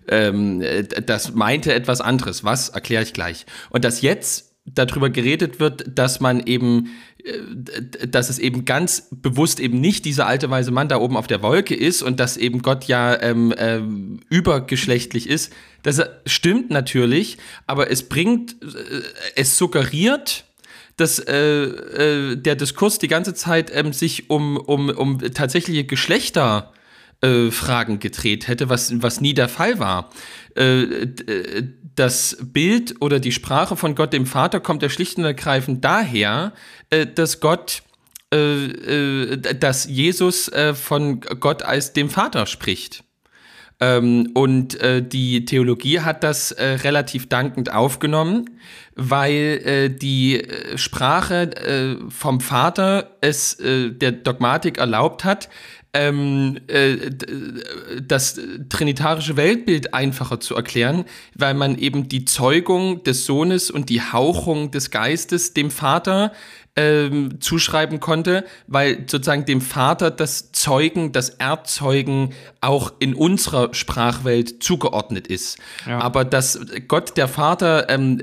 ähm, 0.09 0.61
äh, 0.61 0.85
das 0.85 1.35
meinte 1.35 1.75
etwas 1.75 2.01
anderes. 2.01 2.45
Was? 2.45 2.69
Erkläre 2.71 3.03
ich 3.03 3.13
gleich. 3.13 3.47
Und 3.71 3.85
dass 3.85 4.03
jetzt 4.03 4.47
darüber 4.67 5.11
geredet 5.11 5.61
wird, 5.61 5.85
dass 5.97 6.21
man 6.21 6.41
eben, 6.41 6.91
äh, 7.25 8.07
dass 8.09 8.31
es 8.31 8.39
eben 8.39 8.65
ganz 8.65 9.09
bewusst 9.11 9.61
eben 9.61 9.81
nicht 9.81 10.05
dieser 10.05 10.27
alte 10.27 10.51
weise 10.51 10.71
Mann 10.71 10.89
da 10.89 10.99
oben 10.99 11.17
auf 11.17 11.27
der 11.27 11.43
Wolke 11.43 11.75
ist 11.75 12.03
und 12.03 12.21
dass 12.21 12.37
eben 12.37 12.63
Gott 12.63 12.85
ja 12.85 13.21
ähm, 13.21 13.55
ähm, 13.57 14.21
übergeschlechtlich 14.29 15.29
ist. 15.29 15.53
Das 15.83 16.03
stimmt 16.27 16.71
natürlich, 16.71 17.39
aber 17.67 17.91
es 17.91 18.09
bringt, 18.09 18.57
äh, 18.63 19.03
es 19.37 19.57
suggeriert, 19.57 20.45
dass 20.97 21.19
äh, 21.19 21.35
äh, 21.35 22.37
der 22.37 22.57
Diskurs 22.57 22.99
die 22.99 23.09
ganze 23.09 23.35
Zeit 23.35 23.71
ähm, 23.73 23.93
sich 23.93 24.31
um, 24.31 24.57
um, 24.57 24.89
um 24.89 25.19
tatsächliche 25.19 25.85
Geschlechter 25.85 26.73
äh, 27.23 27.51
Fragen 27.51 27.99
gedreht 27.99 28.47
hätte, 28.47 28.69
was, 28.69 29.03
was 29.03 29.21
nie 29.21 29.35
der 29.35 29.49
Fall 29.49 29.79
war. 29.79 30.11
Äh, 30.55 30.83
äh, 30.83 31.65
das 31.95 32.37
Bild 32.41 32.97
oder 33.01 33.21
die 33.21 33.33
Sprache 33.33 33.75
von 33.75 33.95
Gott 33.95 34.13
dem 34.13 34.27
Vater 34.27 34.61
kommt 34.61 34.83
ja 34.83 34.91
schlicht 34.91 35.17
und 35.17 35.25
ergreifend 35.25 35.83
daher, 35.83 36.53
dass 37.15 37.41
Gott 37.41 37.83
dass 38.29 39.87
Jesus 39.87 40.51
von 40.75 41.21
Gott 41.21 41.63
als 41.63 41.95
dem 41.95 42.11
Vater 42.11 42.45
spricht. 42.45 43.03
Ähm, 43.79 44.31
und 44.35 44.81
äh, 44.81 45.03
die 45.07 45.45
Theologie 45.45 46.01
hat 46.01 46.25
das 46.25 46.51
äh, 46.53 46.65
relativ 46.65 47.29
dankend 47.29 47.73
aufgenommen, 47.73 48.49
weil 48.95 49.61
äh, 49.65 49.91
die 49.91 50.43
Sprache 50.77 51.51
vom 52.09 52.41
Vater 52.41 53.17
es 53.21 53.59
der 53.59 54.13
Dogmatik 54.13 54.79
erlaubt 54.79 55.25
hat, 55.25 55.49
ähm, 55.97 56.59
äh, 56.67 57.11
das 58.07 58.39
trinitarische 58.69 59.37
Weltbild 59.37 59.95
einfacher 59.95 60.41
zu 60.41 60.55
erklären, 60.55 61.05
weil 61.35 61.55
man 61.55 61.79
eben 61.79 62.09
die 62.09 62.25
Zeugung 62.27 63.03
des 63.05 63.25
Sohnes 63.25 63.71
und 63.71 63.89
die 63.89 64.03
Hauchung 64.03 64.71
des 64.71 64.91
Geistes 64.91 65.55
dem 65.55 65.71
Vater 65.71 66.33
ähm, 66.77 67.41
zuschreiben 67.41 68.01
konnte, 68.01 68.45
weil 68.67 69.05
sozusagen 69.09 69.47
dem 69.47 69.63
Vater 69.63 70.11
das 70.11 70.53
Zeugen, 70.53 71.13
das 71.13 71.31
Erzeugen 71.31 72.35
auch 72.61 72.93
in 72.99 73.15
unserer 73.15 73.73
Sprachwelt 73.73 74.63
zugeordnet 74.63 75.27
ist. 75.27 75.59
Ja. 75.87 75.99
Aber 76.01 76.25
dass 76.25 76.61
Gott 76.87 77.17
der 77.17 77.29
Vater, 77.29 77.89
ähm, 77.89 78.21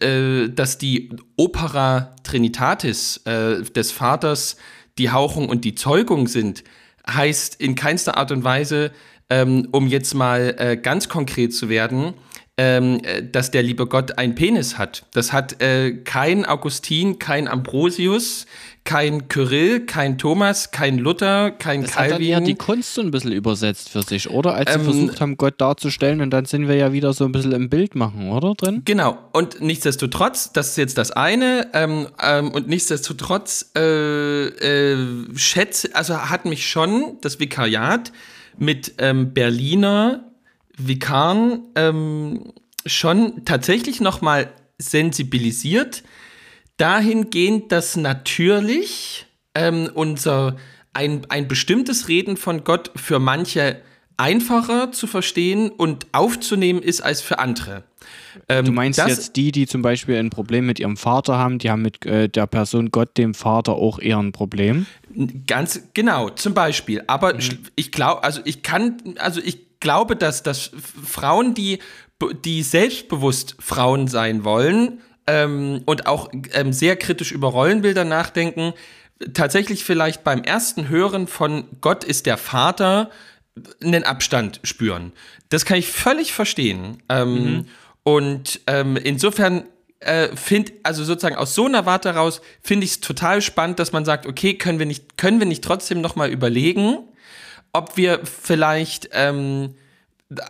äh, 0.00 0.48
dass 0.50 0.76
die 0.76 1.10
Opera 1.36 2.14
Trinitatis 2.22 3.18
äh, 3.24 3.62
des 3.62 3.90
Vaters 3.90 4.56
die 4.98 5.10
Hauchung 5.10 5.48
und 5.48 5.64
die 5.64 5.74
Zeugung 5.74 6.28
sind, 6.28 6.64
heißt 7.08 7.60
in 7.60 7.74
keinster 7.74 8.18
Art 8.18 8.30
und 8.30 8.44
Weise, 8.44 8.92
ähm, 9.30 9.68
um 9.72 9.86
jetzt 9.86 10.14
mal 10.14 10.54
äh, 10.58 10.76
ganz 10.76 11.08
konkret 11.08 11.54
zu 11.54 11.70
werden, 11.70 12.12
ähm, 12.62 13.00
äh, 13.02 13.24
dass 13.24 13.50
der 13.50 13.64
liebe 13.64 13.86
Gott 13.86 14.18
einen 14.18 14.36
Penis 14.36 14.78
hat. 14.78 15.04
Das 15.12 15.32
hat 15.32 15.60
äh, 15.60 15.96
kein 16.04 16.44
Augustin, 16.46 17.18
kein 17.18 17.48
Ambrosius, 17.48 18.46
kein 18.84 19.26
Kyrill, 19.26 19.80
kein 19.80 20.16
Thomas, 20.16 20.70
kein 20.70 20.98
Luther, 20.98 21.50
kein 21.50 21.82
das 21.82 21.90
Calvin. 21.90 22.10
Das 22.10 22.14
hat 22.14 22.20
dann 22.20 22.28
ja 22.28 22.40
die 22.40 22.54
Kunst 22.54 22.94
so 22.94 23.00
ein 23.00 23.10
bisschen 23.10 23.32
übersetzt 23.32 23.88
für 23.88 24.02
sich, 24.02 24.30
oder? 24.30 24.54
Als 24.54 24.72
sie 24.72 24.78
ähm, 24.78 24.84
versucht 24.84 25.20
haben, 25.20 25.36
Gott 25.36 25.54
darzustellen 25.60 26.20
und 26.20 26.30
dann 26.30 26.44
sind 26.44 26.68
wir 26.68 26.76
ja 26.76 26.92
wieder 26.92 27.12
so 27.12 27.24
ein 27.24 27.32
bisschen 27.32 27.52
im 27.52 27.68
Bild 27.68 27.96
machen, 27.96 28.30
oder 28.30 28.54
drin? 28.54 28.82
Genau. 28.84 29.18
Und 29.32 29.60
nichtsdestotrotz, 29.60 30.52
das 30.52 30.70
ist 30.70 30.76
jetzt 30.76 30.98
das 30.98 31.10
eine, 31.10 31.68
ähm, 31.74 32.06
ähm, 32.22 32.52
und 32.52 32.68
nichtsdestotrotz 32.68 33.72
äh, 33.76 34.46
äh, 34.46 34.96
schätze, 35.34 35.90
also 35.94 36.16
hat 36.16 36.44
mich 36.44 36.68
schon 36.68 37.18
das 37.22 37.40
Vikariat 37.40 38.12
mit 38.56 38.94
ähm, 38.98 39.32
Berliner 39.32 40.31
Vikaren 40.76 41.64
ähm, 41.74 42.52
schon 42.86 43.44
tatsächlich 43.44 44.00
nochmal 44.00 44.50
sensibilisiert, 44.78 46.02
dahingehend, 46.76 47.70
dass 47.72 47.96
natürlich 47.96 49.26
ähm, 49.54 49.90
unser 49.94 50.56
ein, 50.94 51.26
ein 51.28 51.48
bestimmtes 51.48 52.08
Reden 52.08 52.36
von 52.36 52.64
Gott 52.64 52.90
für 52.96 53.18
manche 53.18 53.80
einfacher 54.16 54.92
zu 54.92 55.06
verstehen 55.06 55.70
und 55.70 56.06
aufzunehmen 56.12 56.82
ist 56.82 57.00
als 57.00 57.22
für 57.22 57.38
andere. 57.38 57.84
Ähm, 58.48 58.66
du 58.66 58.72
meinst 58.72 58.98
jetzt 58.98 59.36
die, 59.36 59.52
die 59.52 59.66
zum 59.66 59.82
Beispiel 59.82 60.16
ein 60.16 60.30
Problem 60.30 60.66
mit 60.66 60.80
ihrem 60.80 60.96
Vater 60.96 61.38
haben, 61.38 61.58
die 61.58 61.70
haben 61.70 61.82
mit 61.82 62.04
äh, 62.06 62.28
der 62.28 62.46
Person 62.46 62.90
Gott, 62.90 63.16
dem 63.16 63.34
Vater, 63.34 63.74
auch 63.74 63.98
eher 63.98 64.18
ein 64.18 64.32
Problem? 64.32 64.86
Ganz 65.46 65.88
genau, 65.94 66.30
zum 66.30 66.54
Beispiel. 66.54 67.02
Aber 67.06 67.34
mhm. 67.34 67.40
ich 67.74 67.90
glaube, 67.92 68.22
also 68.24 68.40
ich 68.44 68.62
kann, 68.62 68.96
also 69.18 69.40
ich 69.42 69.71
glaube, 69.82 70.16
dass, 70.16 70.42
dass 70.42 70.70
Frauen, 71.04 71.52
die, 71.52 71.80
die 72.44 72.62
selbstbewusst 72.62 73.56
Frauen 73.60 74.08
sein 74.08 74.44
wollen 74.44 75.00
ähm, 75.26 75.82
und 75.84 76.06
auch 76.06 76.30
ähm, 76.54 76.72
sehr 76.72 76.96
kritisch 76.96 77.32
über 77.32 77.48
Rollenbilder 77.48 78.04
nachdenken, 78.04 78.72
tatsächlich 79.34 79.84
vielleicht 79.84 80.24
beim 80.24 80.42
ersten 80.42 80.88
Hören 80.88 81.26
von 81.26 81.64
Gott 81.82 82.04
ist 82.04 82.24
der 82.24 82.38
Vater 82.38 83.10
einen 83.82 84.04
Abstand 84.04 84.60
spüren. 84.64 85.12
Das 85.50 85.66
kann 85.66 85.76
ich 85.76 85.88
völlig 85.88 86.32
verstehen. 86.32 87.02
Ähm, 87.10 87.34
mhm. 87.34 87.66
Und 88.04 88.60
ähm, 88.66 88.96
insofern 88.96 89.64
äh, 90.00 90.34
finde, 90.34 90.72
also 90.82 91.04
sozusagen 91.04 91.36
aus 91.36 91.54
so 91.54 91.66
einer 91.66 91.86
Warte 91.86 92.14
raus, 92.14 92.40
finde 92.62 92.84
ich 92.84 92.92
es 92.92 93.00
total 93.00 93.42
spannend, 93.42 93.78
dass 93.78 93.92
man 93.92 94.04
sagt, 94.04 94.26
okay, 94.26 94.54
können 94.54 94.78
wir 94.78 94.86
nicht, 94.86 95.18
können 95.18 95.38
wir 95.38 95.46
nicht 95.46 95.62
trotzdem 95.62 96.00
nochmal 96.00 96.30
überlegen, 96.30 96.98
ob 97.72 97.96
wir 97.96 98.20
vielleicht, 98.24 99.10
ähm, 99.12 99.74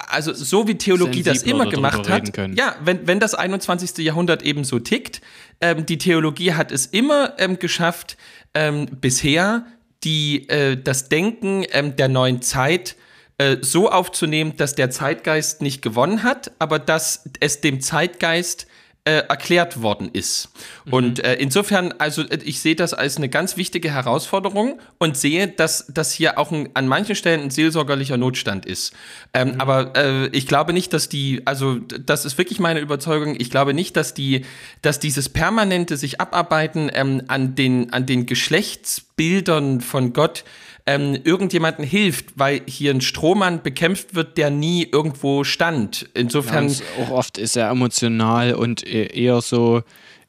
also 0.08 0.32
so 0.32 0.68
wie 0.68 0.76
Theologie 0.76 1.22
das 1.22 1.42
immer 1.42 1.68
gemacht 1.68 2.08
hat, 2.08 2.36
ja, 2.56 2.76
wenn, 2.84 3.06
wenn 3.06 3.20
das 3.20 3.34
21. 3.34 3.98
Jahrhundert 3.98 4.42
eben 4.42 4.64
so 4.64 4.78
tickt, 4.78 5.20
ähm, 5.60 5.86
die 5.86 5.98
Theologie 5.98 6.54
hat 6.54 6.72
es 6.72 6.86
immer 6.86 7.34
ähm, 7.38 7.58
geschafft, 7.58 8.16
ähm, 8.54 8.86
bisher 9.00 9.66
die, 10.04 10.48
äh, 10.48 10.76
das 10.76 11.08
Denken 11.08 11.64
ähm, 11.70 11.96
der 11.96 12.08
neuen 12.08 12.42
Zeit 12.42 12.96
äh, 13.38 13.58
so 13.60 13.90
aufzunehmen, 13.90 14.56
dass 14.56 14.74
der 14.74 14.90
Zeitgeist 14.90 15.62
nicht 15.62 15.82
gewonnen 15.82 16.22
hat, 16.22 16.52
aber 16.58 16.78
dass 16.78 17.28
es 17.40 17.60
dem 17.60 17.80
Zeitgeist 17.80 18.66
äh, 19.04 19.24
erklärt 19.28 19.82
worden 19.82 20.10
ist. 20.12 20.50
Mhm. 20.84 20.92
Und 20.92 21.24
äh, 21.24 21.34
insofern, 21.34 21.92
also 21.98 22.22
äh, 22.22 22.38
ich 22.44 22.60
sehe 22.60 22.76
das 22.76 22.94
als 22.94 23.16
eine 23.16 23.28
ganz 23.28 23.56
wichtige 23.56 23.90
Herausforderung 23.90 24.78
und 24.98 25.16
sehe, 25.16 25.48
dass 25.48 25.86
das 25.92 26.12
hier 26.12 26.38
auch 26.38 26.52
ein, 26.52 26.70
an 26.74 26.86
manchen 26.86 27.16
Stellen 27.16 27.40
ein 27.40 27.50
seelsorgerlicher 27.50 28.16
Notstand 28.16 28.64
ist. 28.64 28.94
Ähm, 29.34 29.54
mhm. 29.54 29.60
Aber 29.60 29.96
äh, 29.96 30.26
ich 30.28 30.46
glaube 30.46 30.72
nicht, 30.72 30.92
dass 30.92 31.08
die, 31.08 31.42
also 31.46 31.78
das 31.78 32.24
ist 32.24 32.38
wirklich 32.38 32.60
meine 32.60 32.78
Überzeugung, 32.78 33.34
ich 33.38 33.50
glaube 33.50 33.74
nicht, 33.74 33.96
dass 33.96 34.14
die, 34.14 34.44
dass 34.82 35.00
dieses 35.00 35.28
permanente 35.28 35.96
sich 35.96 36.20
abarbeiten 36.20 36.88
ähm, 36.94 37.22
an 37.26 37.56
den, 37.56 37.92
an 37.92 38.06
den 38.06 38.26
Geschlechtsbildern 38.26 39.80
von 39.80 40.12
Gott 40.12 40.44
ähm, 40.86 41.18
irgendjemanden 41.24 41.84
hilft, 41.84 42.38
weil 42.38 42.62
hier 42.66 42.92
ein 42.92 43.00
Strohmann 43.00 43.62
bekämpft 43.62 44.14
wird, 44.14 44.36
der 44.36 44.50
nie 44.50 44.88
irgendwo 44.90 45.44
stand. 45.44 46.08
Insofern. 46.14 46.68
Ja, 46.68 46.74
auch 47.00 47.10
oft 47.10 47.38
ist 47.38 47.56
er 47.56 47.70
emotional 47.70 48.54
und 48.54 48.84
e-, 48.84 49.06
eher 49.06 49.40
so 49.42 49.82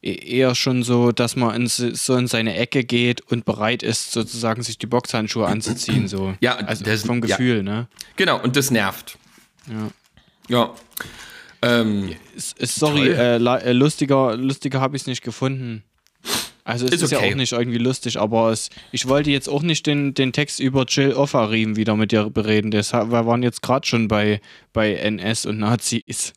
e-, 0.03 0.13
eher 0.13 0.53
schon 0.53 0.83
so, 0.83 1.11
dass 1.11 1.35
man 1.35 1.55
in, 1.55 1.67
so 1.67 2.15
in 2.15 2.27
seine 2.27 2.55
Ecke 2.55 2.83
geht 2.83 3.21
und 3.31 3.45
bereit 3.45 3.81
ist, 3.81 4.11
sozusagen 4.11 4.61
sich 4.61 4.77
die 4.77 4.87
Boxhandschuhe 4.87 5.47
anzuziehen. 5.47 6.07
So. 6.07 6.35
Ja, 6.39 6.57
also 6.57 6.83
das, 6.83 7.03
vom 7.03 7.21
Gefühl, 7.21 7.57
ja. 7.57 7.63
ne? 7.63 7.87
Genau, 8.15 8.39
und 8.39 8.55
das 8.55 8.69
nervt. 8.69 9.17
Ja. 9.67 9.89
Ja. 10.49 10.73
Ähm, 11.63 12.15
sorry, 12.35 13.07
äh, 13.07 13.37
äh, 13.37 13.71
lustiger, 13.71 14.35
lustiger 14.35 14.81
habe 14.81 14.97
ich 14.97 15.03
es 15.03 15.07
nicht 15.07 15.23
gefunden. 15.23 15.83
Also 16.65 16.85
es 16.85 16.93
ist, 16.93 17.01
ist 17.01 17.13
okay. 17.13 17.25
ja 17.25 17.31
auch 17.31 17.35
nicht 17.35 17.51
irgendwie 17.51 17.77
lustig, 17.77 18.17
aber 18.17 18.51
es, 18.51 18.69
ich 18.91 19.07
wollte 19.07 19.31
jetzt 19.31 19.49
auch 19.49 19.63
nicht 19.63 19.85
den, 19.85 20.13
den 20.13 20.31
Text 20.31 20.59
über 20.59 20.85
Jill 20.87 21.13
Offarim 21.13 21.75
wieder 21.75 21.95
mit 21.97 22.11
dir 22.11 22.29
bereden. 22.29 22.71
Das, 22.71 22.93
wir 22.93 23.25
waren 23.25 23.43
jetzt 23.43 23.61
gerade 23.61 23.85
schon 23.85 24.07
bei, 24.07 24.39
bei 24.71 24.93
NS 24.93 25.45
und 25.45 25.59
Nazis. 25.59 26.33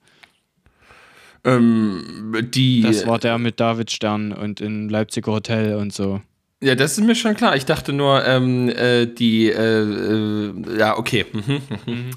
Ähm, 1.45 2.35
die, 2.53 2.83
das 2.83 3.07
war 3.07 3.21
der 3.21 3.39
mit 3.39 3.61
David 3.61 3.93
Stern 3.93 4.33
und 4.33 4.61
im 4.61 4.89
Leipziger 4.89 5.31
Hotel 5.31 5.77
und 5.77 5.93
so. 5.93 6.21
Ja, 6.61 6.75
das 6.75 6.99
ist 6.99 7.05
mir 7.05 7.15
schon 7.15 7.37
klar. 7.37 7.55
Ich 7.55 7.67
dachte 7.67 7.93
nur, 7.93 8.27
ähm, 8.27 8.69
äh, 8.71 9.07
die, 9.07 9.51
äh, 9.51 9.83
äh, 9.83 10.53
ja, 10.77 10.99
okay. 10.99 11.27
Mhm, 11.33 11.62
mhm. 11.87 11.95
mhm. 11.95 12.11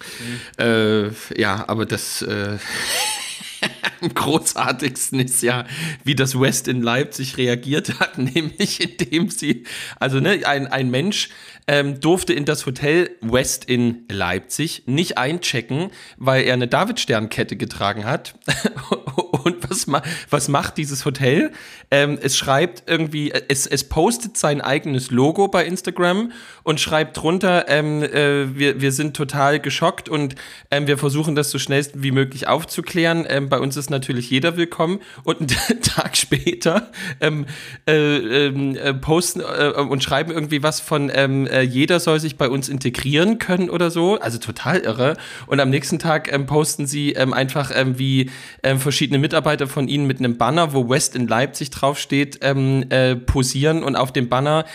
Äh, 0.57 1.09
ja, 1.39 1.63
aber 1.67 1.85
das. 1.85 2.25
Am 4.01 4.13
großartigsten 4.13 5.19
ist 5.19 5.41
ja, 5.41 5.65
wie 6.03 6.15
das 6.15 6.39
West 6.39 6.67
in 6.67 6.81
Leipzig 6.81 7.37
reagiert 7.37 7.99
hat, 7.99 8.17
nämlich 8.17 8.81
indem 8.81 9.29
sie, 9.29 9.65
also 9.99 10.19
ne, 10.19 10.45
ein, 10.45 10.67
ein 10.67 10.89
Mensch 10.89 11.29
ähm, 11.69 11.99
durfte 11.99 12.33
in 12.33 12.45
das 12.45 12.65
Hotel 12.65 13.11
West 13.21 13.65
in 13.65 14.05
Leipzig 14.09 14.83
nicht 14.87 15.19
einchecken, 15.19 15.91
weil 16.17 16.43
er 16.45 16.55
eine 16.55 16.67
Davidsternkette 16.67 17.57
getragen 17.57 18.05
hat. 18.05 18.33
Und 19.43 19.69
was, 19.69 19.85
ma 19.85 20.01
was 20.31 20.47
macht 20.47 20.77
dieses 20.77 21.05
Hotel? 21.05 21.51
Ähm, 21.91 22.17
es 22.21 22.35
schreibt 22.35 22.89
irgendwie, 22.89 23.31
es, 23.47 23.67
es 23.67 23.87
postet 23.87 24.35
sein 24.35 24.61
eigenes 24.61 25.11
Logo 25.11 25.47
bei 25.47 25.63
Instagram 25.65 26.31
und 26.63 26.79
schreibt 26.79 27.17
drunter, 27.17 27.65
ähm, 27.69 28.03
äh, 28.03 28.57
wir, 28.57 28.81
wir 28.81 28.91
sind 28.91 29.15
total 29.15 29.59
geschockt 29.59 30.09
und 30.09 30.35
ähm, 30.71 30.87
wir 30.87 30.97
versuchen 30.97 31.35
das 31.35 31.51
so 31.51 31.59
schnell 31.59 31.85
wie 31.93 32.11
möglich 32.11 32.47
aufzuklären. 32.47 33.25
Ähm, 33.29 33.47
bei 33.47 33.59
uns 33.59 33.77
ist 33.77 33.89
natürlich 33.89 34.29
jeder 34.29 34.57
willkommen. 34.57 34.99
Und 35.23 35.55
einen 35.69 35.81
Tag 35.81 36.17
später 36.17 36.91
ähm, 37.21 37.45
äh, 37.87 38.47
ähm, 38.47 38.75
äh, 38.75 38.93
posten 38.95 39.41
äh, 39.41 39.69
und 39.79 40.03
schreiben 40.03 40.31
irgendwie 40.31 40.63
was 40.63 40.79
von 40.79 41.11
ähm, 41.13 41.47
äh, 41.59 41.63
jeder 41.63 41.99
soll 41.99 42.19
sich 42.19 42.37
bei 42.37 42.49
uns 42.49 42.69
integrieren 42.69 43.39
können 43.39 43.69
oder 43.69 43.91
so. 43.91 44.19
Also 44.19 44.37
total 44.37 44.79
irre. 44.79 45.17
Und 45.47 45.59
am 45.59 45.69
nächsten 45.69 45.99
Tag 45.99 46.31
ähm, 46.31 46.45
posten 46.45 46.87
sie 46.87 47.13
ähm, 47.13 47.33
einfach, 47.33 47.71
ähm, 47.75 47.99
wie 47.99 48.31
ähm, 48.63 48.79
verschiedene 48.79 49.19
Mitarbeiter 49.19 49.67
von 49.67 49.87
ihnen 49.87 50.07
mit 50.07 50.19
einem 50.19 50.37
Banner, 50.37 50.73
wo 50.73 50.89
West 50.89 51.15
in 51.15 51.27
Leipzig 51.27 51.69
draufsteht, 51.69 52.39
ähm, 52.41 52.85
äh, 52.89 53.15
posieren 53.15 53.83
und 53.83 53.95
auf 53.95 54.13
dem 54.13 54.29
Banner 54.29 54.65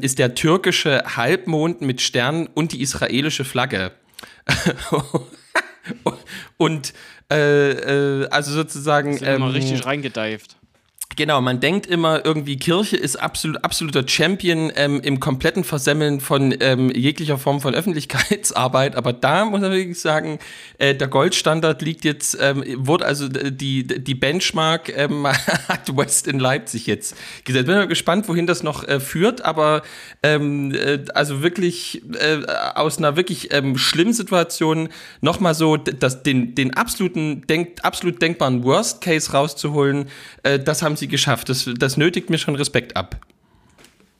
ist 0.00 0.18
der 0.18 0.34
türkische 0.34 1.02
Halbmond 1.16 1.80
mit 1.80 2.00
Sternen 2.00 2.46
und 2.46 2.72
die 2.72 2.80
israelische 2.80 3.44
Flagge. 3.44 3.92
und 6.56 6.92
äh, 7.30 8.22
äh, 8.22 8.28
also 8.28 8.52
sozusagen. 8.52 9.16
Sind 9.16 9.28
ähm, 9.28 9.42
richtig 9.44 9.86
reingedeift. 9.86 10.56
Genau, 11.20 11.42
man 11.42 11.60
denkt 11.60 11.86
immer 11.86 12.24
irgendwie, 12.24 12.56
Kirche 12.56 12.96
ist 12.96 13.16
absolut, 13.16 13.62
absoluter 13.62 14.08
Champion 14.08 14.72
ähm, 14.74 15.02
im 15.02 15.20
kompletten 15.20 15.64
Versemmeln 15.64 16.18
von 16.18 16.54
ähm, 16.60 16.88
jeglicher 16.88 17.36
Form 17.36 17.60
von 17.60 17.74
Öffentlichkeitsarbeit. 17.80 18.96
Aber 18.96 19.12
da 19.12 19.44
muss 19.44 19.60
man 19.60 19.70
wirklich 19.70 20.00
sagen, 20.00 20.38
äh, 20.78 20.94
der 20.94 21.08
Goldstandard 21.08 21.82
liegt 21.82 22.06
jetzt, 22.06 22.38
ähm, 22.40 22.64
wurde 22.78 23.04
also 23.04 23.28
die, 23.28 23.86
die 23.86 24.14
Benchmark 24.14 24.96
ähm, 24.96 25.26
hat 25.68 25.94
West 25.94 26.26
in 26.26 26.38
Leipzig 26.38 26.86
jetzt 26.86 27.14
gesetzt. 27.44 27.66
Bin 27.66 27.74
mal 27.76 27.86
gespannt, 27.86 28.26
wohin 28.26 28.46
das 28.46 28.62
noch 28.62 28.88
äh, 28.88 28.98
führt, 28.98 29.44
aber 29.44 29.82
ähm, 30.22 30.72
äh, 30.72 31.00
also 31.12 31.42
wirklich 31.42 32.00
äh, 32.14 32.46
aus 32.74 32.96
einer 32.96 33.16
wirklich 33.16 33.52
ähm, 33.52 33.76
schlimmen 33.76 34.14
Situation 34.14 34.88
nochmal 35.20 35.54
so 35.54 35.76
das, 35.76 36.22
den, 36.22 36.54
den 36.54 36.72
absoluten, 36.78 37.42
denk, 37.46 37.84
absolut 37.84 38.22
denkbaren 38.22 38.64
Worst 38.64 39.02
Case 39.02 39.32
rauszuholen, 39.32 40.08
äh, 40.44 40.58
das 40.58 40.80
haben 40.80 40.96
sie 40.96 41.09
geschafft. 41.10 41.48
Das, 41.48 41.68
das 41.76 41.96
nötigt 41.96 42.30
mir 42.30 42.38
schon 42.38 42.54
Respekt 42.54 42.96
ab. 42.96 43.20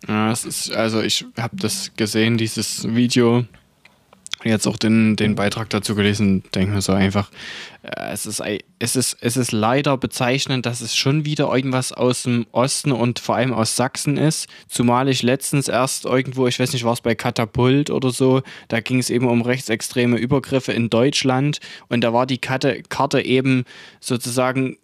Ja, 0.08 0.30
es 0.30 0.44
ist, 0.44 0.72
also 0.72 1.02
ich 1.02 1.26
habe 1.38 1.56
das 1.56 1.92
gesehen, 1.96 2.38
dieses 2.38 2.94
Video, 2.94 3.44
jetzt 4.44 4.66
auch 4.66 4.78
den, 4.78 5.16
den 5.16 5.34
Beitrag 5.34 5.68
dazu 5.68 5.94
gelesen, 5.94 6.42
denke 6.54 6.74
mir 6.74 6.80
so 6.80 6.92
einfach, 6.92 7.30
äh, 7.82 8.10
es, 8.12 8.24
ist, 8.24 8.42
es, 8.78 8.96
ist, 8.96 9.18
es 9.20 9.36
ist 9.36 9.52
leider 9.52 9.98
bezeichnend, 9.98 10.64
dass 10.64 10.80
es 10.80 10.96
schon 10.96 11.26
wieder 11.26 11.54
irgendwas 11.54 11.92
aus 11.92 12.22
dem 12.22 12.46
Osten 12.52 12.92
und 12.92 13.18
vor 13.18 13.36
allem 13.36 13.52
aus 13.52 13.76
Sachsen 13.76 14.16
ist. 14.16 14.48
Zumal 14.68 15.08
ich 15.08 15.22
letztens 15.22 15.68
erst 15.68 16.06
irgendwo, 16.06 16.46
ich 16.46 16.58
weiß 16.58 16.72
nicht, 16.72 16.84
war 16.84 16.94
es 16.94 17.02
bei 17.02 17.14
Katapult 17.14 17.90
oder 17.90 18.10
so, 18.10 18.42
da 18.68 18.80
ging 18.80 18.98
es 18.98 19.10
eben 19.10 19.28
um 19.28 19.42
rechtsextreme 19.42 20.16
Übergriffe 20.16 20.72
in 20.72 20.88
Deutschland 20.88 21.60
und 21.88 22.00
da 22.00 22.14
war 22.14 22.26
die 22.26 22.38
Karte, 22.38 22.82
Karte 22.88 23.22
eben 23.22 23.64
sozusagen 24.00 24.78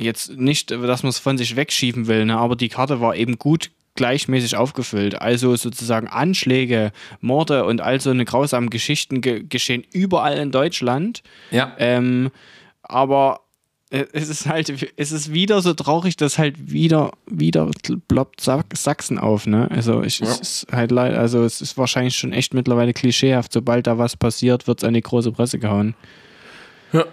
jetzt 0.00 0.36
nicht, 0.36 0.70
dass 0.70 1.02
man 1.02 1.10
es 1.10 1.18
von 1.18 1.38
sich 1.38 1.56
wegschieben 1.56 2.06
will, 2.06 2.24
ne, 2.24 2.36
aber 2.36 2.56
die 2.56 2.68
Karte 2.68 3.00
war 3.00 3.16
eben 3.16 3.38
gut 3.38 3.70
gleichmäßig 3.94 4.56
aufgefüllt. 4.56 5.20
Also 5.20 5.56
sozusagen 5.56 6.08
Anschläge, 6.08 6.92
Morde 7.20 7.64
und 7.64 7.80
all 7.80 8.00
so 8.00 8.10
eine 8.10 8.24
grausamen 8.24 8.70
Geschichten 8.70 9.20
ge 9.20 9.44
geschehen 9.48 9.84
überall 9.92 10.38
in 10.38 10.52
Deutschland. 10.52 11.22
Ja. 11.50 11.74
Ähm, 11.78 12.30
aber 12.82 13.40
äh, 13.90 14.06
es 14.12 14.28
ist 14.28 14.46
halt, 14.46 14.72
es 14.96 15.12
ist 15.12 15.32
wieder 15.32 15.60
so 15.62 15.74
traurig, 15.74 16.16
dass 16.16 16.38
halt 16.38 16.70
wieder, 16.70 17.10
wieder 17.26 17.70
ploppt 18.08 18.40
Sachsen 18.40 19.18
auf, 19.18 19.46
ne? 19.46 19.68
Also 19.70 20.02
ich, 20.02 20.20
ja. 20.20 20.26
es 20.28 20.40
ist 20.40 20.66
halt 20.72 20.92
leid, 20.92 21.14
also 21.14 21.42
es 21.44 21.60
ist 21.60 21.76
wahrscheinlich 21.76 22.16
schon 22.16 22.32
echt 22.32 22.54
mittlerweile 22.54 22.92
klischeehaft. 22.92 23.52
Sobald 23.52 23.86
da 23.86 23.98
was 23.98 24.16
passiert, 24.16 24.66
wird 24.66 24.78
es 24.78 24.84
an 24.84 24.94
die 24.94 25.00
große 25.00 25.32
Presse 25.32 25.58
gehauen. 25.58 25.94
Ja. 26.92 27.04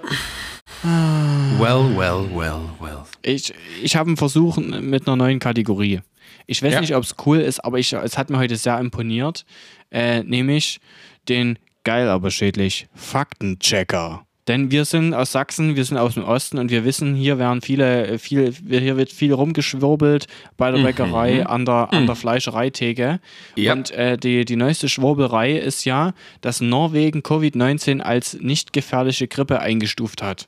Well, 1.60 1.90
well, 1.98 2.30
well, 2.36 2.70
well. 2.80 3.04
Ich, 3.24 3.52
ich 3.82 3.96
habe 3.96 4.10
einen 4.10 4.18
Versuch 4.18 4.58
mit 4.58 5.08
einer 5.08 5.16
neuen 5.16 5.40
Kategorie. 5.40 6.02
Ich 6.46 6.62
weiß 6.62 6.74
ja. 6.74 6.82
nicht, 6.82 6.96
ob 6.96 7.04
es 7.04 7.16
cool 7.26 7.40
ist, 7.40 7.66
aber 7.66 7.80
ich, 7.80 7.92
es 7.94 8.16
hat 8.16 8.30
mir 8.30 8.38
heute 8.38 8.56
sehr 8.58 8.80
imponiert. 8.80 9.44
Äh, 9.90 10.22
nämlich 10.24 10.80
den 11.28 11.58
geil, 11.84 12.10
aber 12.10 12.30
schädlich 12.30 12.88
Faktenchecker. 12.94 14.28
Denn 14.48 14.70
wir 14.72 14.86
sind 14.86 15.14
aus 15.14 15.32
Sachsen, 15.32 15.76
wir 15.76 15.84
sind 15.84 15.98
aus 15.98 16.14
dem 16.14 16.24
Osten 16.24 16.60
und 16.60 16.70
wir 16.70 16.86
wissen, 16.86 17.16
hier 17.16 17.40
werden 17.40 17.62
viele, 17.62 18.20
viel, 18.20 18.54
hier 18.54 18.96
wird 18.96 19.12
viel 19.12 19.34
rumgeschwurbelt 19.34 20.28
bei 20.58 20.70
der 20.70 20.80
mhm. 20.80 20.84
Bäckerei, 20.84 21.40
mhm. 21.42 21.48
an 21.48 21.66
der, 21.66 21.92
an 21.92 22.06
der 22.06 22.16
mhm. 22.16 22.20
Fleischereitheke. 22.20 23.20
Ja. 23.56 23.74
Und 23.74 23.92
äh, 23.92 24.18
die, 24.18 24.46
die 24.46 24.56
neueste 24.56 24.90
Schwurbelei 24.90 25.58
ist 25.58 25.86
ja, 25.86 26.14
dass 26.42 26.62
Norwegen 26.62 27.22
Covid-19 27.22 28.00
als 28.00 28.38
nicht 28.40 28.74
gefährliche 28.74 29.28
Grippe 29.28 29.60
eingestuft 29.60 30.22
hat. 30.22 30.48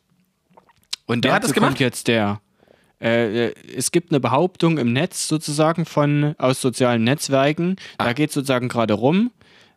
Und 1.10 1.24
Wer 1.26 1.40
dazu 1.40 1.54
kommt 1.56 1.80
jetzt 1.80 2.08
der. 2.08 2.40
Äh, 3.02 3.48
äh, 3.48 3.54
es 3.76 3.92
gibt 3.92 4.12
eine 4.12 4.20
Behauptung 4.20 4.78
im 4.78 4.94
Netz 4.94 5.28
sozusagen 5.28 5.86
von 5.86 6.36
aus 6.38 6.62
sozialen 6.62 7.04
Netzwerken. 7.04 7.78
Ah. 7.98 8.06
Da 8.06 8.14
geht 8.14 8.32
sozusagen 8.32 8.68
gerade 8.68 8.94
rum. 8.94 9.32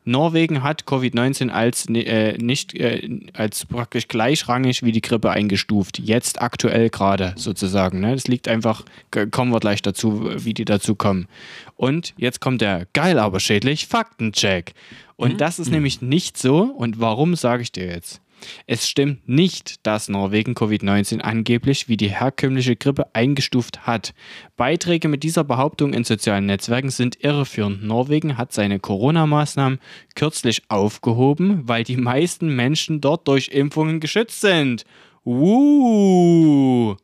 Norwegen 0.04 0.62
hat 0.62 0.82
Covid-19 0.84 1.48
als 1.48 1.86
äh, 1.88 2.36
nicht 2.36 2.74
äh, 2.74 3.08
als 3.32 3.64
praktisch 3.64 4.08
gleichrangig 4.08 4.82
wie 4.82 4.92
die 4.92 5.00
Grippe 5.00 5.30
eingestuft. 5.30 6.00
Jetzt 6.00 6.42
aktuell 6.42 6.90
gerade 6.90 7.32
sozusagen. 7.36 8.00
Ne? 8.00 8.12
Das 8.12 8.28
liegt 8.28 8.46
einfach, 8.46 8.84
kommen 9.30 9.52
wir 9.52 9.60
gleich 9.60 9.80
dazu, 9.80 10.28
wie 10.36 10.52
die 10.52 10.66
dazu 10.66 10.96
kommen. 10.96 11.28
Und 11.76 12.12
jetzt 12.18 12.42
kommt 12.42 12.60
der 12.60 12.86
geil 12.92 13.18
aber 13.18 13.40
schädlich 13.40 13.86
Faktencheck. 13.86 14.74
Und 15.16 15.34
mhm. 15.34 15.38
das 15.38 15.58
ist 15.58 15.68
mhm. 15.68 15.76
nämlich 15.76 16.02
nicht 16.02 16.36
so. 16.36 16.60
Und 16.64 17.00
warum 17.00 17.36
sage 17.36 17.62
ich 17.62 17.72
dir 17.72 17.86
jetzt? 17.86 18.20
Es 18.66 18.88
stimmt 18.88 19.28
nicht, 19.28 19.86
dass 19.86 20.08
Norwegen 20.08 20.54
Covid-19 20.54 21.20
angeblich 21.20 21.88
wie 21.88 21.96
die 21.96 22.08
herkömmliche 22.08 22.76
Grippe 22.76 23.14
eingestuft 23.14 23.86
hat. 23.86 24.14
Beiträge 24.56 25.08
mit 25.08 25.22
dieser 25.22 25.44
Behauptung 25.44 25.92
in 25.92 26.04
sozialen 26.04 26.46
Netzwerken 26.46 26.90
sind 26.90 27.22
irreführend. 27.22 27.82
Norwegen 27.84 28.38
hat 28.38 28.52
seine 28.52 28.78
Corona-Maßnahmen 28.78 29.78
kürzlich 30.14 30.62
aufgehoben, 30.68 31.62
weil 31.68 31.84
die 31.84 31.96
meisten 31.96 32.54
Menschen 32.54 33.00
dort 33.00 33.28
durch 33.28 33.48
Impfungen 33.48 34.00
geschützt 34.00 34.40
sind. 34.40 34.84
Uh. 35.24 36.96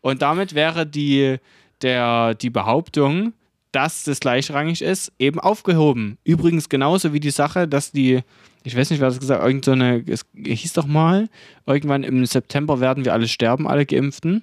Und 0.00 0.22
damit 0.22 0.54
wäre 0.54 0.86
die, 0.86 1.36
der, 1.82 2.34
die 2.34 2.50
Behauptung, 2.50 3.32
dass 3.74 4.04
das 4.04 4.20
gleichrangig 4.20 4.82
ist, 4.82 5.12
eben 5.18 5.40
aufgehoben. 5.40 6.18
Übrigens 6.24 6.68
genauso 6.68 7.12
wie 7.12 7.20
die 7.20 7.30
Sache, 7.30 7.66
dass 7.66 7.92
die 7.92 8.22
ich 8.66 8.74
weiß 8.74 8.90
nicht, 8.90 9.00
wer 9.00 9.08
das 9.08 9.20
gesagt 9.20 9.42
hat, 9.42 9.46
irgend 9.46 9.64
so 9.66 9.72
eine, 9.72 10.02
es 10.08 10.24
hieß 10.34 10.72
doch 10.72 10.86
mal, 10.86 11.28
irgendwann 11.66 12.02
im 12.02 12.24
September 12.24 12.80
werden 12.80 13.04
wir 13.04 13.12
alle 13.12 13.28
sterben, 13.28 13.68
alle 13.68 13.84
Geimpften. 13.84 14.42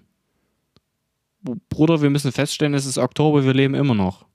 Bruder, 1.70 2.04
wir 2.04 2.12
müssen 2.12 2.32
feststellen, 2.32 2.76
es 2.76 2.86
ist 2.86 3.00
Oktober, 3.00 3.44
wir 3.44 3.54
leben 3.54 3.74
immer 3.74 3.96
noch. 3.96 4.26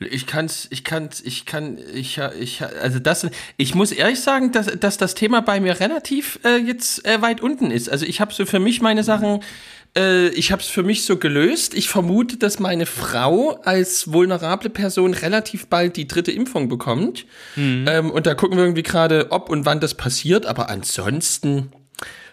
Ich 0.00 0.26
kann's, 0.26 0.66
ich 0.70 0.82
kann's, 0.82 1.20
ich 1.20 1.46
kann, 1.46 1.78
ich, 1.94 2.18
ich, 2.18 2.62
also 2.62 2.98
das, 2.98 3.28
ich 3.56 3.76
muss 3.76 3.92
ehrlich 3.92 4.20
sagen, 4.20 4.50
dass, 4.50 4.66
dass 4.66 4.98
das 4.98 5.14
Thema 5.14 5.42
bei 5.42 5.60
mir 5.60 5.78
relativ 5.78 6.40
äh, 6.42 6.56
jetzt 6.56 7.06
äh, 7.06 7.22
weit 7.22 7.40
unten 7.40 7.70
ist. 7.70 7.88
Also 7.88 8.04
ich 8.04 8.20
habe 8.20 8.34
so 8.34 8.44
für 8.44 8.58
mich 8.58 8.80
meine 8.80 9.04
Sachen 9.04 9.44
äh, 9.96 10.28
ich 10.28 10.52
habe 10.52 10.62
es 10.62 10.68
für 10.68 10.82
mich 10.82 11.04
so 11.04 11.16
gelöst. 11.16 11.74
Ich 11.74 11.88
vermute, 11.88 12.36
dass 12.36 12.58
meine 12.58 12.86
Frau 12.86 13.60
als 13.64 14.12
vulnerable 14.12 14.70
Person 14.70 15.14
relativ 15.14 15.66
bald 15.66 15.96
die 15.96 16.06
dritte 16.06 16.32
Impfung 16.32 16.68
bekommt. 16.68 17.26
Mhm. 17.56 17.84
Ähm, 17.88 18.10
und 18.10 18.26
da 18.26 18.34
gucken 18.34 18.56
wir 18.56 18.64
irgendwie 18.64 18.82
gerade, 18.82 19.30
ob 19.30 19.50
und 19.50 19.66
wann 19.66 19.80
das 19.80 19.94
passiert. 19.94 20.46
Aber 20.46 20.70
ansonsten 20.70 21.72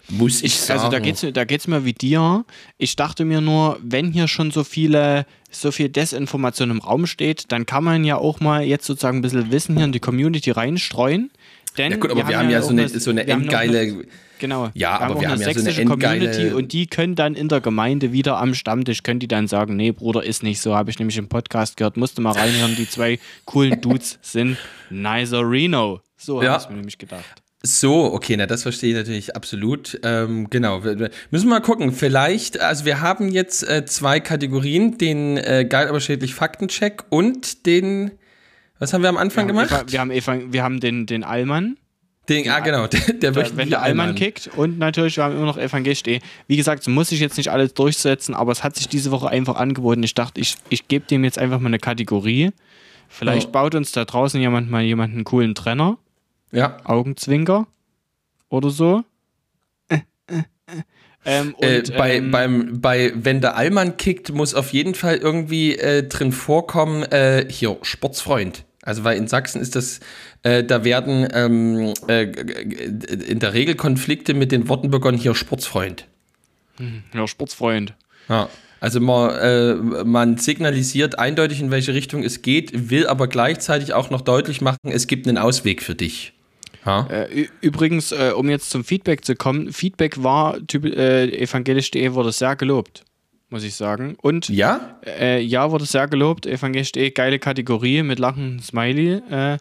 muss 0.07 0.37
ich, 0.37 0.45
ich 0.45 0.59
sagen. 0.59 0.79
Also 0.79 0.91
da 0.91 0.99
geht's, 0.99 1.25
da 1.33 1.43
geht's 1.43 1.67
mir 1.67 1.85
wie 1.85 1.93
dir. 1.93 2.45
Ich 2.77 2.95
dachte 2.95 3.25
mir 3.25 3.41
nur, 3.41 3.77
wenn 3.81 4.11
hier 4.11 4.27
schon 4.27 4.51
so 4.51 4.63
viele, 4.63 5.25
so 5.51 5.71
viel 5.71 5.89
Desinformation 5.89 6.71
im 6.71 6.79
Raum 6.79 7.07
steht, 7.07 7.51
dann 7.51 7.65
kann 7.65 7.83
man 7.83 8.03
ja 8.05 8.15
auch 8.15 8.39
mal 8.39 8.63
jetzt 8.63 8.85
sozusagen 8.85 9.19
ein 9.19 9.21
bisschen 9.21 9.51
Wissen 9.51 9.75
hier 9.75 9.85
in 9.85 9.91
die 9.91 9.99
Community 9.99 10.51
reinstreuen. 10.51 11.29
Denn 11.77 11.91
ja 11.91 11.97
gut, 11.97 12.11
aber 12.11 12.21
wir, 12.21 12.27
wir 12.29 12.39
haben, 12.39 12.49
ja 12.49 12.61
so 12.61 12.69
eine, 12.69 12.87
so 12.89 13.09
eine 13.09 13.27
endgeile 13.27 14.05
Genau. 14.39 14.71
Ja, 14.73 14.99
wir 14.99 15.01
aber 15.01 15.21
wir 15.21 15.29
haben 15.29 15.41
ja 15.41 15.53
so 15.53 15.59
eine 15.59 15.85
Community 15.85 16.51
und 16.51 16.73
die 16.73 16.87
können 16.87 17.15
dann 17.15 17.35
in 17.35 17.49
der 17.49 17.61
Gemeinde 17.61 18.11
wieder 18.11 18.37
am 18.37 18.53
Stammtisch, 18.53 19.03
können 19.03 19.19
die 19.19 19.27
dann 19.27 19.47
sagen, 19.47 19.75
nee, 19.75 19.91
Bruder, 19.91 20.23
ist 20.23 20.43
nicht 20.43 20.61
so, 20.61 20.75
habe 20.75 20.89
ich 20.89 20.99
nämlich 20.99 21.17
im 21.17 21.29
Podcast 21.29 21.77
gehört, 21.77 21.97
musste 21.97 22.21
mal 22.21 22.31
reinhören, 22.31 22.75
die 22.75 22.89
zwei 22.89 23.19
coolen 23.45 23.81
Dudes 23.81 24.17
sind 24.21 24.57
Nicer 24.89 25.49
Reno. 25.49 26.01
So 26.17 26.41
ja. 26.41 26.53
habe 26.53 26.63
ich 26.63 26.69
mir 26.69 26.75
nämlich 26.77 26.97
gedacht. 26.97 27.43
So, 27.61 28.13
okay, 28.13 28.37
na 28.37 28.45
das 28.45 28.63
verstehe 28.63 28.91
ich 28.91 28.95
natürlich 28.95 29.35
absolut. 29.35 29.99
Ähm, 30.03 30.49
genau, 30.49 30.85
wir, 30.85 30.97
wir 30.97 31.09
müssen 31.29 31.49
mal 31.49 31.59
gucken. 31.59 31.91
Vielleicht, 31.91 32.59
also 32.61 32.85
wir 32.85 33.01
haben 33.01 33.29
jetzt 33.29 33.67
äh, 33.67 33.85
zwei 33.85 34.21
Kategorien, 34.21 34.97
den 34.97 35.35
äh, 35.37 35.65
geil 35.67 35.89
aber 35.89 35.99
schädlich 35.99 36.33
Faktencheck 36.33 37.03
und 37.09 37.65
den, 37.65 38.11
was 38.79 38.93
haben 38.93 39.01
wir 39.01 39.09
am 39.09 39.17
Anfang 39.17 39.45
wir 39.45 39.53
gemacht? 39.53 39.71
Eva, 39.71 39.83
wir 39.87 39.99
haben, 39.99 40.11
Eva, 40.11 40.37
wir 40.49 40.63
haben 40.63 40.79
den, 40.79 41.05
den 41.05 41.25
Allmann. 41.25 41.75
Den, 42.29 42.49
ah, 42.49 42.59
genau, 42.59 42.87
der, 42.87 42.99
der 43.13 43.31
da, 43.31 43.57
Wenn 43.57 43.69
der 43.69 43.81
Allmann 43.81 44.15
kickt 44.15 44.49
und 44.55 44.77
natürlich, 44.77 45.17
wir 45.17 45.23
haben 45.23 45.35
immer 45.35 45.45
noch 45.45 45.57
evangelisch.de. 45.57 46.19
Wie 46.47 46.57
gesagt, 46.57 46.83
so 46.83 46.91
muss 46.91 47.11
ich 47.11 47.19
jetzt 47.19 47.37
nicht 47.37 47.49
alles 47.49 47.73
durchsetzen, 47.73 48.35
aber 48.35 48.51
es 48.51 48.63
hat 48.63 48.75
sich 48.75 48.87
diese 48.87 49.11
Woche 49.11 49.29
einfach 49.29 49.55
angeboten. 49.55 50.03
Ich 50.03 50.13
dachte, 50.13 50.39
ich, 50.39 50.55
ich 50.69 50.87
gebe 50.87 51.05
dem 51.05 51.23
jetzt 51.23 51.39
einfach 51.39 51.59
mal 51.59 51.67
eine 51.67 51.79
Kategorie. 51.79 52.51
Vielleicht 53.09 53.49
oh. 53.49 53.51
baut 53.51 53.75
uns 53.75 53.91
da 53.91 54.05
draußen 54.05 54.39
jemand 54.39 54.69
mal 54.69 54.83
jemanden 54.83 55.17
einen 55.17 55.23
coolen 55.23 55.55
Trenner. 55.55 55.97
Ja. 56.51 56.77
Augenzwinker. 56.83 57.67
Oder 58.49 58.69
so. 58.69 59.03
Ähm, 61.25 61.53
äh, 61.59 61.79
und, 61.79 61.89
äh, 61.89 61.97
bei, 61.97 62.15
ähm, 62.15 62.31
beim, 62.31 62.81
bei, 62.81 63.11
wenn 63.15 63.41
der 63.41 63.55
Allmann 63.55 63.97
kickt, 63.97 64.31
muss 64.31 64.53
auf 64.53 64.71
jeden 64.71 64.95
Fall 64.95 65.17
irgendwie 65.17 65.75
äh, 65.75 66.07
drin 66.07 66.31
vorkommen, 66.31 67.03
äh, 67.03 67.45
hier, 67.49 67.77
Sportsfreund. 67.81 68.65
Also, 68.89 69.03
weil 69.03 69.19
in 69.19 69.27
Sachsen 69.27 69.61
ist 69.61 69.75
das 69.75 69.99
äh, 70.41 70.63
da 70.63 70.83
werden 70.83 71.27
ähm, 71.31 71.93
äh, 72.07 72.23
in 72.23 73.37
der 73.37 73.53
Regel 73.53 73.75
Konflikte 73.75 74.33
mit 74.33 74.51
den 74.51 74.67
Worten 74.67 74.89
begonnen, 74.89 75.15
hier 75.15 75.35
Sportsfreund. 75.35 76.07
Ja, 77.13 77.27
Sportsfreund. 77.27 77.93
Ja. 78.29 78.49
Also 78.79 78.99
man, 78.99 79.29
äh, 79.35 79.75
man 80.05 80.37
signalisiert 80.37 81.19
eindeutig, 81.19 81.59
in 81.59 81.69
welche 81.69 81.93
Richtung 81.93 82.23
es 82.23 82.41
geht, 82.41 82.89
will 82.89 83.05
aber 83.05 83.27
gleichzeitig 83.27 83.93
auch 83.93 84.09
noch 84.09 84.21
deutlich 84.21 84.59
machen, 84.59 84.79
es 84.85 85.05
gibt 85.05 85.27
einen 85.27 85.37
Ausweg 85.37 85.83
für 85.83 85.93
dich. 85.93 86.33
Ja. 86.83 87.05
Äh, 87.11 87.47
übrigens, 87.61 88.11
äh, 88.11 88.31
um 88.35 88.49
jetzt 88.49 88.71
zum 88.71 88.83
Feedback 88.83 89.23
zu 89.23 89.35
kommen, 89.35 89.71
Feedback 89.71 90.23
war, 90.23 90.57
äh, 90.73 91.43
evangelisch.de 91.43 92.13
wurde 92.13 92.31
sehr 92.31 92.55
gelobt, 92.55 93.03
muss 93.49 93.63
ich 93.63 93.75
sagen. 93.75 94.15
Und 94.21 94.49
Ja? 94.49 94.97
Äh, 95.05 95.41
ja, 95.41 95.71
wurde 95.71 95.85
sehr 95.85 96.07
gelobt. 96.07 96.45
Evangelisch.de, 96.45 97.09
geile 97.11 97.39
Kategorie 97.39 98.03
mit 98.03 98.19
lachenden 98.19 98.59
Smiley. 98.59 99.21
Äh, 99.31 99.53
äh, 99.53 99.57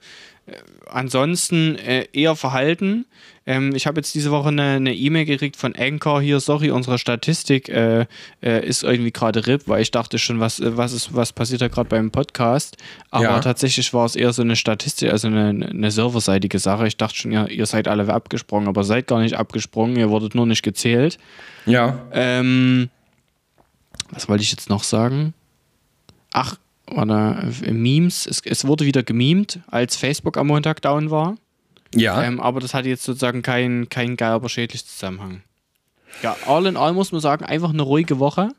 ansonsten 0.86 1.76
äh, 1.76 2.06
eher 2.12 2.36
verhalten. 2.36 3.06
Ähm, 3.46 3.74
ich 3.74 3.86
habe 3.86 3.98
jetzt 4.00 4.14
diese 4.14 4.30
Woche 4.30 4.48
eine 4.48 4.94
E-Mail 4.94 5.24
gekriegt 5.24 5.56
von 5.56 5.74
Anchor 5.76 6.20
hier, 6.20 6.38
sorry, 6.40 6.70
unsere 6.70 6.98
Statistik 6.98 7.68
äh, 7.70 8.06
äh, 8.42 8.66
ist 8.66 8.82
irgendwie 8.82 9.10
gerade 9.10 9.46
RIP, 9.46 9.68
weil 9.68 9.80
ich 9.82 9.90
dachte 9.90 10.18
schon, 10.18 10.38
was, 10.40 10.60
äh, 10.60 10.76
was, 10.76 10.92
ist, 10.92 11.14
was 11.14 11.32
passiert 11.32 11.60
da 11.62 11.68
gerade 11.68 11.88
beim 11.88 12.10
Podcast. 12.10 12.76
Aber 13.10 13.24
Ja. 13.24 13.40
tatsächlich 13.40 13.92
war 13.94 14.04
es 14.06 14.16
eher 14.16 14.32
so 14.34 14.42
eine 14.42 14.56
Statistik, 14.56 15.10
also 15.10 15.28
eine, 15.28 15.66
eine 15.66 15.90
serverseitige 15.90 16.58
Sache. 16.58 16.86
Ich 16.86 16.96
dachte 16.98 17.16
schon, 17.16 17.32
ihr, 17.32 17.48
ihr 17.48 17.64
seid 17.66 17.88
alle 17.88 18.12
abgesprungen, 18.12 18.68
aber 18.68 18.84
seid 18.84 19.06
gar 19.06 19.20
nicht 19.20 19.34
abgesprungen, 19.34 19.96
ihr 19.96 20.10
wurdet 20.10 20.34
nur 20.34 20.46
nicht 20.46 20.62
gezählt. 20.62 21.18
Ja. 21.66 22.06
Ähm, 22.12 22.88
was 24.10 24.28
wollte 24.28 24.42
ich 24.42 24.50
jetzt 24.50 24.68
noch 24.68 24.84
sagen? 24.84 25.34
Ach, 26.32 26.56
warte, 26.86 27.52
äh, 27.64 27.72
Memes. 27.72 28.26
Es, 28.26 28.40
es 28.44 28.66
wurde 28.66 28.84
wieder 28.84 29.02
gemimt, 29.02 29.60
als 29.68 29.96
Facebook 29.96 30.36
am 30.36 30.48
Montag 30.48 30.82
down 30.82 31.10
war. 31.10 31.36
Ja. 31.94 32.22
Ähm, 32.22 32.40
aber 32.40 32.60
das 32.60 32.74
hatte 32.74 32.88
jetzt 32.88 33.04
sozusagen 33.04 33.42
keinen 33.42 33.88
kein 33.88 34.16
geil, 34.16 34.32
aber 34.32 34.48
schädlich 34.48 34.84
Zusammenhang. 34.86 35.42
Ja, 36.22 36.36
all 36.46 36.66
in 36.66 36.76
all 36.76 36.92
muss 36.92 37.12
man 37.12 37.20
sagen, 37.20 37.44
einfach 37.44 37.70
eine 37.70 37.82
ruhige 37.82 38.18
Woche. 38.18 38.50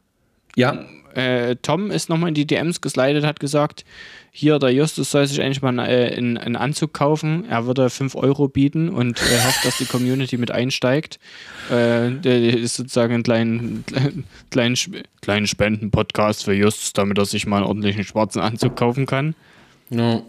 Ja. 0.55 0.85
Äh, 1.15 1.55
Tom 1.61 1.89
ist 1.89 2.09
nochmal 2.09 2.29
in 2.29 2.35
die 2.35 2.45
DMs 2.45 2.81
geslidet, 2.81 3.25
hat 3.25 3.39
gesagt, 3.39 3.83
hier, 4.31 4.59
der 4.59 4.71
Justus 4.71 5.11
soll 5.11 5.25
sich 5.25 5.41
eigentlich 5.41 5.61
mal 5.61 5.77
äh, 5.79 6.15
einen, 6.15 6.37
einen 6.37 6.55
Anzug 6.55 6.93
kaufen. 6.93 7.45
Er 7.49 7.65
würde 7.65 7.89
5 7.89 8.15
Euro 8.15 8.47
bieten 8.47 8.89
und 8.89 9.19
äh, 9.19 9.43
hofft, 9.43 9.65
dass 9.65 9.79
die 9.79 9.85
Community 9.85 10.37
mit 10.37 10.51
einsteigt. 10.51 11.19
Äh, 11.69 12.11
der 12.11 12.57
ist 12.57 12.75
sozusagen 12.75 13.15
ein 13.15 13.23
kleinen, 13.23 13.83
kleinen, 14.51 14.77
kleinen 15.21 15.47
Spenden-Podcast 15.47 16.45
für 16.45 16.53
Justus, 16.53 16.93
damit 16.93 17.17
er 17.17 17.25
sich 17.25 17.47
mal 17.47 17.57
einen 17.57 17.65
ordentlichen 17.65 18.03
schwarzen 18.03 18.41
Anzug 18.41 18.75
kaufen 18.75 19.05
kann. 19.05 19.35
Ja. 19.89 20.21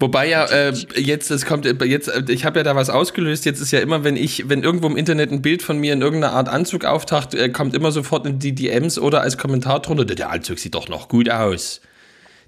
Wobei 0.00 0.28
ja 0.28 0.44
äh, 0.46 0.72
jetzt, 0.96 1.30
es 1.30 1.44
kommt 1.44 1.64
jetzt, 1.66 2.08
äh, 2.08 2.22
ich 2.28 2.44
habe 2.44 2.58
ja 2.60 2.62
da 2.64 2.74
was 2.74 2.88
ausgelöst. 2.90 3.44
Jetzt 3.44 3.60
ist 3.60 3.70
ja 3.70 3.80
immer, 3.80 4.02
wenn 4.04 4.16
ich, 4.16 4.48
wenn 4.48 4.62
irgendwo 4.62 4.86
im 4.86 4.96
Internet 4.96 5.30
ein 5.30 5.42
Bild 5.42 5.62
von 5.62 5.78
mir 5.78 5.92
in 5.92 6.00
irgendeiner 6.00 6.32
Art 6.32 6.48
Anzug 6.48 6.84
auftaucht, 6.84 7.34
äh, 7.34 7.48
kommt 7.50 7.74
immer 7.74 7.92
sofort 7.92 8.26
in 8.26 8.38
die 8.38 8.54
DMs 8.54 8.98
oder 8.98 9.20
als 9.20 9.36
Kommentar 9.36 9.80
drunter, 9.82 10.04
der 10.06 10.30
Anzug 10.30 10.58
sieht 10.58 10.74
doch 10.74 10.88
noch 10.88 11.08
gut 11.08 11.28
aus. 11.30 11.80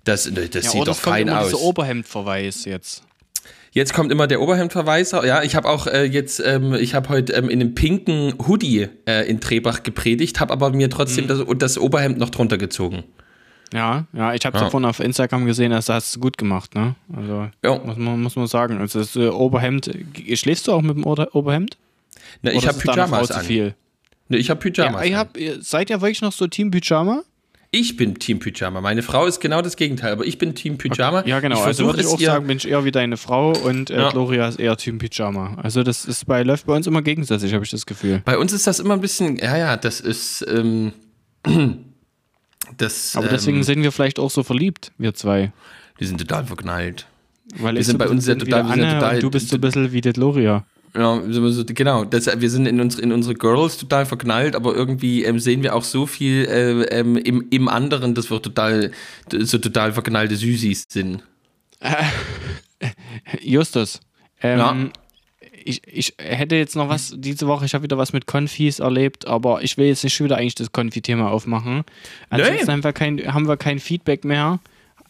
Das, 0.05 0.25
das 0.33 0.64
Ja, 0.64 0.71
sieht 0.71 0.81
oder 0.81 0.85
doch 0.93 0.97
es 0.97 1.03
kommt 1.03 1.16
fein 1.16 1.29
immer 1.29 1.41
aus. 1.41 1.49
dieser 1.51 1.61
Oberhemdverweis 1.61 2.64
jetzt. 2.64 3.03
Jetzt 3.73 3.95
kommt 3.95 4.11
immer 4.11 4.27
der 4.27 4.41
Oberhemdverweis. 4.41 5.12
Ja, 5.12 5.43
ich 5.43 5.55
habe 5.55 5.68
auch 5.68 5.87
äh, 5.87 6.05
jetzt, 6.05 6.43
ähm, 6.45 6.75
ich 6.75 6.95
habe 6.95 7.09
heute 7.11 7.35
ähm, 7.35 7.49
in 7.49 7.61
einem 7.61 7.75
pinken 7.75 8.35
Hoodie 8.49 8.89
äh, 9.07 9.29
in 9.29 9.41
Trebach 9.41 9.83
gepredigt, 9.85 10.41
habe 10.41 10.53
aber 10.53 10.71
mir 10.71 10.87
Mhm. 10.89 10.91
trotzdem 10.91 11.27
das, 11.29 11.39
das 11.59 11.79
Oberhemd 11.79 12.18
noch 12.18 12.31
drunter 12.31 12.59
gezogen. 12.59 13.05
Ja, 13.73 14.07
ja, 14.12 14.35
ich 14.35 14.45
habe 14.45 14.57
es 14.57 14.62
Ja. 14.62 14.71
vorhin 14.71 14.89
auf 14.89 14.99
Instagram 15.01 15.47
gesehen, 15.47 15.71
das 15.71 15.89
hast 15.89 16.16
du 16.16 16.21
gut 16.21 16.37
gemacht, 16.39 16.75
ne? 16.75 16.97
Also, 17.14 17.49
Ja. 17.64 17.79
muss, 17.79 17.97
man, 17.97 18.21
muss 18.23 18.37
man 18.37 18.47
sagen. 18.47 18.79
Also, 18.79 18.99
das 18.99 19.14
äh, 19.16 19.29
Oberhemd, 19.29 19.91
schläfst 20.35 20.66
du 20.68 20.73
auch 20.73 20.83
mit 20.83 20.97
dem 20.97 21.05
Ober 21.05 21.35
Oberhemd? 21.35 21.77
Na, 22.43 22.53
ich 22.53 22.66
habe 22.66 22.79
Pyjamas 22.79 23.29
zu 23.29 23.37
an. 23.37 23.45
viel? 23.45 23.75
Ne, 24.29 24.37
ich 24.39 24.51
habe 24.51 24.61
Pyjamas 24.61 25.07
Ja, 25.09 25.27
ihr, 25.37 25.62
seid 25.62 25.91
ihr 25.91 26.01
wirklich 26.01 26.21
noch 26.23 26.33
so 26.33 26.47
Team 26.47 26.71
Pyjama? 26.71 27.23
Ich 27.73 27.97
bin 27.97 28.16
Team 28.16 28.41
Pyjama. 28.41 28.81
Meine 28.81 29.03
Frau 29.03 29.27
ist 29.27 29.39
genau 29.39 29.62
das 29.62 29.77
Gegenteil, 29.77 30.11
aber 30.12 30.25
ich 30.27 30.39
bin 30.39 30.57
Team 30.57 30.77
Pyjama. 30.77 31.23
Ja, 31.25 31.39
genau. 31.39 31.55
Ich 31.61 31.62
also 31.62 31.87
würde 31.87 32.01
ich 32.01 32.07
auch 32.09 32.18
sagen, 32.18 32.49
bin 32.49 32.57
ich 32.57 32.66
eher 32.68 32.85
wie 32.85 32.91
deine 32.91 33.16
Frau 33.16 33.53
und 33.53 33.91
äh, 33.91 33.97
Ja. 34.01 34.11
Gloria 34.11 34.49
ist 34.49 34.59
eher 34.59 34.77
Team 34.77 34.99
Pyjama. 34.99 35.57
Also 35.62 35.85
das 35.85 36.05
ist 36.05 36.27
bei, 36.27 36.43
läuft 36.43 36.66
bei 36.66 36.75
uns 36.75 36.89
immer 36.89 37.03
gegenseitig, 37.03 37.55
habe 37.55 37.62
ich 37.64 37.71
das 37.71 37.87
Gefühl. 37.87 38.23
Bei 38.25 38.37
uns 38.39 38.53
ist 38.53 38.66
das 38.66 38.81
immer 38.81 38.95
ein 38.95 39.01
bisschen, 39.01 39.37
ja, 39.37 39.57
ja, 39.57 39.77
das 39.77 40.01
ist, 40.01 40.45
ähm, 40.53 40.93
das, 42.77 43.16
Aber 43.16 43.29
deswegen 43.29 43.59
ähm, 43.59 43.62
sind 43.62 43.83
wir 43.83 43.93
vielleicht 43.93 44.18
auch 44.18 44.31
so 44.31 44.43
verliebt, 44.43 44.93
wir 44.99 45.14
zwei. 45.14 45.53
die 45.99 46.07
sind 46.07 46.18
total 46.18 46.45
verknallt. 46.47 47.07
Weil 47.57 47.75
Wir 47.75 47.85
sind 47.85 47.99
bei 47.99 48.09
uns 48.09 48.27
ja 48.27 48.35
total- 48.37 48.64
wir 48.66 48.71
Anne 48.73 48.95
total- 48.95 49.18
du 49.21 49.31
bist 49.31 49.49
so 49.49 49.57
ein 49.57 49.61
bisschen 49.61 49.93
wie 49.93 50.01
die 50.01 50.12
Gloria. 50.12 50.64
Ja, 50.97 51.18
genau. 51.18 52.05
Das, 52.05 52.27
wir 52.41 52.51
sind 52.51 52.66
in 52.66 52.81
unsere, 52.81 53.03
in 53.03 53.12
unsere 53.12 53.35
Girls 53.35 53.77
total 53.79 54.07
verknallt, 54.07 54.57
aber 54.57 54.75
irgendwie 54.75 55.25
ähm, 55.25 55.39
sehen 55.39 55.62
wir 55.62 55.75
auch 55.77 55.85
so 55.85 56.07
viel 56.07 56.47
äh, 56.47 56.83
ähm, 56.99 57.16
im, 57.16 57.47
im 57.51 57.68
anderen, 57.68 58.14
dass 58.14 58.31
wir 58.31 58.43
total, 58.43 58.91
so 59.31 59.59
total 59.59 59.93
verknallte 59.93 60.35
Süßis 60.37 60.87
sind. 60.89 61.23
Justus, 63.41 64.01
ähm, 64.43 64.59
Ja. 64.59 64.77
Ich, 65.64 65.82
ich 65.86 66.14
hätte 66.18 66.56
jetzt 66.56 66.76
noch 66.76 66.88
was 66.88 67.14
diese 67.16 67.46
Woche, 67.46 67.64
ich 67.66 67.74
habe 67.74 67.84
wieder 67.84 67.98
was 67.98 68.12
mit 68.12 68.26
Konfis 68.26 68.78
erlebt, 68.78 69.26
aber 69.26 69.62
ich 69.62 69.76
will 69.76 69.86
jetzt 69.86 70.04
nicht 70.04 70.14
schon 70.14 70.24
wieder 70.26 70.36
eigentlich 70.36 70.54
das 70.54 70.72
Konfi-Thema 70.72 71.30
aufmachen. 71.30 71.84
Ansonsten 72.30 72.66
Nee. 72.66 72.72
haben, 72.72 72.84
wir 72.84 72.92
kein, 72.92 73.34
haben 73.34 73.48
wir 73.48 73.56
kein 73.56 73.78
Feedback 73.78 74.24
mehr. 74.24 74.58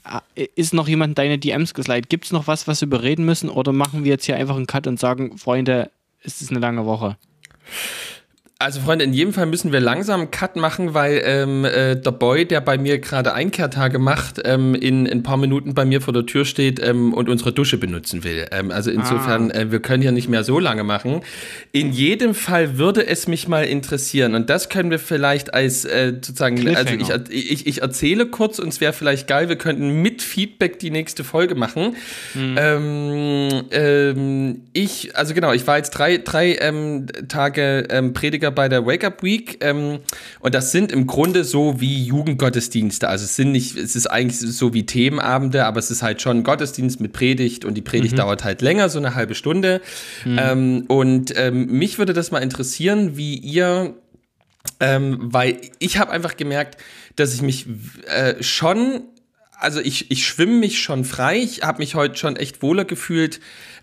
Ah, 0.02 0.22
Ist 0.34 0.72
noch 0.74 0.88
jemand 0.88 1.10
in 1.10 1.14
deine 1.16 1.38
DMs 1.38 1.74
geslidet? 1.74 2.08
Gibt 2.08 2.24
es 2.24 2.32
noch 2.32 2.46
was, 2.46 2.66
was 2.66 2.80
wir 2.80 2.88
bereden 2.88 3.24
müssen? 3.26 3.48
Oder 3.50 3.72
machen 3.72 4.04
wir 4.04 4.10
jetzt 4.12 4.24
hier 4.24 4.36
einfach 4.36 4.56
einen 4.56 4.66
Cut 4.66 4.86
und 4.86 4.98
sagen, 4.98 5.36
Freunde, 5.36 5.90
es 6.22 6.40
ist 6.40 6.50
eine 6.50 6.60
lange 6.60 6.86
Woche? 6.86 7.16
Also 8.62 8.82
Freunde, 8.82 9.06
in 9.06 9.14
jedem 9.14 9.32
Fall 9.32 9.46
müssen 9.46 9.72
wir 9.72 9.80
langsam 9.80 10.20
einen 10.20 10.30
Cut 10.30 10.56
machen, 10.56 10.92
weil 10.92 11.22
ähm, 11.24 11.64
äh, 11.64 11.96
der 11.96 12.10
Boy, 12.10 12.44
der 12.44 12.60
bei 12.60 12.76
mir 12.76 12.98
gerade 12.98 13.32
Einkehrtage 13.32 13.98
macht, 13.98 14.42
ähm, 14.44 14.74
in 14.74 15.08
ein 15.08 15.22
paar 15.22 15.38
Minuten 15.38 15.72
bei 15.72 15.86
mir 15.86 16.02
vor 16.02 16.12
der 16.12 16.26
Tür 16.26 16.44
steht 16.44 16.78
ähm, 16.78 17.14
und 17.14 17.30
unsere 17.30 17.54
Dusche 17.54 17.78
benutzen 17.78 18.22
will. 18.22 18.44
Ähm, 18.50 18.70
also 18.70 18.90
insofern, 18.90 19.50
äh, 19.50 19.72
wir 19.72 19.80
können 19.80 20.02
ja 20.02 20.12
nicht 20.12 20.28
mehr 20.28 20.44
so 20.44 20.58
lange 20.58 20.84
machen. 20.84 21.22
In 21.72 21.90
jedem 21.92 22.34
Fall 22.34 22.76
würde 22.76 23.06
es 23.06 23.26
mich 23.26 23.48
mal 23.48 23.64
interessieren 23.64 24.34
und 24.34 24.50
das 24.50 24.68
können 24.68 24.90
wir 24.90 24.98
vielleicht 24.98 25.54
als 25.54 25.86
äh, 25.86 26.12
sozusagen, 26.16 26.76
also 26.76 26.94
ich, 27.30 27.50
ich, 27.50 27.66
ich 27.66 27.80
erzähle 27.80 28.26
kurz 28.26 28.58
und 28.58 28.68
es 28.68 28.82
wäre 28.82 28.92
vielleicht 28.92 29.26
geil, 29.26 29.48
wir 29.48 29.56
könnten 29.56 30.02
mit 30.02 30.20
Feedback 30.20 30.78
die 30.78 30.90
nächste 30.90 31.24
Folge 31.24 31.54
machen. 31.54 31.96
Ähm, 32.36 33.62
ähm, 33.70 34.60
ich, 34.74 35.16
also 35.16 35.32
genau, 35.32 35.54
ich 35.54 35.66
war 35.66 35.78
jetzt 35.78 35.92
drei, 35.92 36.18
drei 36.18 36.58
ähm, 36.60 37.06
Tage 37.28 37.86
ähm, 37.88 38.12
Prediger 38.50 38.60
bei 38.60 38.68
der 38.68 38.86
Wake 38.86 39.04
Up 39.04 39.22
Week 39.22 39.58
ähm, 39.62 40.00
und 40.40 40.54
das 40.54 40.72
sind 40.72 40.92
im 40.92 41.06
Grunde 41.06 41.44
so 41.44 41.80
wie 41.80 42.04
Jugendgottesdienste. 42.04 43.08
Also 43.08 43.24
es 43.24 43.36
sind 43.36 43.52
nicht, 43.52 43.76
es 43.76 43.96
ist 43.96 44.06
eigentlich 44.06 44.38
so 44.38 44.74
wie 44.74 44.86
Themenabende, 44.86 45.64
aber 45.64 45.78
es 45.78 45.90
ist 45.90 46.02
halt 46.02 46.20
schon 46.20 46.38
ein 46.38 46.42
Gottesdienst 46.42 47.00
mit 47.00 47.12
Predigt 47.12 47.64
und 47.64 47.74
die 47.74 47.82
Predigt 47.82 48.18
dauert 48.18 48.44
halt 48.44 48.62
länger, 48.62 48.88
so 48.88 48.98
eine 48.98 49.14
halbe 49.14 49.34
Stunde. 49.34 49.80
Ähm, 50.26 50.84
und 50.88 51.32
ähm, 51.36 51.66
mich 51.66 51.98
würde 51.98 52.12
das 52.12 52.30
mal 52.30 52.40
interessieren, 52.40 53.16
wie 53.16 53.36
ihr 53.36 53.94
ähm, 54.78 55.18
weil 55.20 55.58
ich 55.78 55.96
habe 55.98 56.10
einfach 56.10 56.36
gemerkt, 56.36 56.78
dass 57.16 57.34
ich 57.34 57.40
mich 57.40 57.66
äh, 58.08 58.42
schon, 58.42 59.04
also 59.58 59.80
ich, 59.80 60.10
ich 60.10 60.26
schwimme 60.26 60.52
mich 60.52 60.80
schon 60.80 61.06
frei. 61.06 61.38
Ich 61.38 61.62
habe 61.62 61.78
mich 61.78 61.94
heute 61.94 62.16
schon 62.16 62.36
echt 62.36 62.62
wohler 62.62 62.84
gefühlt 62.84 63.40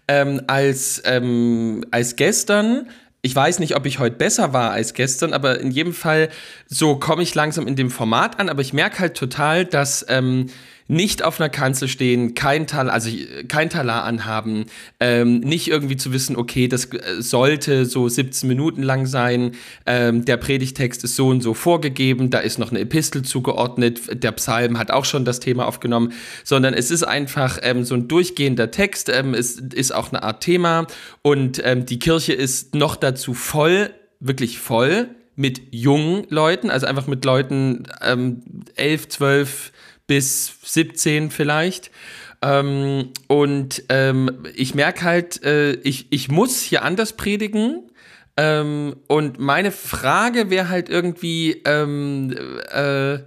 ähm, 0.07 0.41
als, 0.45 1.01
ähm, 1.05 1.83
als 1.89 2.15
gestern. 2.15 2.87
Ich 3.21 3.35
weiß 3.35 3.59
nicht, 3.59 3.75
ob 3.75 3.85
ich 3.85 3.99
heute 3.99 4.15
besser 4.15 4.53
war 4.53 4.71
als 4.71 4.93
gestern, 4.93 5.33
aber 5.33 5.59
in 5.59 5.71
jedem 5.71 5.93
Fall 5.93 6.29
so 6.67 6.97
komme 6.97 7.23
ich 7.23 7.33
langsam 7.35 7.67
in 7.67 7.75
dem 7.75 7.91
Format 7.91 8.39
an. 8.39 8.49
Aber 8.49 8.61
ich 8.61 8.73
merke 8.73 8.99
halt 8.99 9.17
total, 9.17 9.65
dass 9.65 10.05
ähm, 10.07 10.47
nicht 10.87 11.23
auf 11.23 11.39
einer 11.39 11.49
Kanzel 11.49 11.87
stehen, 11.87 12.33
kein 12.33 12.67
Tal, 12.67 12.89
also 12.89 13.09
kein 13.47 13.69
Talar 13.69 14.03
anhaben, 14.03 14.65
ähm, 14.99 15.39
nicht 15.39 15.67
irgendwie 15.69 15.97
zu 15.97 16.13
wissen, 16.13 16.35
okay, 16.35 16.67
das 16.67 16.85
äh, 16.85 17.21
sollte 17.21 17.85
so 17.85 18.07
17 18.07 18.47
Minuten 18.47 18.83
lang 18.83 19.05
sein, 19.05 19.51
ähm, 19.85 20.25
der 20.25 20.37
Predigtext 20.37 21.03
ist 21.03 21.15
so 21.15 21.27
und 21.27 21.41
so 21.41 21.53
vorgegeben, 21.53 22.29
da 22.29 22.39
ist 22.39 22.57
noch 22.57 22.71
eine 22.71 22.79
Epistel 22.79 23.23
zugeordnet, 23.23 24.23
der 24.23 24.31
Psalm 24.33 24.77
hat 24.79 24.91
auch 24.91 25.05
schon 25.05 25.25
das 25.25 25.39
Thema 25.39 25.67
aufgenommen, 25.67 26.13
sondern 26.43 26.73
es 26.73 26.91
ist 26.91 27.03
einfach 27.03 27.59
ähm, 27.61 27.83
so 27.83 27.95
ein 27.95 28.07
durchgehender 28.07 28.71
Text, 28.71 29.09
ähm, 29.09 29.33
es 29.33 29.59
ist 29.59 29.93
auch 29.93 30.11
eine 30.11 30.23
Art 30.23 30.41
Thema 30.41 30.87
und 31.21 31.61
ähm, 31.63 31.85
die 31.85 31.99
Kirche 31.99 32.33
ist 32.33 32.75
noch 32.75 32.95
dazu 32.95 33.33
voll, 33.33 33.89
wirklich 34.19 34.59
voll 34.59 35.09
mit 35.35 35.61
jungen 35.71 36.25
Leuten, 36.29 36.71
also 36.71 36.87
einfach 36.87 37.07
mit 37.07 37.23
Leuten 37.23 37.83
ähm, 38.01 38.41
11, 38.75 39.09
12 39.09 39.71
bis 40.07 40.53
17 40.63 41.29
vielleicht. 41.31 41.91
Ähm, 42.41 43.11
und 43.27 43.83
ähm, 43.89 44.45
ich 44.55 44.75
merke 44.75 45.03
halt, 45.03 45.43
äh, 45.43 45.73
ich, 45.73 46.07
ich 46.11 46.29
muss 46.29 46.61
hier 46.61 46.83
anders 46.83 47.13
predigen. 47.13 47.83
Ähm, 48.37 48.95
und 49.07 49.39
meine 49.39 49.71
Frage 49.71 50.49
wäre 50.49 50.69
halt 50.69 50.89
irgendwie, 50.89 51.61
ähm, 51.65 52.35
äh, 52.71 53.19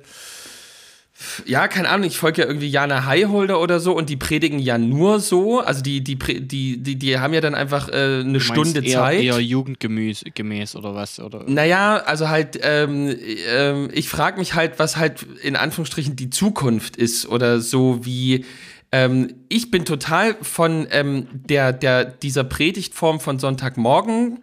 ja, 1.44 1.68
keine 1.68 1.88
Ahnung, 1.88 2.06
ich 2.06 2.18
folge 2.18 2.42
ja 2.42 2.48
irgendwie 2.48 2.68
Jana 2.68 3.04
Highholder 3.06 3.60
oder 3.60 3.80
so 3.80 3.92
und 3.92 4.08
die 4.08 4.16
predigen 4.16 4.58
ja 4.58 4.78
nur 4.78 5.20
so. 5.20 5.60
Also 5.60 5.82
die, 5.82 6.02
die, 6.02 6.16
die, 6.16 6.78
die, 6.78 6.96
die 6.96 7.18
haben 7.18 7.34
ja 7.34 7.40
dann 7.40 7.54
einfach 7.54 7.88
äh, 7.88 8.20
eine 8.20 8.40
Stunde 8.40 8.84
eher, 8.84 9.00
Zeit. 9.00 9.22
Eher 9.22 9.38
jugendgemäß 9.38 10.24
gemäß 10.34 10.76
oder 10.76 10.94
was? 10.94 11.20
Oder? 11.20 11.44
Naja, 11.46 11.96
also 11.96 12.28
halt, 12.28 12.58
ähm, 12.62 13.14
ähm, 13.48 13.88
ich 13.92 14.08
frage 14.08 14.38
mich 14.38 14.54
halt, 14.54 14.78
was 14.78 14.96
halt 14.96 15.26
in 15.42 15.56
Anführungsstrichen 15.56 16.16
die 16.16 16.30
Zukunft 16.30 16.96
ist 16.96 17.26
oder 17.26 17.60
so 17.60 18.04
wie. 18.04 18.44
Ähm, 18.92 19.34
ich 19.48 19.70
bin 19.70 19.84
total 19.84 20.36
von 20.42 20.88
ähm, 20.90 21.28
der, 21.32 21.72
der, 21.72 22.04
dieser 22.04 22.42
Predigtform 22.42 23.20
von 23.20 23.38
Sonntagmorgen 23.38 24.40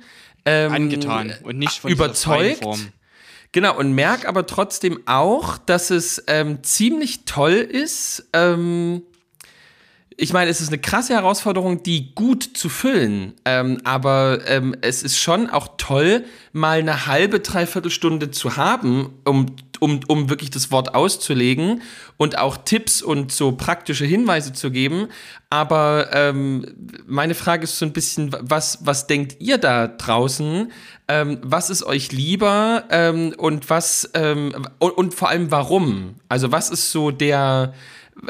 ähm, 0.48 0.72
Angetan 0.72 1.34
und 1.44 1.58
nicht 1.58 1.80
von 1.80 1.92
überzeugt. 1.92 2.62
dieser 2.62 2.62
Form. 2.62 2.88
Genau, 3.58 3.76
und 3.76 3.94
merke 3.94 4.30
aber 4.30 4.46
trotzdem 4.46 5.00
auch, 5.08 5.58
dass 5.58 5.90
es 5.90 6.24
ähm, 6.28 6.62
ziemlich 6.62 7.26
toll 7.26 7.54
ist. 7.54 8.30
Ähm, 8.32 9.02
ich 10.20 10.34
meine, 10.34 10.50
es 10.50 10.62
ist 10.62 10.70
eine 10.70 10.80
krasse 10.80 11.14
Herausforderung, 11.14 11.84
die 11.84 12.16
gut 12.16 12.44
zu 12.44 12.70
füllen. 12.70 13.34
Ähm, 13.46 13.80
aber 13.84 14.40
ähm, 14.48 14.76
es 14.82 15.04
ist 15.04 15.20
schon 15.20 15.48
auch 15.48 15.76
toll, 15.78 16.26
mal 16.54 16.80
eine 16.80 17.06
halbe, 17.06 17.40
dreiviertel 17.40 17.92
Stunde 17.92 18.32
zu 18.32 18.58
haben, 18.58 19.14
um, 19.26 19.46
um, 19.80 20.00
um 20.08 20.28
wirklich 20.28 20.50
das 20.50 20.72
Wort 20.72 20.96
auszulegen 20.96 21.84
und 22.18 22.40
auch 22.40 22.58
Tipps 22.58 23.04
und 23.04 23.32
so 23.32 23.52
praktische 23.52 24.06
Hinweise 24.06 24.54
zu 24.54 24.72
geben. 24.72 25.10
Aber 25.52 26.10
ähm, 26.12 26.66
meine 27.06 27.36
Frage 27.36 27.66
ist 27.66 27.78
so 27.78 27.86
ein 27.86 27.94
bisschen, 27.94 28.36
was, 28.40 28.80
was 28.82 29.06
denkt 29.06 29.36
ihr 29.40 29.60
da 29.60 29.88
draußen? 29.88 30.72
Ähm, 31.08 31.38
was 31.44 31.70
ist 31.70 31.84
euch 31.84 32.12
lieber 32.12 32.86
ähm, 32.90 33.36
und 33.38 33.70
was 33.70 34.10
ähm, 34.16 34.68
und, 34.80 34.92
und 34.98 35.14
vor 35.14 35.30
allem 35.30 35.52
warum? 35.52 36.16
Also 36.28 36.52
was 36.52 36.72
ist 36.72 36.92
so 36.92 37.12
der 37.12 37.76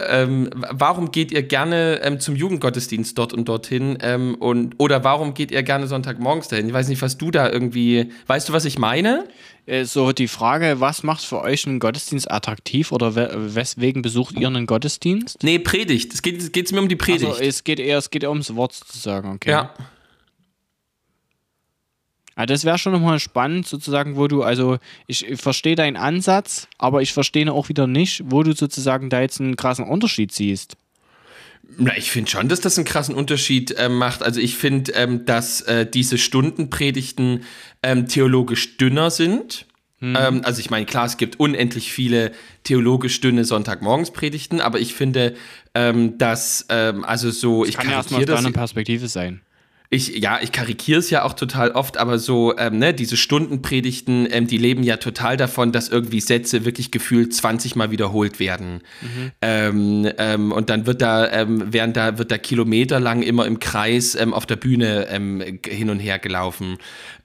ähm, 0.08 0.50
warum 0.54 1.12
geht 1.12 1.32
ihr 1.32 1.44
gerne 1.44 2.00
ähm, 2.04 2.20
zum 2.20 2.36
Jugendgottesdienst 2.36 3.18
dort 3.18 3.34
und 3.34 3.48
dorthin? 3.48 3.98
Ähm, 4.02 4.36
und, 4.36 4.76
oder 4.78 5.04
warum 5.04 5.34
geht 5.34 5.52
ihr 5.52 5.64
gerne 5.64 5.88
Sonntagmorgens 5.88 6.48
dahin? 6.48 6.68
Ich 6.68 6.74
weiß 6.74 6.88
nicht, 6.90 7.02
was 7.02 7.18
du 7.18 7.32
da 7.32 7.50
irgendwie. 7.50 8.12
Weißt 8.28 8.50
du, 8.50 8.54
was 8.54 8.66
ich 8.66 8.78
meine? 8.78 9.28
Äh, 9.66 9.86
So 9.86 10.12
die 10.12 10.28
Frage, 10.28 10.80
was 10.80 11.04
macht 11.04 11.24
für 11.24 11.42
euch 11.42 11.66
einen 11.68 11.80
Gottesdienst 11.80 12.30
attraktiv 12.30 12.92
oder 12.92 13.16
we 13.16 13.56
weswegen 13.56 14.02
besucht 14.02 14.38
ihr 14.38 14.48
einen 14.48 14.66
Gottesdienst? 14.66 15.44
Nee, 15.44 15.60
Predigt. 15.60 16.14
Es 16.14 16.22
geht, 16.22 16.42
es 16.42 16.72
mir 16.72 16.80
um 16.80 16.90
die 16.90 16.96
Predigt. 16.96 17.26
Also 17.26 17.42
es 17.42 17.64
geht 17.64 17.80
eher, 17.80 17.98
es 17.98 18.10
geht 18.10 18.24
eher 18.24 18.30
ums 18.30 18.56
Wort 18.56 18.74
sozusagen, 18.74 19.34
okay. 19.34 19.52
ja. 19.52 19.74
Ah, 22.38 22.46
das 22.46 22.66
wäre 22.66 22.78
schon 22.78 22.94
nochmal 22.94 23.20
spannend, 23.20 23.66
sozusagen, 23.66 24.16
wo 24.16 24.28
du, 24.28 24.44
also 24.44 24.78
ich, 25.08 25.26
verstehe 25.38 25.76
deinen 25.76 25.98
Ansatz, 25.98 26.68
aber 26.78 27.02
ich 27.02 27.12
verstehe 27.12 27.52
auch 27.52 27.68
wieder 27.68 27.88
nicht, 27.88 28.22
wo 28.26 28.44
du 28.44 28.54
sozusagen 28.54 29.10
da 29.10 29.22
jetzt 29.22 29.42
einen 29.42 29.56
krassen 29.56 29.86
Unterschied 29.86 30.32
siehst. 30.32 30.78
Na, 31.78 31.98
ich 31.98 32.12
finde 32.12 32.30
schon, 32.30 32.48
dass 32.48 32.62
das 32.62 32.78
einen 32.78 32.86
krassen 32.86 33.16
Unterschied 33.16 33.72
äh, 33.72 33.90
macht. 33.90 34.22
Also 34.22 34.40
ich 34.40 34.56
finde, 34.56 34.92
ähm, 34.92 35.26
dass 35.26 35.62
äh, 35.62 35.88
diese 35.90 36.20
Stundenpredigten 36.20 37.44
ähm, 37.82 38.08
theologisch 38.08 38.78
dünner 38.78 39.10
sind. 39.10 39.66
Ähm, 40.00 40.42
also 40.44 40.60
ich 40.60 40.70
meine, 40.70 40.86
klar, 40.86 41.08
es 41.08 41.18
gibt 41.18 41.40
unendlich 41.40 41.92
viele 41.92 42.34
theologisch 42.64 43.20
dünne 43.20 43.46
Sonntagmorgenspredigten, 43.46 44.62
aber 44.62 44.80
ich 44.80 44.94
finde, 44.94 45.34
ähm, 45.74 46.20
dass, 46.20 46.68
ähm, 46.70 47.04
also 47.04 47.32
so, 47.32 47.66
ich 47.66 47.78
Kann 47.78 47.90
ja 47.90 47.94
erstmal 47.94 48.22
aus 48.22 48.28
das. 48.28 48.44
deiner 48.44 48.54
Perspektive 48.54 49.08
sein. 49.08 49.42
Ich, 49.90 50.18
ja, 50.18 50.40
ich 50.42 50.52
karikiere 50.52 51.00
es 51.00 51.10
ja 51.10 51.24
auch 51.24 51.34
total 51.34 51.72
oft, 51.72 51.98
aber 51.98 52.20
so, 52.20 52.58
ähm, 52.58 52.78
ne, 52.78 52.94
diese 52.94 53.16
Stundenpredigten, 53.16 54.28
ähm, 54.30 54.46
die 54.46 54.58
leben 54.58 54.84
ja 54.84 54.98
total 54.98 55.38
davon, 55.38 55.72
dass 55.72 55.88
irgendwie 55.88 56.20
Sätze 56.20 56.66
wirklich 56.66 56.92
gefühlt 56.92 57.34
20 57.34 57.78
Mal 57.78 57.90
wiederholt 57.90 58.40
werden. 58.40 58.82
Ähm, 59.42 60.10
ähm, 60.18 60.52
und 60.52 60.70
dann 60.70 60.86
wird 60.88 61.02
da, 61.02 61.32
ähm, 61.32 61.72
werden 61.72 61.94
da, 61.94 62.18
wird 62.18 62.32
da 62.32 62.38
kilometerlang 62.38 63.22
immer 63.22 63.46
im 63.46 63.60
Kreis 63.60 64.16
ähm, 64.16 64.34
auf 64.34 64.46
der 64.46 64.58
Bühne 64.58 65.08
ähm, 65.10 65.42
hin 65.66 65.90
und 65.90 66.00
her 66.00 66.20
gelaufen. 66.20 66.78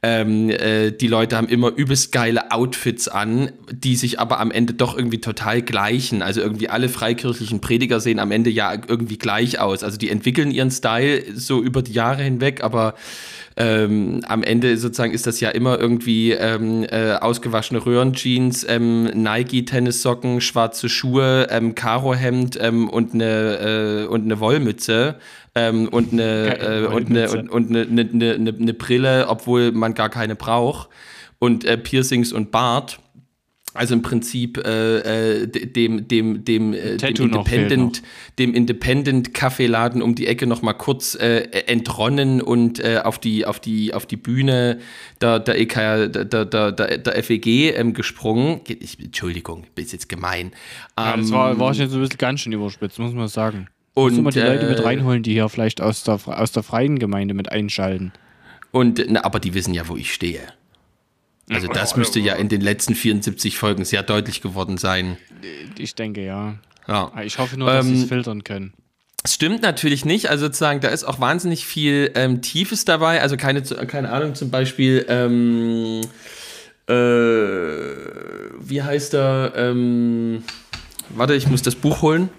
Ähm, 0.04 0.50
äh, 0.50 0.90
die 0.90 1.06
Leute 1.06 1.36
haben 1.36 1.48
immer 1.48 1.68
übelst 1.76 2.10
geile 2.10 2.50
Outfits 2.50 3.06
an, 3.06 3.52
die 3.70 3.94
sich 3.94 4.18
aber 4.18 4.40
am 4.40 4.50
Ende 4.50 4.74
doch 4.74 4.96
irgendwie 4.96 5.20
total 5.20 5.62
gleichen. 5.62 6.22
Also 6.22 6.40
irgendwie 6.40 6.68
alle 6.68 6.88
freikirchlichen 6.88 7.60
Prediger 7.60 8.00
sehen 8.00 8.18
am 8.18 8.32
Ende 8.32 8.50
ja 8.50 8.72
irgendwie 8.72 9.16
gleich 9.16 9.60
aus. 9.60 9.84
Also 9.84 9.98
die 9.98 10.10
entwickeln 10.10 10.50
ihren 10.50 10.72
Style 10.72 11.22
so 11.34 11.62
über 11.62 11.82
die 11.82 11.92
Jahre 11.92 12.24
hinweg, 12.24 12.51
aber 12.60 12.94
ähm, 13.56 14.22
am 14.26 14.42
Ende 14.42 14.76
sozusagen 14.76 15.12
ist 15.12 15.26
das 15.26 15.40
ja 15.40 15.50
immer 15.50 15.78
irgendwie 15.78 16.32
ähm, 16.32 16.84
äh, 16.84 17.14
ausgewaschene 17.14 17.84
Röhrenjeans, 17.84 18.66
ähm, 18.68 19.04
Nike-Tennissocken, 19.04 20.40
schwarze 20.40 20.88
Schuhe, 20.88 21.48
ähm, 21.50 21.74
Karohemd 21.74 22.58
ähm, 22.60 22.88
und 22.88 23.14
eine 23.14 24.04
äh, 24.04 24.06
und 24.06 24.24
eine 24.24 24.40
Wollmütze 24.40 25.16
ähm, 25.54 25.88
und 25.88 26.12
eine 26.12 26.58
äh, 26.60 26.86
und 26.86 27.10
eine 27.10 27.30
und, 27.30 27.50
und 27.50 27.70
eine, 27.70 27.82
eine, 27.82 28.08
eine, 28.12 28.34
eine, 28.34 28.54
eine 28.58 28.74
Brille, 28.74 29.26
obwohl 29.28 29.72
man 29.72 29.94
gar 29.94 30.08
keine 30.08 30.34
braucht 30.34 30.88
und 31.38 31.64
äh, 31.64 31.76
Piercings 31.76 32.32
und 32.32 32.50
Bart. 32.50 33.00
Also 33.74 33.94
im 33.94 34.02
Prinzip 34.02 34.58
äh, 34.58 35.42
äh, 35.42 35.46
dem 35.46 36.06
dem 36.06 36.44
dem, 36.44 36.74
äh, 36.74 36.96
dem 36.96 36.98
Tattoo 36.98 37.24
Independent 37.24 38.02
dem 38.38 38.54
Independent 38.54 39.32
Kaffeeladen 39.32 40.02
um 40.02 40.14
die 40.14 40.26
Ecke 40.26 40.46
noch 40.46 40.60
mal 40.60 40.74
kurz 40.74 41.14
äh, 41.14 41.42
entronnen 41.66 42.42
und 42.42 42.80
äh, 42.80 43.00
auf 43.02 43.18
die 43.18 43.46
auf 43.46 43.60
die 43.60 43.94
auf 43.94 44.04
die 44.04 44.16
Bühne 44.16 44.78
der 45.20 45.38
der 45.40 45.58
EK 45.58 45.74
der 45.74 46.24
der 46.24 46.44
der, 46.44 46.72
der 46.98 47.22
FEG 47.24 47.46
ähm, 47.76 47.94
gesprungen. 47.94 48.60
Ich, 48.66 48.98
Entschuldigung, 49.00 49.64
bin 49.74 49.86
jetzt 49.86 50.08
gemein. 50.08 50.52
Ja, 50.98 51.16
das 51.16 51.28
Ähm, 51.28 51.32
war, 51.34 51.58
war 51.58 51.72
ich 51.72 51.78
jetzt 51.78 51.94
ein 51.94 52.00
bisschen 52.00 52.18
ganz 52.18 52.40
schön 52.40 52.52
überspitzt, 52.52 52.98
muss 52.98 53.14
man 53.14 53.28
sagen. 53.28 53.68
Und, 53.94 54.04
Musst 54.04 54.18
du 54.18 54.22
mal 54.22 54.30
die 54.32 54.40
Leute 54.40 54.66
mit 54.68 54.78
äh, 54.78 54.82
reinholen, 54.82 55.22
die 55.22 55.32
hier 55.32 55.48
vielleicht 55.48 55.80
aus 55.80 56.02
der, 56.04 56.18
aus 56.26 56.52
der 56.52 56.62
freien 56.62 56.98
Gemeinde 56.98 57.34
mit 57.34 57.52
einschalten. 57.52 58.12
Und 58.70 59.04
na, 59.08 59.22
aber 59.24 59.38
die 59.38 59.52
wissen 59.52 59.74
ja, 59.74 59.86
wo 59.88 59.96
ich 59.96 60.14
stehe. 60.14 60.40
Also 61.50 61.66
das 61.68 61.96
müsste 61.96 62.20
ja 62.20 62.34
in 62.34 62.48
den 62.48 62.60
letzten 62.60 62.94
74 62.94 63.58
Folgen 63.58 63.84
sehr 63.84 64.02
deutlich 64.02 64.40
geworden 64.42 64.78
sein. 64.78 65.16
Ich 65.78 65.94
denke, 65.94 66.24
ja. 66.24 66.54
Ja. 66.88 67.12
Ich 67.24 67.38
hoffe 67.38 67.58
nur, 67.58 67.70
dass 67.70 67.86
sie 67.86 67.94
es 67.94 68.02
Ähm, 68.02 68.08
filtern 68.08 68.44
können. 68.44 68.72
Es 69.24 69.34
stimmt 69.34 69.62
natürlich 69.62 70.04
nicht. 70.04 70.30
Also 70.30 70.46
sozusagen, 70.46 70.80
da 70.80 70.88
ist 70.88 71.04
auch 71.04 71.20
wahnsinnig 71.20 71.66
viel 71.66 72.10
ähm, 72.14 72.42
Tiefes 72.42 72.84
dabei. 72.84 73.20
Also 73.22 73.36
keine, 73.36 73.62
keine 73.62 74.10
Ahnung, 74.10 74.34
zum 74.34 74.50
Beispiel, 74.50 75.04
ähm, 75.08 76.00
äh, 76.88 76.92
wie 78.58 78.82
heißt 78.82 79.14
er? 79.14 79.52
Ähm, 79.56 80.42
warte, 81.10 81.34
ich 81.34 81.46
muss 81.48 81.62
das 81.62 81.74
Buch 81.74 82.02
holen. 82.02 82.30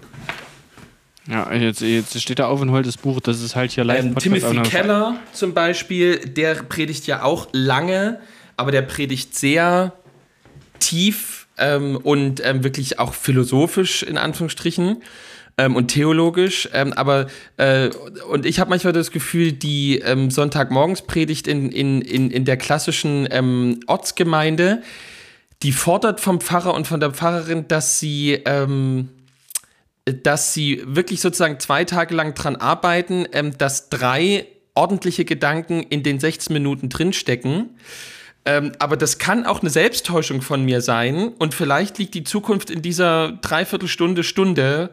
Ja, 1.26 1.50
jetzt, 1.54 1.80
jetzt 1.80 2.20
steht 2.20 2.38
er 2.38 2.48
auf 2.48 2.60
und 2.60 2.70
holt 2.70 2.86
das 2.86 2.98
Buch. 2.98 3.18
Das 3.20 3.40
ist 3.40 3.56
halt 3.56 3.70
hier 3.70 3.84
live 3.84 4.04
Ähm, 4.04 4.16
Timothy. 4.16 4.60
Keller 4.62 5.16
zum 5.32 5.54
Beispiel, 5.54 6.18
der 6.18 6.54
predigt 6.56 7.06
ja 7.06 7.22
auch 7.22 7.48
lange, 7.52 8.20
aber 8.56 8.70
der 8.70 8.82
predigt 8.82 9.34
sehr 9.34 9.92
tief 10.78 11.46
ähm, 11.58 11.96
und 11.96 12.44
ähm, 12.44 12.64
wirklich 12.64 12.98
auch 12.98 13.14
philosophisch 13.14 14.02
in 14.02 14.18
Anführungsstrichen 14.18 15.02
ähm, 15.56 15.76
und 15.76 15.88
theologisch. 15.88 16.68
Ähm, 16.72 16.92
aber 16.92 17.26
äh, 17.56 17.90
und 18.30 18.46
ich 18.46 18.60
habe 18.60 18.70
manchmal 18.70 18.92
das 18.92 19.10
Gefühl, 19.10 19.52
die 19.52 19.98
ähm, 20.00 20.30
Sonntagmorgenspredigt 20.30 21.46
in, 21.46 21.70
in, 21.70 22.02
in, 22.02 22.30
in 22.30 22.44
der 22.44 22.56
klassischen 22.56 23.28
ähm, 23.30 23.80
Ortsgemeinde, 23.86 24.82
die 25.62 25.72
fordert 25.72 26.20
vom 26.20 26.40
Pfarrer 26.40 26.74
und 26.74 26.86
von 26.86 27.00
der 27.00 27.12
Pfarrerin, 27.12 27.68
dass 27.68 27.98
sie 27.98 28.42
ähm, 28.44 29.10
dass 30.06 30.52
sie 30.52 30.82
wirklich 30.84 31.22
sozusagen 31.22 31.58
zwei 31.60 31.84
Tage 31.84 32.14
lang 32.14 32.34
dran 32.34 32.56
arbeiten, 32.56 33.26
dass 33.56 33.88
drei 33.88 34.46
ordentliche 34.74 35.24
Gedanken 35.24 35.82
in 35.82 36.02
den 36.02 36.20
16 36.20 36.52
Minuten 36.52 36.90
drinstecken. 36.90 37.70
Ähm, 38.46 38.72
aber 38.78 38.96
das 38.96 39.18
kann 39.18 39.46
auch 39.46 39.60
eine 39.60 39.70
Selbsttäuschung 39.70 40.42
von 40.42 40.64
mir 40.64 40.80
sein. 40.80 41.28
Und 41.38 41.54
vielleicht 41.54 41.98
liegt 41.98 42.14
die 42.14 42.24
Zukunft 42.24 42.70
in 42.70 42.82
dieser 42.82 43.32
Dreiviertelstunde, 43.40 44.22
Stunde 44.22 44.90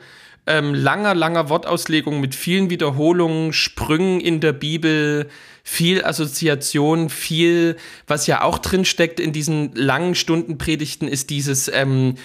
ähm, 0.48 0.74
langer, 0.74 1.14
langer 1.14 1.50
Wortauslegung 1.50 2.20
mit 2.20 2.34
vielen 2.34 2.70
Wiederholungen, 2.70 3.54
Sprüngen 3.54 4.20
in 4.22 4.40
der 4.40 4.54
Bibel, 4.54 5.30
viel 5.64 6.04
Assoziation, 6.04 7.10
viel, 7.10 7.78
was 8.08 8.26
ja 8.26 8.42
auch 8.42 8.58
drinsteckt 8.58 9.20
in 9.20 9.34
diesen 9.34 9.76
langen 9.76 10.16
Stundenpredigten, 10.16 11.08
ist 11.08 11.30
dieses 11.30 11.68
ähm, 11.68 12.16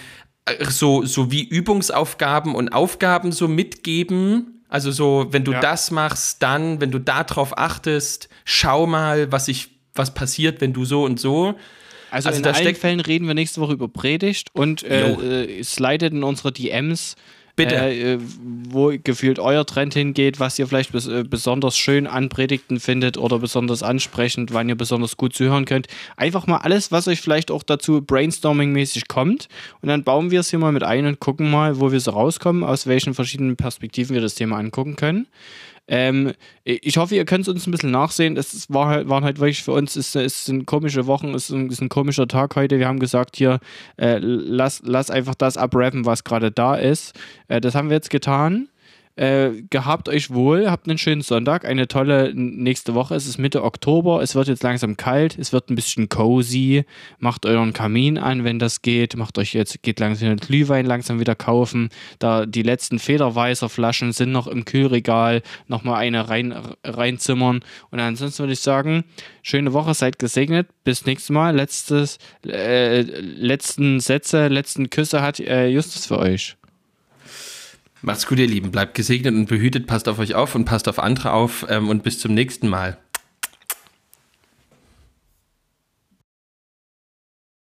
so, 0.68 1.04
so 1.04 1.30
wie 1.30 1.42
Übungsaufgaben 1.46 2.54
und 2.54 2.70
Aufgaben 2.70 3.32
so 3.32 3.48
mitgeben. 3.48 4.62
Also 4.68 4.90
so, 4.90 5.26
wenn 5.30 5.44
du 5.44 5.52
Ja. 5.52 5.60
das 5.60 5.90
machst, 5.90 6.42
dann, 6.42 6.80
wenn 6.80 6.90
du 6.90 6.98
darauf 6.98 7.58
achtest, 7.58 8.28
schau 8.44 8.86
mal, 8.86 9.30
was 9.30 9.48
ich, 9.48 9.75
was 9.96 10.14
passiert, 10.14 10.60
wenn 10.60 10.72
du 10.72 10.84
so 10.84 11.04
und 11.04 11.18
so. 11.20 11.54
Also, 12.10 12.28
Also 12.28 12.38
in 12.38 12.42
da 12.42 12.52
allen 12.52 12.74
Fällen 12.74 13.00
reden 13.00 13.26
wir 13.26 13.34
nächste 13.34 13.60
Woche 13.60 13.72
über 13.72 13.88
Predigt 13.88 14.48
und 14.52 14.82
äh, 14.84 15.10
äh, 15.10 15.62
slidet 15.64 16.12
in 16.12 16.22
unsere 16.22 16.52
DMs 16.52 17.16
Bitte. 17.56 17.74
Äh, 17.74 18.18
wo 18.68 18.92
gefühlt 19.02 19.38
euer 19.38 19.64
Trend 19.64 19.94
hingeht, 19.94 20.38
was 20.38 20.58
ihr 20.58 20.66
vielleicht 20.66 20.92
bes 20.92 21.06
äh, 21.06 21.24
besonders 21.24 21.78
schön 21.78 22.06
an 22.06 22.28
Predigten 22.28 22.78
findet 22.78 23.16
oder 23.16 23.38
besonders 23.38 23.82
ansprechend, 23.82 24.52
wann 24.52 24.68
ihr 24.68 24.74
besonders 24.74 25.16
gut 25.16 25.34
zuhören 25.34 25.64
könnt. 25.64 25.86
Einfach 26.18 26.46
mal 26.46 26.58
alles, 26.58 26.92
was 26.92 27.08
euch 27.08 27.22
vielleicht 27.22 27.50
auch 27.50 27.62
dazu 27.62 28.02
brainstorming-mäßig 28.02 29.08
kommt. 29.08 29.48
Und 29.80 29.88
dann 29.88 30.04
bauen 30.04 30.30
wir 30.30 30.40
es 30.40 30.50
hier 30.50 30.58
mal 30.58 30.72
mit 30.72 30.82
ein 30.82 31.06
und 31.06 31.18
gucken 31.18 31.50
mal, 31.50 31.80
wo 31.80 31.92
wir 31.92 32.00
so 32.00 32.10
rauskommen, 32.10 32.62
aus 32.62 32.86
welchen 32.86 33.14
verschiedenen 33.14 33.56
Perspektiven 33.56 34.12
wir 34.12 34.20
das 34.20 34.34
Thema 34.34 34.58
angucken 34.58 34.96
können. 34.96 35.26
Ähm, 35.88 36.32
ich 36.64 36.96
hoffe, 36.96 37.14
ihr 37.14 37.24
könnt 37.24 37.42
es 37.42 37.48
uns 37.48 37.66
ein 37.66 37.70
bisschen 37.70 37.90
nachsehen. 37.90 38.36
Es 38.36 38.68
war 38.70 38.88
halt, 38.88 39.08
waren 39.08 39.24
halt 39.24 39.38
wirklich 39.38 39.62
für 39.62 39.72
uns, 39.72 39.94
es, 39.96 40.14
es 40.14 40.44
sind 40.44 40.66
komische 40.66 41.06
Wochen, 41.06 41.34
es 41.34 41.48
ist 41.48 41.54
ein, 41.54 41.70
ist 41.70 41.80
ein, 41.80 41.88
komischer 41.88 42.26
Tag 42.26 42.56
heute. 42.56 42.78
Wir 42.78 42.88
haben 42.88 42.98
gesagt, 42.98 43.36
hier, 43.36 43.60
äh, 43.96 44.18
lass, 44.18 44.82
lass 44.84 45.10
einfach 45.10 45.34
das 45.34 45.56
abrappen, 45.56 46.04
was 46.04 46.24
gerade 46.24 46.50
da 46.50 46.74
ist. 46.74 47.14
Äh, 47.48 47.60
das 47.60 47.74
haben 47.74 47.88
wir 47.88 47.96
jetzt 47.96 48.10
getan. 48.10 48.68
Äh, 49.16 49.62
gehabt 49.70 50.10
euch 50.10 50.28
wohl, 50.30 50.70
habt 50.70 50.88
einen 50.88 50.98
schönen 50.98 51.22
Sonntag, 51.22 51.64
eine 51.64 51.88
tolle 51.88 52.32
nächste 52.34 52.94
Woche. 52.94 53.14
Es 53.14 53.26
ist 53.26 53.38
Mitte 53.38 53.64
Oktober, 53.64 54.20
es 54.20 54.34
wird 54.34 54.48
jetzt 54.48 54.62
langsam 54.62 54.98
kalt, 54.98 55.38
es 55.38 55.54
wird 55.54 55.70
ein 55.70 55.74
bisschen 55.74 56.10
cozy. 56.10 56.84
Macht 57.18 57.46
euren 57.46 57.72
Kamin 57.72 58.18
an, 58.18 58.44
wenn 58.44 58.58
das 58.58 58.82
geht. 58.82 59.16
Macht 59.16 59.38
euch 59.38 59.54
jetzt, 59.54 59.82
geht 59.82 60.00
langsam 60.00 60.28
den 60.28 60.36
Glühwein 60.36 60.84
langsam 60.84 61.18
wieder 61.18 61.34
kaufen. 61.34 61.88
Da 62.18 62.44
die 62.44 62.62
letzten 62.62 62.98
Federweißer 62.98 63.70
Flaschen 63.70 64.12
sind 64.12 64.32
noch 64.32 64.46
im 64.46 64.66
Kühlregal. 64.66 65.40
Nochmal 65.66 65.96
eine 65.96 66.28
rein, 66.28 66.54
reinzimmern. 66.84 67.60
Und 67.90 68.00
ansonsten 68.00 68.40
würde 68.40 68.52
ich 68.52 68.60
sagen, 68.60 69.04
schöne 69.42 69.72
Woche, 69.72 69.94
seid 69.94 70.18
gesegnet. 70.18 70.68
Bis 70.84 71.06
nächstes 71.06 71.30
Mal. 71.30 71.56
Letztes, 71.56 72.18
äh, 72.46 73.00
letzten 73.00 74.00
Sätze, 74.00 74.48
letzten 74.48 74.90
Küsse 74.90 75.22
hat 75.22 75.40
äh, 75.40 75.68
Justus 75.68 76.04
für 76.04 76.18
euch. 76.18 76.58
Macht's 78.02 78.26
gut, 78.26 78.38
ihr 78.38 78.46
Lieben. 78.46 78.70
Bleibt 78.70 78.94
gesegnet 78.94 79.34
und 79.34 79.46
behütet. 79.46 79.86
Passt 79.86 80.08
auf 80.08 80.18
euch 80.18 80.34
auf 80.34 80.54
und 80.54 80.64
passt 80.64 80.88
auf 80.88 80.98
andere 80.98 81.32
auf. 81.32 81.66
Ähm, 81.68 81.88
und 81.88 82.02
bis 82.02 82.18
zum 82.18 82.34
nächsten 82.34 82.68
Mal. 82.68 82.98